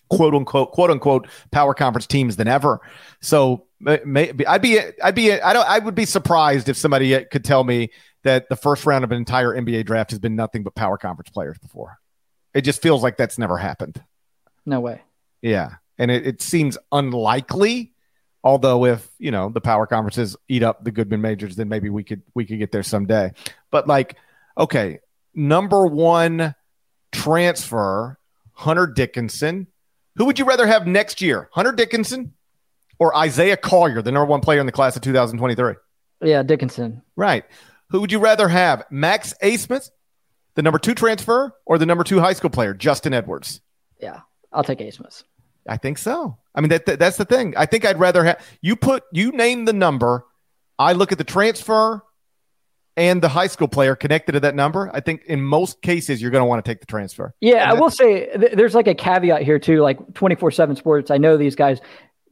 quote 0.10 0.34
unquote, 0.34 0.72
quote 0.72 0.91
unquote, 0.91 1.28
power 1.52 1.74
conference 1.74 2.08
teams 2.08 2.36
than 2.36 2.48
ever. 2.48 2.82
So 3.22 3.65
maybe 3.80 4.46
I'd 4.46 4.62
be, 4.62 4.80
I'd 5.04 5.15
be, 5.15 5.34
I 5.34 5.54
don't, 5.54 5.67
I 5.67 5.80
would 5.80 5.96
be 5.96 6.06
surprised 6.06 6.70
if 6.70 6.78
somebody 6.78 7.24
could 7.26 7.46
tell 7.46 7.63
me 7.63 7.91
that 8.24 8.50
the 8.50 8.56
first 8.56 8.86
round 8.86 9.04
of 9.04 9.12
an 9.12 9.17
entire 9.17 9.54
NBA 9.54 9.86
draft 9.86 10.12
has 10.12 10.20
been 10.20 10.36
nothing 10.36 10.63
but 10.63 10.76
power 10.76 10.98
conference 10.98 11.30
players 11.30 11.58
before. 11.60 12.00
It 12.54 12.62
just 12.62 12.82
feels 12.82 13.04
like 13.04 13.17
that's 13.17 13.38
never 13.38 13.58
happened. 13.58 14.02
No 14.65 14.80
way. 14.80 15.02
Yeah. 15.41 15.76
And 15.98 16.12
it, 16.12 16.28
it 16.28 16.41
seems 16.41 16.78
unlikely. 16.91 17.93
Although 18.43 18.86
if, 18.86 19.08
you 19.17 19.32
know, 19.32 19.50
the 19.50 19.62
power 19.62 19.88
conferences 19.88 20.36
eat 20.48 20.63
up 20.63 20.84
the 20.84 20.91
Goodman 20.91 21.22
majors, 21.22 21.56
then 21.56 21.70
maybe 21.70 21.89
we 21.89 22.04
could 22.04 22.22
we 22.34 22.46
could 22.46 22.60
get 22.60 22.72
there 22.72 22.84
someday. 22.84 23.32
But 23.72 23.88
like, 23.88 24.15
okay, 24.58 25.00
number 25.34 25.86
one 25.86 26.56
transfer, 27.12 28.17
Hunter 28.54 28.88
Dickinson. 28.88 29.67
Who 30.17 30.25
would 30.25 30.39
you 30.39 30.45
rather 30.45 30.65
have 30.67 30.88
next 30.88 31.21
year? 31.21 31.49
Hunter 31.53 31.71
Dickinson 31.71 32.34
or 32.99 33.15
Isaiah 33.15 33.58
Collier, 33.58 34.01
the 34.01 34.12
number 34.12 34.25
one 34.25 34.41
player 34.41 34.60
in 34.60 34.65
the 34.65 34.71
class 34.71 34.95
of 34.95 35.03
2023? 35.03 35.73
Yeah, 36.21 36.43
Dickinson. 36.43 37.03
Right. 37.15 37.45
Who 37.89 38.01
would 38.01 38.12
you 38.12 38.19
rather 38.19 38.47
have? 38.47 38.84
Max 38.89 39.36
Abmas, 39.41 39.91
the 40.56 40.63
number 40.63 40.80
two 40.80 40.95
transfer, 40.95 41.53
or 41.65 41.77
the 41.77 41.86
number 41.86 42.03
two 42.03 42.19
high 42.19 42.34
school 42.34 42.49
player, 42.49 42.73
Justin 42.73 43.13
Edwards? 43.13 43.62
Yeah, 44.01 44.21
I'll 44.51 44.63
take 44.63 44.80
Abmas. 44.80 45.23
I 45.69 45.77
think 45.77 45.99
so. 45.99 46.38
I 46.56 46.62
mean, 46.62 46.69
that, 46.69 46.86
that 46.88 46.97
that's 46.97 47.17
the 47.17 47.25
thing. 47.25 47.53
I 47.56 47.65
think 47.65 47.86
I'd 47.86 47.99
rather 47.99 48.23
have 48.23 48.43
you 48.62 48.75
put 48.75 49.03
you 49.12 49.32
name 49.32 49.65
the 49.65 49.73
number. 49.73 50.25
I 50.80 50.93
look 50.93 51.12
at 51.12 51.17
the 51.17 51.23
transfer 51.23 52.01
and 52.97 53.21
the 53.21 53.29
high 53.29 53.47
school 53.47 53.67
player 53.67 53.95
connected 53.95 54.33
to 54.33 54.39
that 54.41 54.55
number. 54.55 54.89
I 54.93 54.99
think 54.99 55.23
in 55.25 55.41
most 55.41 55.81
cases 55.81 56.21
you're 56.21 56.31
going 56.31 56.41
to 56.41 56.45
want 56.45 56.63
to 56.65 56.69
take 56.69 56.79
the 56.81 56.86
transfer. 56.88 57.33
Yeah, 57.39 57.69
I 57.69 57.73
will 57.73 57.91
say 57.91 58.27
th- 58.36 58.53
there's 58.53 58.75
like 58.75 58.88
a 58.88 58.95
caveat 58.95 59.43
here 59.43 59.60
too. 59.60 59.81
Like 59.81 60.13
24 60.15 60.51
7 60.51 60.75
sports, 60.75 61.12
I 61.12 61.17
know 61.17 61.38
these 61.38 61.55
guys, 61.55 61.79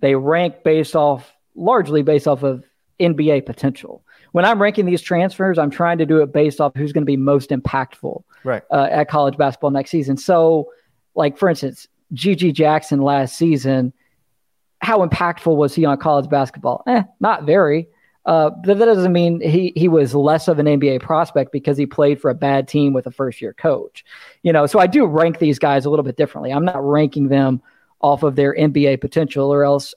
they 0.01 0.15
rank 0.15 0.63
based 0.63 0.95
off 0.95 1.31
largely 1.55 2.01
based 2.01 2.27
off 2.27 2.43
of 2.43 2.63
NBA 2.99 3.45
potential. 3.45 4.03
When 4.33 4.43
I'm 4.43 4.61
ranking 4.61 4.85
these 4.85 5.01
transfers, 5.01 5.57
I'm 5.57 5.69
trying 5.69 5.99
to 5.99 6.05
do 6.05 6.21
it 6.21 6.33
based 6.33 6.59
off 6.59 6.73
who's 6.75 6.91
going 6.91 7.03
to 7.03 7.05
be 7.05 7.15
most 7.15 7.51
impactful 7.51 8.23
Right. 8.43 8.63
uh, 8.71 8.87
at 8.91 9.07
college 9.07 9.37
basketball 9.37 9.71
next 9.71 9.91
season. 9.91 10.17
So, 10.17 10.71
like 11.15 11.37
for 11.37 11.47
instance, 11.47 11.87
GG 12.13 12.53
Jackson 12.53 13.01
last 13.01 13.37
season, 13.37 13.93
how 14.81 15.05
impactful 15.07 15.55
was 15.55 15.73
he 15.73 15.85
on 15.85 15.97
college 15.97 16.29
basketball? 16.29 16.83
Eh, 16.87 17.03
not 17.21 17.45
very. 17.45 17.87
Uh, 18.25 18.49
but 18.49 18.79
that 18.79 18.85
doesn't 18.85 19.13
mean 19.13 19.39
he 19.39 19.71
he 19.75 19.87
was 19.87 20.15
less 20.15 20.47
of 20.47 20.57
an 20.57 20.65
NBA 20.65 21.01
prospect 21.01 21.51
because 21.51 21.77
he 21.77 21.85
played 21.85 22.19
for 22.19 22.31
a 22.31 22.35
bad 22.35 22.67
team 22.67 22.91
with 22.91 23.05
a 23.05 23.11
first 23.11 23.39
year 23.41 23.53
coach. 23.53 24.03
You 24.41 24.51
know, 24.51 24.65
so 24.65 24.79
I 24.79 24.87
do 24.87 25.05
rank 25.05 25.37
these 25.37 25.59
guys 25.59 25.85
a 25.85 25.89
little 25.89 26.03
bit 26.03 26.17
differently. 26.17 26.51
I'm 26.51 26.65
not 26.65 26.83
ranking 26.83 27.27
them 27.27 27.61
off 28.01 28.23
of 28.23 28.35
their 28.35 28.55
NBA 28.55 28.99
potential, 29.01 29.53
or 29.53 29.63
else 29.63 29.93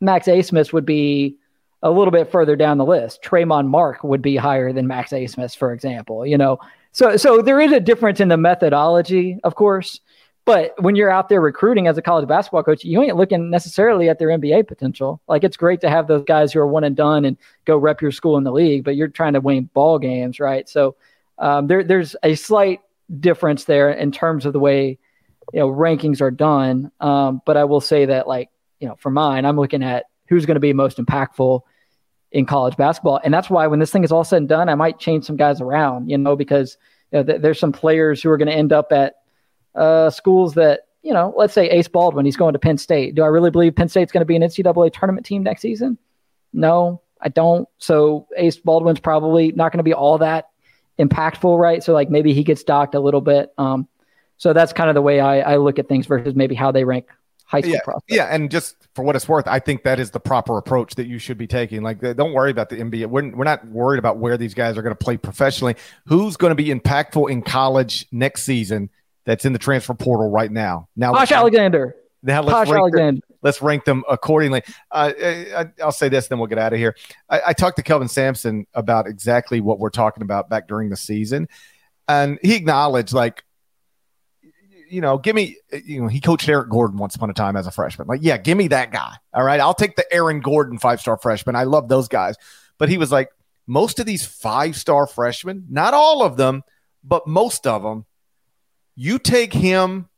Max 0.00 0.26
Abmas 0.26 0.72
would 0.72 0.86
be 0.86 1.36
a 1.82 1.90
little 1.90 2.10
bit 2.10 2.30
further 2.30 2.56
down 2.56 2.78
the 2.78 2.84
list. 2.84 3.22
Tramon 3.22 3.68
Mark 3.68 4.02
would 4.02 4.22
be 4.22 4.36
higher 4.36 4.72
than 4.72 4.86
Max 4.86 5.10
Abmas, 5.10 5.54
for 5.54 5.72
example. 5.72 6.24
You 6.24 6.38
know, 6.38 6.58
so 6.92 7.18
so 7.18 7.42
there 7.42 7.60
is 7.60 7.72
a 7.72 7.80
difference 7.80 8.20
in 8.20 8.28
the 8.28 8.38
methodology, 8.38 9.38
of 9.44 9.54
course. 9.54 10.00
But 10.46 10.80
when 10.80 10.94
you're 10.94 11.10
out 11.10 11.28
there 11.28 11.40
recruiting 11.40 11.88
as 11.88 11.98
a 11.98 12.02
college 12.02 12.28
basketball 12.28 12.62
coach, 12.62 12.84
you 12.84 13.02
ain't 13.02 13.16
looking 13.16 13.50
necessarily 13.50 14.08
at 14.08 14.20
their 14.20 14.28
NBA 14.28 14.68
potential. 14.68 15.20
Like 15.26 15.42
it's 15.42 15.56
great 15.56 15.80
to 15.80 15.90
have 15.90 16.06
those 16.06 16.22
guys 16.24 16.52
who 16.52 16.60
are 16.60 16.66
one 16.66 16.84
and 16.84 16.96
done 16.96 17.24
and 17.24 17.36
go 17.64 17.76
rep 17.76 18.00
your 18.00 18.12
school 18.12 18.38
in 18.38 18.44
the 18.44 18.52
league, 18.52 18.84
but 18.84 18.94
you're 18.94 19.08
trying 19.08 19.32
to 19.32 19.40
win 19.40 19.68
ball 19.74 19.98
games, 19.98 20.38
right? 20.38 20.68
So 20.68 20.94
um, 21.38 21.66
there, 21.66 21.82
there's 21.82 22.14
a 22.22 22.36
slight 22.36 22.80
difference 23.20 23.64
there 23.64 23.90
in 23.90 24.12
terms 24.12 24.46
of 24.46 24.52
the 24.52 24.60
way 24.60 24.98
you 25.52 25.60
know 25.60 25.68
rankings 25.68 26.20
are 26.20 26.30
done. 26.30 26.90
Um, 27.00 27.42
but 27.44 27.56
I 27.56 27.64
will 27.64 27.80
say 27.80 28.06
that, 28.06 28.26
like 28.26 28.50
you 28.80 28.88
know, 28.88 28.96
for 28.96 29.10
mine, 29.10 29.44
I'm 29.44 29.56
looking 29.56 29.82
at 29.82 30.06
who's 30.28 30.46
going 30.46 30.56
to 30.56 30.60
be 30.60 30.72
most 30.72 30.98
impactful 30.98 31.62
in 32.32 32.46
college 32.46 32.76
basketball, 32.76 33.20
and 33.22 33.32
that's 33.32 33.50
why 33.50 33.66
when 33.66 33.78
this 33.78 33.90
thing 33.90 34.04
is 34.04 34.12
all 34.12 34.24
said 34.24 34.38
and 34.38 34.48
done, 34.48 34.68
I 34.68 34.74
might 34.74 34.98
change 34.98 35.24
some 35.24 35.36
guys 35.36 35.60
around, 35.60 36.10
you 36.10 36.18
know, 36.18 36.36
because 36.36 36.76
you 37.12 37.18
know, 37.18 37.24
th- 37.24 37.42
there's 37.42 37.58
some 37.58 37.72
players 37.72 38.22
who 38.22 38.30
are 38.30 38.36
going 38.36 38.48
to 38.48 38.54
end 38.54 38.72
up 38.72 38.92
at 38.92 39.14
uh, 39.76 40.10
schools 40.10 40.54
that, 40.54 40.88
you 41.02 41.12
know, 41.12 41.32
let's 41.36 41.52
say 41.54 41.68
Ace 41.70 41.88
Baldwin, 41.88 42.24
he's 42.24 42.36
going 42.36 42.54
to 42.54 42.58
Penn 42.58 42.78
State. 42.78 43.14
Do 43.14 43.22
I 43.22 43.26
really 43.28 43.50
believe 43.50 43.76
Penn 43.76 43.88
State's 43.88 44.10
going 44.10 44.22
to 44.22 44.26
be 44.26 44.34
an 44.36 44.42
NCAA 44.42 44.92
tournament 44.92 45.24
team 45.26 45.42
next 45.42 45.62
season? 45.62 45.98
No, 46.52 47.02
I 47.20 47.28
don't. 47.28 47.68
So 47.78 48.26
Ace 48.36 48.56
Baldwin's 48.56 49.00
probably 49.00 49.52
not 49.52 49.70
going 49.72 49.78
to 49.78 49.84
be 49.84 49.94
all 49.94 50.18
that 50.18 50.48
impactful, 50.98 51.58
right? 51.58 51.82
So 51.84 51.92
like 51.92 52.10
maybe 52.10 52.32
he 52.32 52.42
gets 52.42 52.64
docked 52.64 52.94
a 52.94 53.00
little 53.00 53.20
bit. 53.20 53.52
Um, 53.58 53.86
so 54.38 54.52
that's 54.52 54.72
kind 54.72 54.88
of 54.88 54.94
the 54.94 55.02
way 55.02 55.20
I, 55.20 55.52
I 55.52 55.56
look 55.56 55.78
at 55.78 55.88
things 55.88 56.06
versus 56.06 56.34
maybe 56.34 56.54
how 56.54 56.72
they 56.72 56.84
rank 56.84 57.06
high 57.44 57.60
school 57.60 57.72
Yeah, 57.74 57.80
prospects. 57.84 58.16
yeah, 58.16 58.24
and 58.24 58.50
just 58.50 58.76
for 58.94 59.02
what 59.04 59.14
it's 59.16 59.28
worth, 59.28 59.46
I 59.46 59.60
think 59.60 59.84
that 59.84 60.00
is 60.00 60.10
the 60.10 60.20
proper 60.20 60.58
approach 60.58 60.96
that 60.96 61.06
you 61.06 61.18
should 61.18 61.38
be 61.38 61.46
taking. 61.46 61.82
Like, 61.82 62.00
don't 62.00 62.32
worry 62.32 62.50
about 62.50 62.68
the 62.68 62.76
NBA. 62.76 63.06
We're, 63.06 63.30
we're 63.34 63.44
not 63.44 63.66
worried 63.68 63.98
about 63.98 64.18
where 64.18 64.36
these 64.36 64.52
guys 64.52 64.76
are 64.76 64.82
going 64.82 64.94
to 64.96 65.04
play 65.04 65.16
professionally. 65.16 65.76
Who's 66.06 66.36
going 66.36 66.50
to 66.50 66.54
be 66.54 66.66
impactful 66.68 67.30
in 67.30 67.42
college 67.42 68.06
next 68.10 68.42
season? 68.42 68.90
That's 69.26 69.44
in 69.44 69.52
the 69.52 69.58
transfer 69.58 69.92
portal 69.92 70.30
right 70.30 70.50
now. 70.50 70.88
Now, 70.96 71.12
Posh 71.12 71.32
Alexander. 71.32 71.94
now 72.22 72.40
let's 72.42 72.52
Posh 72.54 72.68
rank 72.68 72.70
them, 72.70 73.00
Alexander. 73.00 73.20
let's 73.42 73.60
rank 73.60 73.84
them 73.84 74.04
accordingly. 74.08 74.62
Uh, 74.90 75.12
I, 75.18 75.66
I'll 75.82 75.92
say 75.92 76.08
this, 76.08 76.28
then 76.28 76.38
we'll 76.38 76.46
get 76.46 76.58
out 76.58 76.72
of 76.72 76.78
here. 76.78 76.96
I, 77.28 77.42
I 77.48 77.52
talked 77.52 77.76
to 77.76 77.82
Kelvin 77.82 78.08
Sampson 78.08 78.66
about 78.72 79.06
exactly 79.06 79.60
what 79.60 79.78
we're 79.78 79.90
talking 79.90 80.22
about 80.22 80.48
back 80.48 80.68
during 80.68 80.88
the 80.88 80.96
season, 80.96 81.48
and 82.08 82.38
he 82.40 82.54
acknowledged 82.54 83.12
like 83.12 83.42
you 84.88 85.00
know, 85.00 85.18
give 85.18 85.34
me, 85.34 85.56
you 85.84 86.00
know, 86.00 86.08
he 86.08 86.20
coached 86.20 86.48
Eric 86.48 86.70
Gordon 86.70 86.98
once 86.98 87.16
upon 87.16 87.30
a 87.30 87.34
time 87.34 87.56
as 87.56 87.66
a 87.66 87.70
freshman. 87.70 88.06
Like, 88.06 88.20
yeah, 88.22 88.36
give 88.36 88.56
me 88.56 88.68
that 88.68 88.92
guy. 88.92 89.14
All 89.34 89.42
right. 89.42 89.60
I'll 89.60 89.74
take 89.74 89.96
the 89.96 90.04
Aaron 90.12 90.40
Gordon 90.40 90.78
five 90.78 91.00
star 91.00 91.18
freshman. 91.18 91.56
I 91.56 91.64
love 91.64 91.88
those 91.88 92.08
guys. 92.08 92.36
But 92.78 92.88
he 92.88 92.98
was 92.98 93.10
like, 93.10 93.30
most 93.66 93.98
of 93.98 94.06
these 94.06 94.24
five 94.24 94.76
star 94.76 95.06
freshmen, 95.06 95.66
not 95.70 95.94
all 95.94 96.22
of 96.22 96.36
them, 96.36 96.62
but 97.02 97.26
most 97.26 97.66
of 97.66 97.82
them, 97.82 98.04
you 98.96 99.18
take 99.18 99.52
him, 99.52 100.08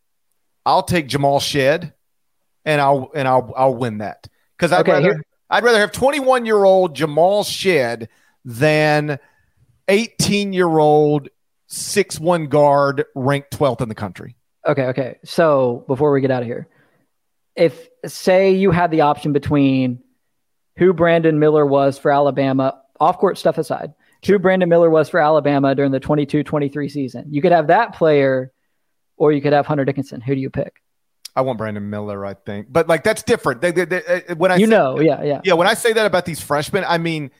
I'll 0.64 0.83
take 0.83 1.07
Jamal 1.09 1.41
Shead, 1.41 1.93
and 2.64 2.81
I'll 2.81 3.11
and 3.14 3.26
I'll 3.29 3.53
I'll 3.57 3.74
win 3.74 3.99
that. 3.99 4.29
Because 4.57 4.72
I'd 4.72 4.81
Okay, 4.81 4.93
rather 4.93 5.05
here- 5.14 5.24
I'd 5.51 5.64
rather 5.64 5.79
have 5.79 5.93
21 5.93 6.47
year 6.47 6.62
old 6.64 6.95
Jamal 6.95 7.43
Shead 7.45 8.09
than 8.45 9.18
18 9.89 10.53
year 10.53 10.79
old 10.79 11.29
six 11.66 12.18
one 12.20 12.47
guard 12.47 13.05
ranked 13.14 13.51
12th 13.59 13.81
in 13.81 13.89
the 13.89 13.95
country. 13.95 14.37
Okay, 14.66 14.85
okay. 14.87 15.18
So 15.24 15.85
before 15.87 16.12
we 16.12 16.20
get 16.20 16.31
out 16.31 16.43
of 16.43 16.47
here, 16.49 16.68
if 17.57 17.89
say 18.07 18.53
you 18.53 18.70
had 18.70 18.91
the 18.91 19.01
option 19.03 19.33
between 19.33 20.03
who 20.76 20.93
Brandon 20.93 21.39
Miller 21.39 21.64
was 21.66 21.99
for 21.99 22.11
Alabama, 22.11 22.81
off 23.01 23.18
court 23.18 23.39
stuff 23.39 23.59
aside, 23.59 23.95
who 24.26 24.39
Brandon 24.39 24.68
Miller 24.68 24.91
was 24.91 25.09
for 25.09 25.18
Alabama 25.20 25.74
during 25.74 25.91
the 25.93 26.01
22-23 26.01 26.91
season. 26.91 27.24
You 27.31 27.41
could 27.43 27.53
have 27.53 27.68
that 27.68 27.95
player, 27.95 28.53
or 29.19 29.33
you 29.33 29.43
could 29.43 29.53
have 29.53 29.66
Hunter 29.66 29.85
Dickinson. 29.85 30.21
Who 30.21 30.35
do 30.35 30.41
you 30.41 30.51
pick? 30.51 30.83
I 31.37 31.43
want 31.43 31.59
Brandon 31.59 31.89
Miller, 31.89 32.25
I 32.25 32.35
think, 32.35 32.66
but 32.71 32.89
like 32.89 33.05
that's 33.05 33.23
different. 33.23 33.61
They, 33.61 33.71
they, 33.71 33.85
they, 33.85 34.05
uh, 34.05 34.35
when 34.35 34.51
I 34.51 34.57
you 34.57 34.66
say, 34.66 34.71
know, 34.71 34.99
yeah, 34.99 35.23
yeah, 35.23 35.41
yeah, 35.45 35.53
when 35.53 35.69
I 35.69 35.75
say 35.75 35.93
that 35.93 36.07
about 36.07 36.25
these 36.25 36.41
freshmen, 36.41 36.85
I 36.87 36.99
mean 36.99 37.31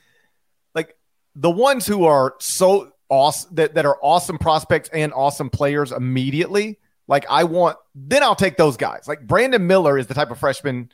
like 0.75 0.97
the 1.35 1.51
ones 1.51 1.87
who 1.87 2.05
are 2.05 2.35
so 2.39 2.93
awesome 3.09 3.55
that, 3.57 3.75
that 3.75 3.87
are 3.87 3.99
awesome 4.03 4.39
prospects 4.39 4.89
and 4.93 5.13
awesome 5.13 5.51
players 5.51 5.91
immediately. 5.93 6.79
Like 7.09 7.25
I 7.31 7.45
want, 7.45 7.79
then 7.95 8.23
I'll 8.23 8.37
take 8.37 8.57
those 8.57 8.77
guys. 8.77 9.09
Like 9.09 9.27
Brandon 9.27 9.67
Miller 9.67 9.99
is 9.99 10.07
the 10.07 10.15
type 10.15 10.31
of 10.31 10.39
freshman 10.39 10.91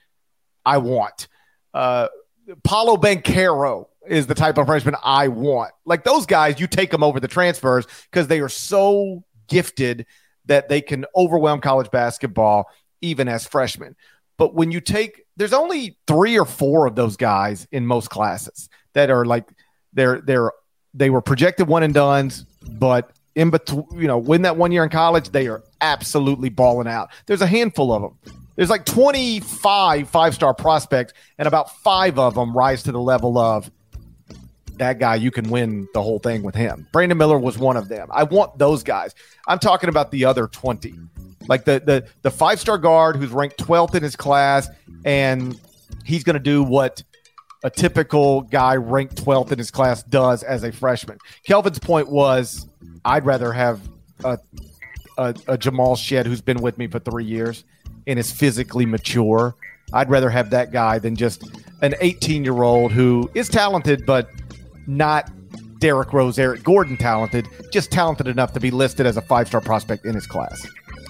I 0.65 0.79
want. 0.79 1.29
Uh, 1.75 2.09
Paolo 2.63 2.97
Banchero 2.97 3.89
is 4.07 4.27
the 4.27 4.35
type 4.35 4.59
of 4.59 4.67
freshman 4.67 4.95
I 5.03 5.29
want. 5.29 5.73
Like 5.85 6.05
those 6.05 6.25
guys, 6.25 6.61
you 6.61 6.67
take 6.67 6.91
them 6.91 7.03
over 7.03 7.21
the 7.21 7.29
transfers 7.29 7.87
because 8.11 8.29
they 8.29 8.41
are 8.41 8.49
so 8.49 9.25
gifted 9.49 10.07
that 10.47 10.69
they 10.69 10.81
can 10.81 11.05
overwhelm 11.17 11.61
college 11.61 11.91
basketball 11.91 12.67
even 13.01 13.29
as 13.29 13.47
freshmen. 13.47 13.97
But 14.37 14.55
when 14.55 14.71
you 14.71 14.81
take, 14.81 15.25
there's 15.37 15.53
only 15.53 15.97
three 16.07 16.39
or 16.39 16.45
four 16.45 16.87
of 16.87 16.97
those 16.97 17.17
guys 17.17 17.69
in 17.71 17.87
most 17.87 18.11
classes 18.11 18.69
that 18.95 19.11
are 19.11 19.25
like 19.25 19.49
they're 19.93 20.21
they're 20.21 20.53
they 20.93 21.11
were 21.11 21.21
projected 21.21 21.69
one 21.69 21.83
and 21.83 21.95
duns, 21.95 22.45
but 22.69 23.13
in 23.35 23.51
between, 23.51 23.87
you 23.95 24.07
know, 24.07 24.19
win 24.19 24.43
that 24.43 24.57
one 24.57 24.73
year 24.73 24.85
in 24.85 24.91
college, 24.91 25.31
they 25.31 25.49
are 25.49 25.63
absolutely 25.81 26.49
balling 26.49 26.87
out. 26.87 27.11
There's 27.27 27.43
a 27.43 27.47
handful 27.47 27.93
of 27.93 28.03
them. 28.03 28.35
There's 28.57 28.71
like 28.71 28.85
25 28.85 30.09
five 30.09 30.35
star 30.35 30.55
prospects, 30.55 31.13
and 31.39 31.49
about 31.49 31.77
five 31.79 32.19
of 32.19 32.35
them 32.35 32.57
rise 32.57 32.85
to 32.85 32.93
the 32.93 33.01
level 33.01 33.39
of 33.39 33.71
that 34.79 34.99
guy. 34.99 35.17
You 35.17 35.31
can 35.31 35.51
win 35.51 35.89
the 35.95 36.03
whole 36.03 36.19
thing 36.19 36.43
with 36.43 36.55
him. 36.55 36.87
Brandon 36.93 37.17
Miller 37.17 37.39
was 37.39 37.59
one 37.59 37.77
of 37.77 37.89
them. 37.89 38.09
I 38.11 38.25
want 38.25 38.59
those 38.59 38.83
guys. 38.83 39.15
I'm 39.47 39.59
talking 39.59 39.89
about 39.89 40.11
the 40.11 40.25
other 40.25 40.47
20, 40.47 40.95
like 41.49 41.65
the 41.65 41.83
the 41.85 42.07
the 42.23 42.31
five 42.31 42.61
star 42.61 42.79
guard 42.79 43.17
who's 43.17 43.31
ranked 43.31 43.59
12th 43.59 43.95
in 43.95 44.03
his 44.03 44.17
class, 44.17 44.69
and 45.05 45.59
he's 46.05 46.25
going 46.25 46.35
to 46.35 46.41
do 46.43 46.63
what 46.63 47.03
a 47.65 47.71
typical 47.71 48.43
guy 48.43 48.77
ranked 48.77 49.17
12th 49.17 49.51
in 49.53 49.59
his 49.59 49.71
class 49.71 50.03
does 50.05 50.43
as 50.43 50.65
a 50.65 50.71
freshman. 50.71 51.19
Kelvin's 51.45 51.79
point 51.79 52.09
was 52.11 52.69
I'd 53.05 53.25
rather 53.25 53.53
have 53.53 53.81
a, 54.23 54.39
a, 55.17 55.35
a 55.49 55.59
Jamal 55.59 55.97
Shead 55.97 56.27
who's 56.27 56.43
been 56.43 56.61
with 56.61 56.77
me 56.77 56.87
for 56.87 56.99
three 56.99 57.25
years 57.25 57.65
and 58.07 58.19
is 58.19 58.31
physically 58.31 58.85
mature. 58.85 59.55
I'd 59.93 60.11
rather 60.11 60.29
have 60.29 60.51
that 60.51 60.73
guy 60.73 60.99
than 60.99 61.17
just 61.17 61.45
an 61.81 61.95
18 62.01 62.45
year 62.45 62.63
old 62.63 62.93
who 62.93 63.31
is 63.35 63.49
talented, 63.49 64.05
but 64.05 64.29
not 64.87 65.31
Derrick 65.79 66.13
Rose, 66.13 66.39
Eric 66.39 66.63
Gordon 66.63 66.97
talented, 66.97 67.47
just 67.71 67.91
talented 67.91 68.27
enough 68.27 68.53
to 68.55 68.61
be 68.61 68.71
listed 68.71 69.07
as 69.07 69.17
a 69.17 69.21
five 69.21 69.49
star 69.49 69.61
prospect 69.61 70.07
in 70.07 70.15
his 70.15 70.27
class. 70.27 70.67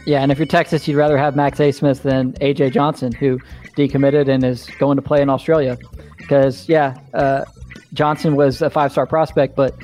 Yeah, 0.07 0.21
and 0.21 0.31
if 0.31 0.39
you're 0.39 0.47
Texas, 0.47 0.87
you'd 0.87 0.97
rather 0.97 1.17
have 1.17 1.35
Max 1.35 1.59
Abmas 1.59 2.03
than 2.03 2.33
AJ 2.35 2.73
Johnson, 2.73 3.13
who 3.13 3.39
decommitted 3.77 4.29
and 4.29 4.45
is 4.45 4.69
going 4.79 4.97
to 4.97 5.03
play 5.03 5.23
in 5.23 5.31
Australia. 5.31 5.79
Because 6.19 6.69
yeah, 6.69 6.99
uh, 7.15 7.45
Johnson 7.93 8.37
was 8.37 8.61
a 8.61 8.69
five 8.69 8.93
star 8.93 9.07
prospect, 9.07 9.57
but 9.57 9.75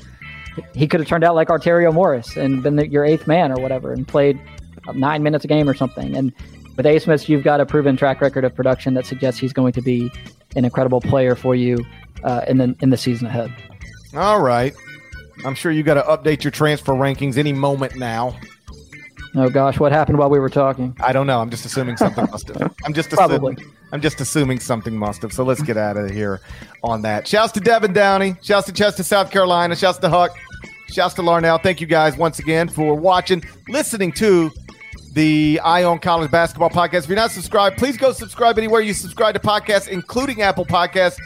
he 0.74 0.86
could 0.86 1.01
have 1.01 1.09
turned 1.09 1.24
out 1.24 1.34
like 1.34 1.49
Arterio 1.49 1.93
Morris 1.93 2.36
and 2.36 2.62
been 2.62 2.76
the, 2.76 2.88
your 2.88 3.05
eighth 3.05 3.26
man 3.26 3.51
or 3.53 3.61
whatever, 3.62 3.93
and 3.93 4.07
played 4.07 4.38
nine 4.95 5.22
minutes 5.22 5.45
a 5.45 5.49
game 5.49 5.68
or 5.68 5.74
something. 5.74 6.16
And 6.16 6.32
with 6.76 6.84
Abmas, 6.84 7.28
you've 7.28 7.45
got 7.45 7.61
a 7.61 7.66
proven 7.66 7.97
track 7.97 8.20
record 8.20 8.45
of 8.45 8.55
production 8.55 8.95
that 8.95 9.07
suggests 9.07 9.41
he's 9.41 9.53
going 9.53 9.72
to 9.72 9.82
be 9.82 10.11
an 10.57 10.64
incredible 10.64 11.01
player 11.01 11.34
for 11.34 11.55
you 11.55 11.78
uh, 12.24 12.43
in 12.49 12.59
the 12.59 12.74
in 12.80 12.91
the 12.91 12.97
season 12.97 13.26
ahead. 13.26 13.55
All 14.14 14.40
right, 14.40 14.74
I'm 15.44 15.54
sure 15.54 15.70
you 15.70 15.82
got 15.82 15.94
to 15.94 16.02
update 16.02 16.42
your 16.42 16.50
transfer 16.50 16.92
rankings 16.92 17.36
any 17.38 17.52
moment 17.52 17.96
now. 17.96 18.36
Oh 19.36 19.48
gosh, 19.48 19.78
what 19.78 19.92
happened 19.92 20.18
while 20.18 20.28
we 20.30 20.40
were 20.40 20.48
talking? 20.48 20.96
I 21.00 21.12
don't 21.12 21.28
know. 21.28 21.40
I'm 21.40 21.50
just 21.50 21.64
assuming 21.64 21.96
something 21.96 22.26
must 22.30 22.48
have. 22.48 22.74
I'm 22.84 22.92
just 22.92 23.11
Probably. 23.11 23.54
assuming. 23.54 23.74
I'm 23.92 24.00
just 24.00 24.20
assuming 24.20 24.58
something 24.58 24.96
must 24.96 25.22
have. 25.22 25.32
So 25.32 25.44
let's 25.44 25.62
get 25.62 25.76
out 25.76 25.96
of 25.96 26.11
here 26.11 26.40
on 26.82 27.02
that. 27.02 27.28
Shouts 27.28 27.52
to 27.52 27.61
Devin 27.61 27.92
Downey. 27.92 28.34
Shouts 28.42 28.66
to 28.66 28.72
Chester, 28.72 29.04
South 29.04 29.30
Carolina. 29.30 29.76
Shouts 29.76 29.98
to 29.98 30.08
Huck. 30.08 30.36
Shouts 30.90 31.14
to 31.14 31.22
Larnell. 31.22 31.62
Thank 31.62 31.80
you 31.80 31.86
guys 31.86 32.16
once 32.16 32.40
again 32.40 32.68
for 32.68 32.94
watching, 32.94 33.44
listening 33.68 34.11
to 34.12 34.50
the 35.12 35.61
Eye 35.62 35.84
on 35.84 36.00
College 36.00 36.32
Basketball 36.32 36.70
Podcast. 36.70 37.04
If 37.04 37.08
you're 37.08 37.16
not 37.16 37.30
subscribed, 37.30 37.78
please 37.78 37.96
go 37.96 38.11
subscribe 38.11 38.58
anywhere 38.58 38.80
you 38.80 38.92
subscribe 38.92 39.34
to 39.34 39.40
podcasts, 39.40 39.86
including 39.86 40.42
Apple 40.42 40.66
Podcasts 40.66 41.18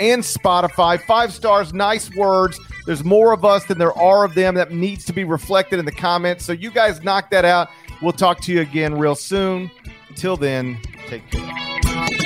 and 0.00 0.22
Spotify. 0.22 1.00
Five 1.00 1.32
stars, 1.32 1.72
nice 1.72 2.10
words. 2.14 2.58
There's 2.86 3.04
more 3.04 3.32
of 3.32 3.44
us 3.44 3.64
than 3.64 3.78
there 3.78 3.96
are 3.96 4.24
of 4.24 4.34
them. 4.34 4.54
That 4.54 4.72
needs 4.72 5.04
to 5.06 5.12
be 5.12 5.24
reflected 5.24 5.78
in 5.78 5.84
the 5.84 5.92
comments. 5.92 6.44
So 6.44 6.52
you 6.52 6.70
guys 6.70 7.02
knock 7.02 7.30
that 7.30 7.44
out. 7.44 7.68
We'll 8.02 8.12
talk 8.12 8.40
to 8.42 8.52
you 8.52 8.60
again 8.60 8.94
real 8.98 9.14
soon. 9.14 9.70
Until 10.08 10.36
then, 10.36 10.78
take 11.08 11.28
care. 11.30 12.25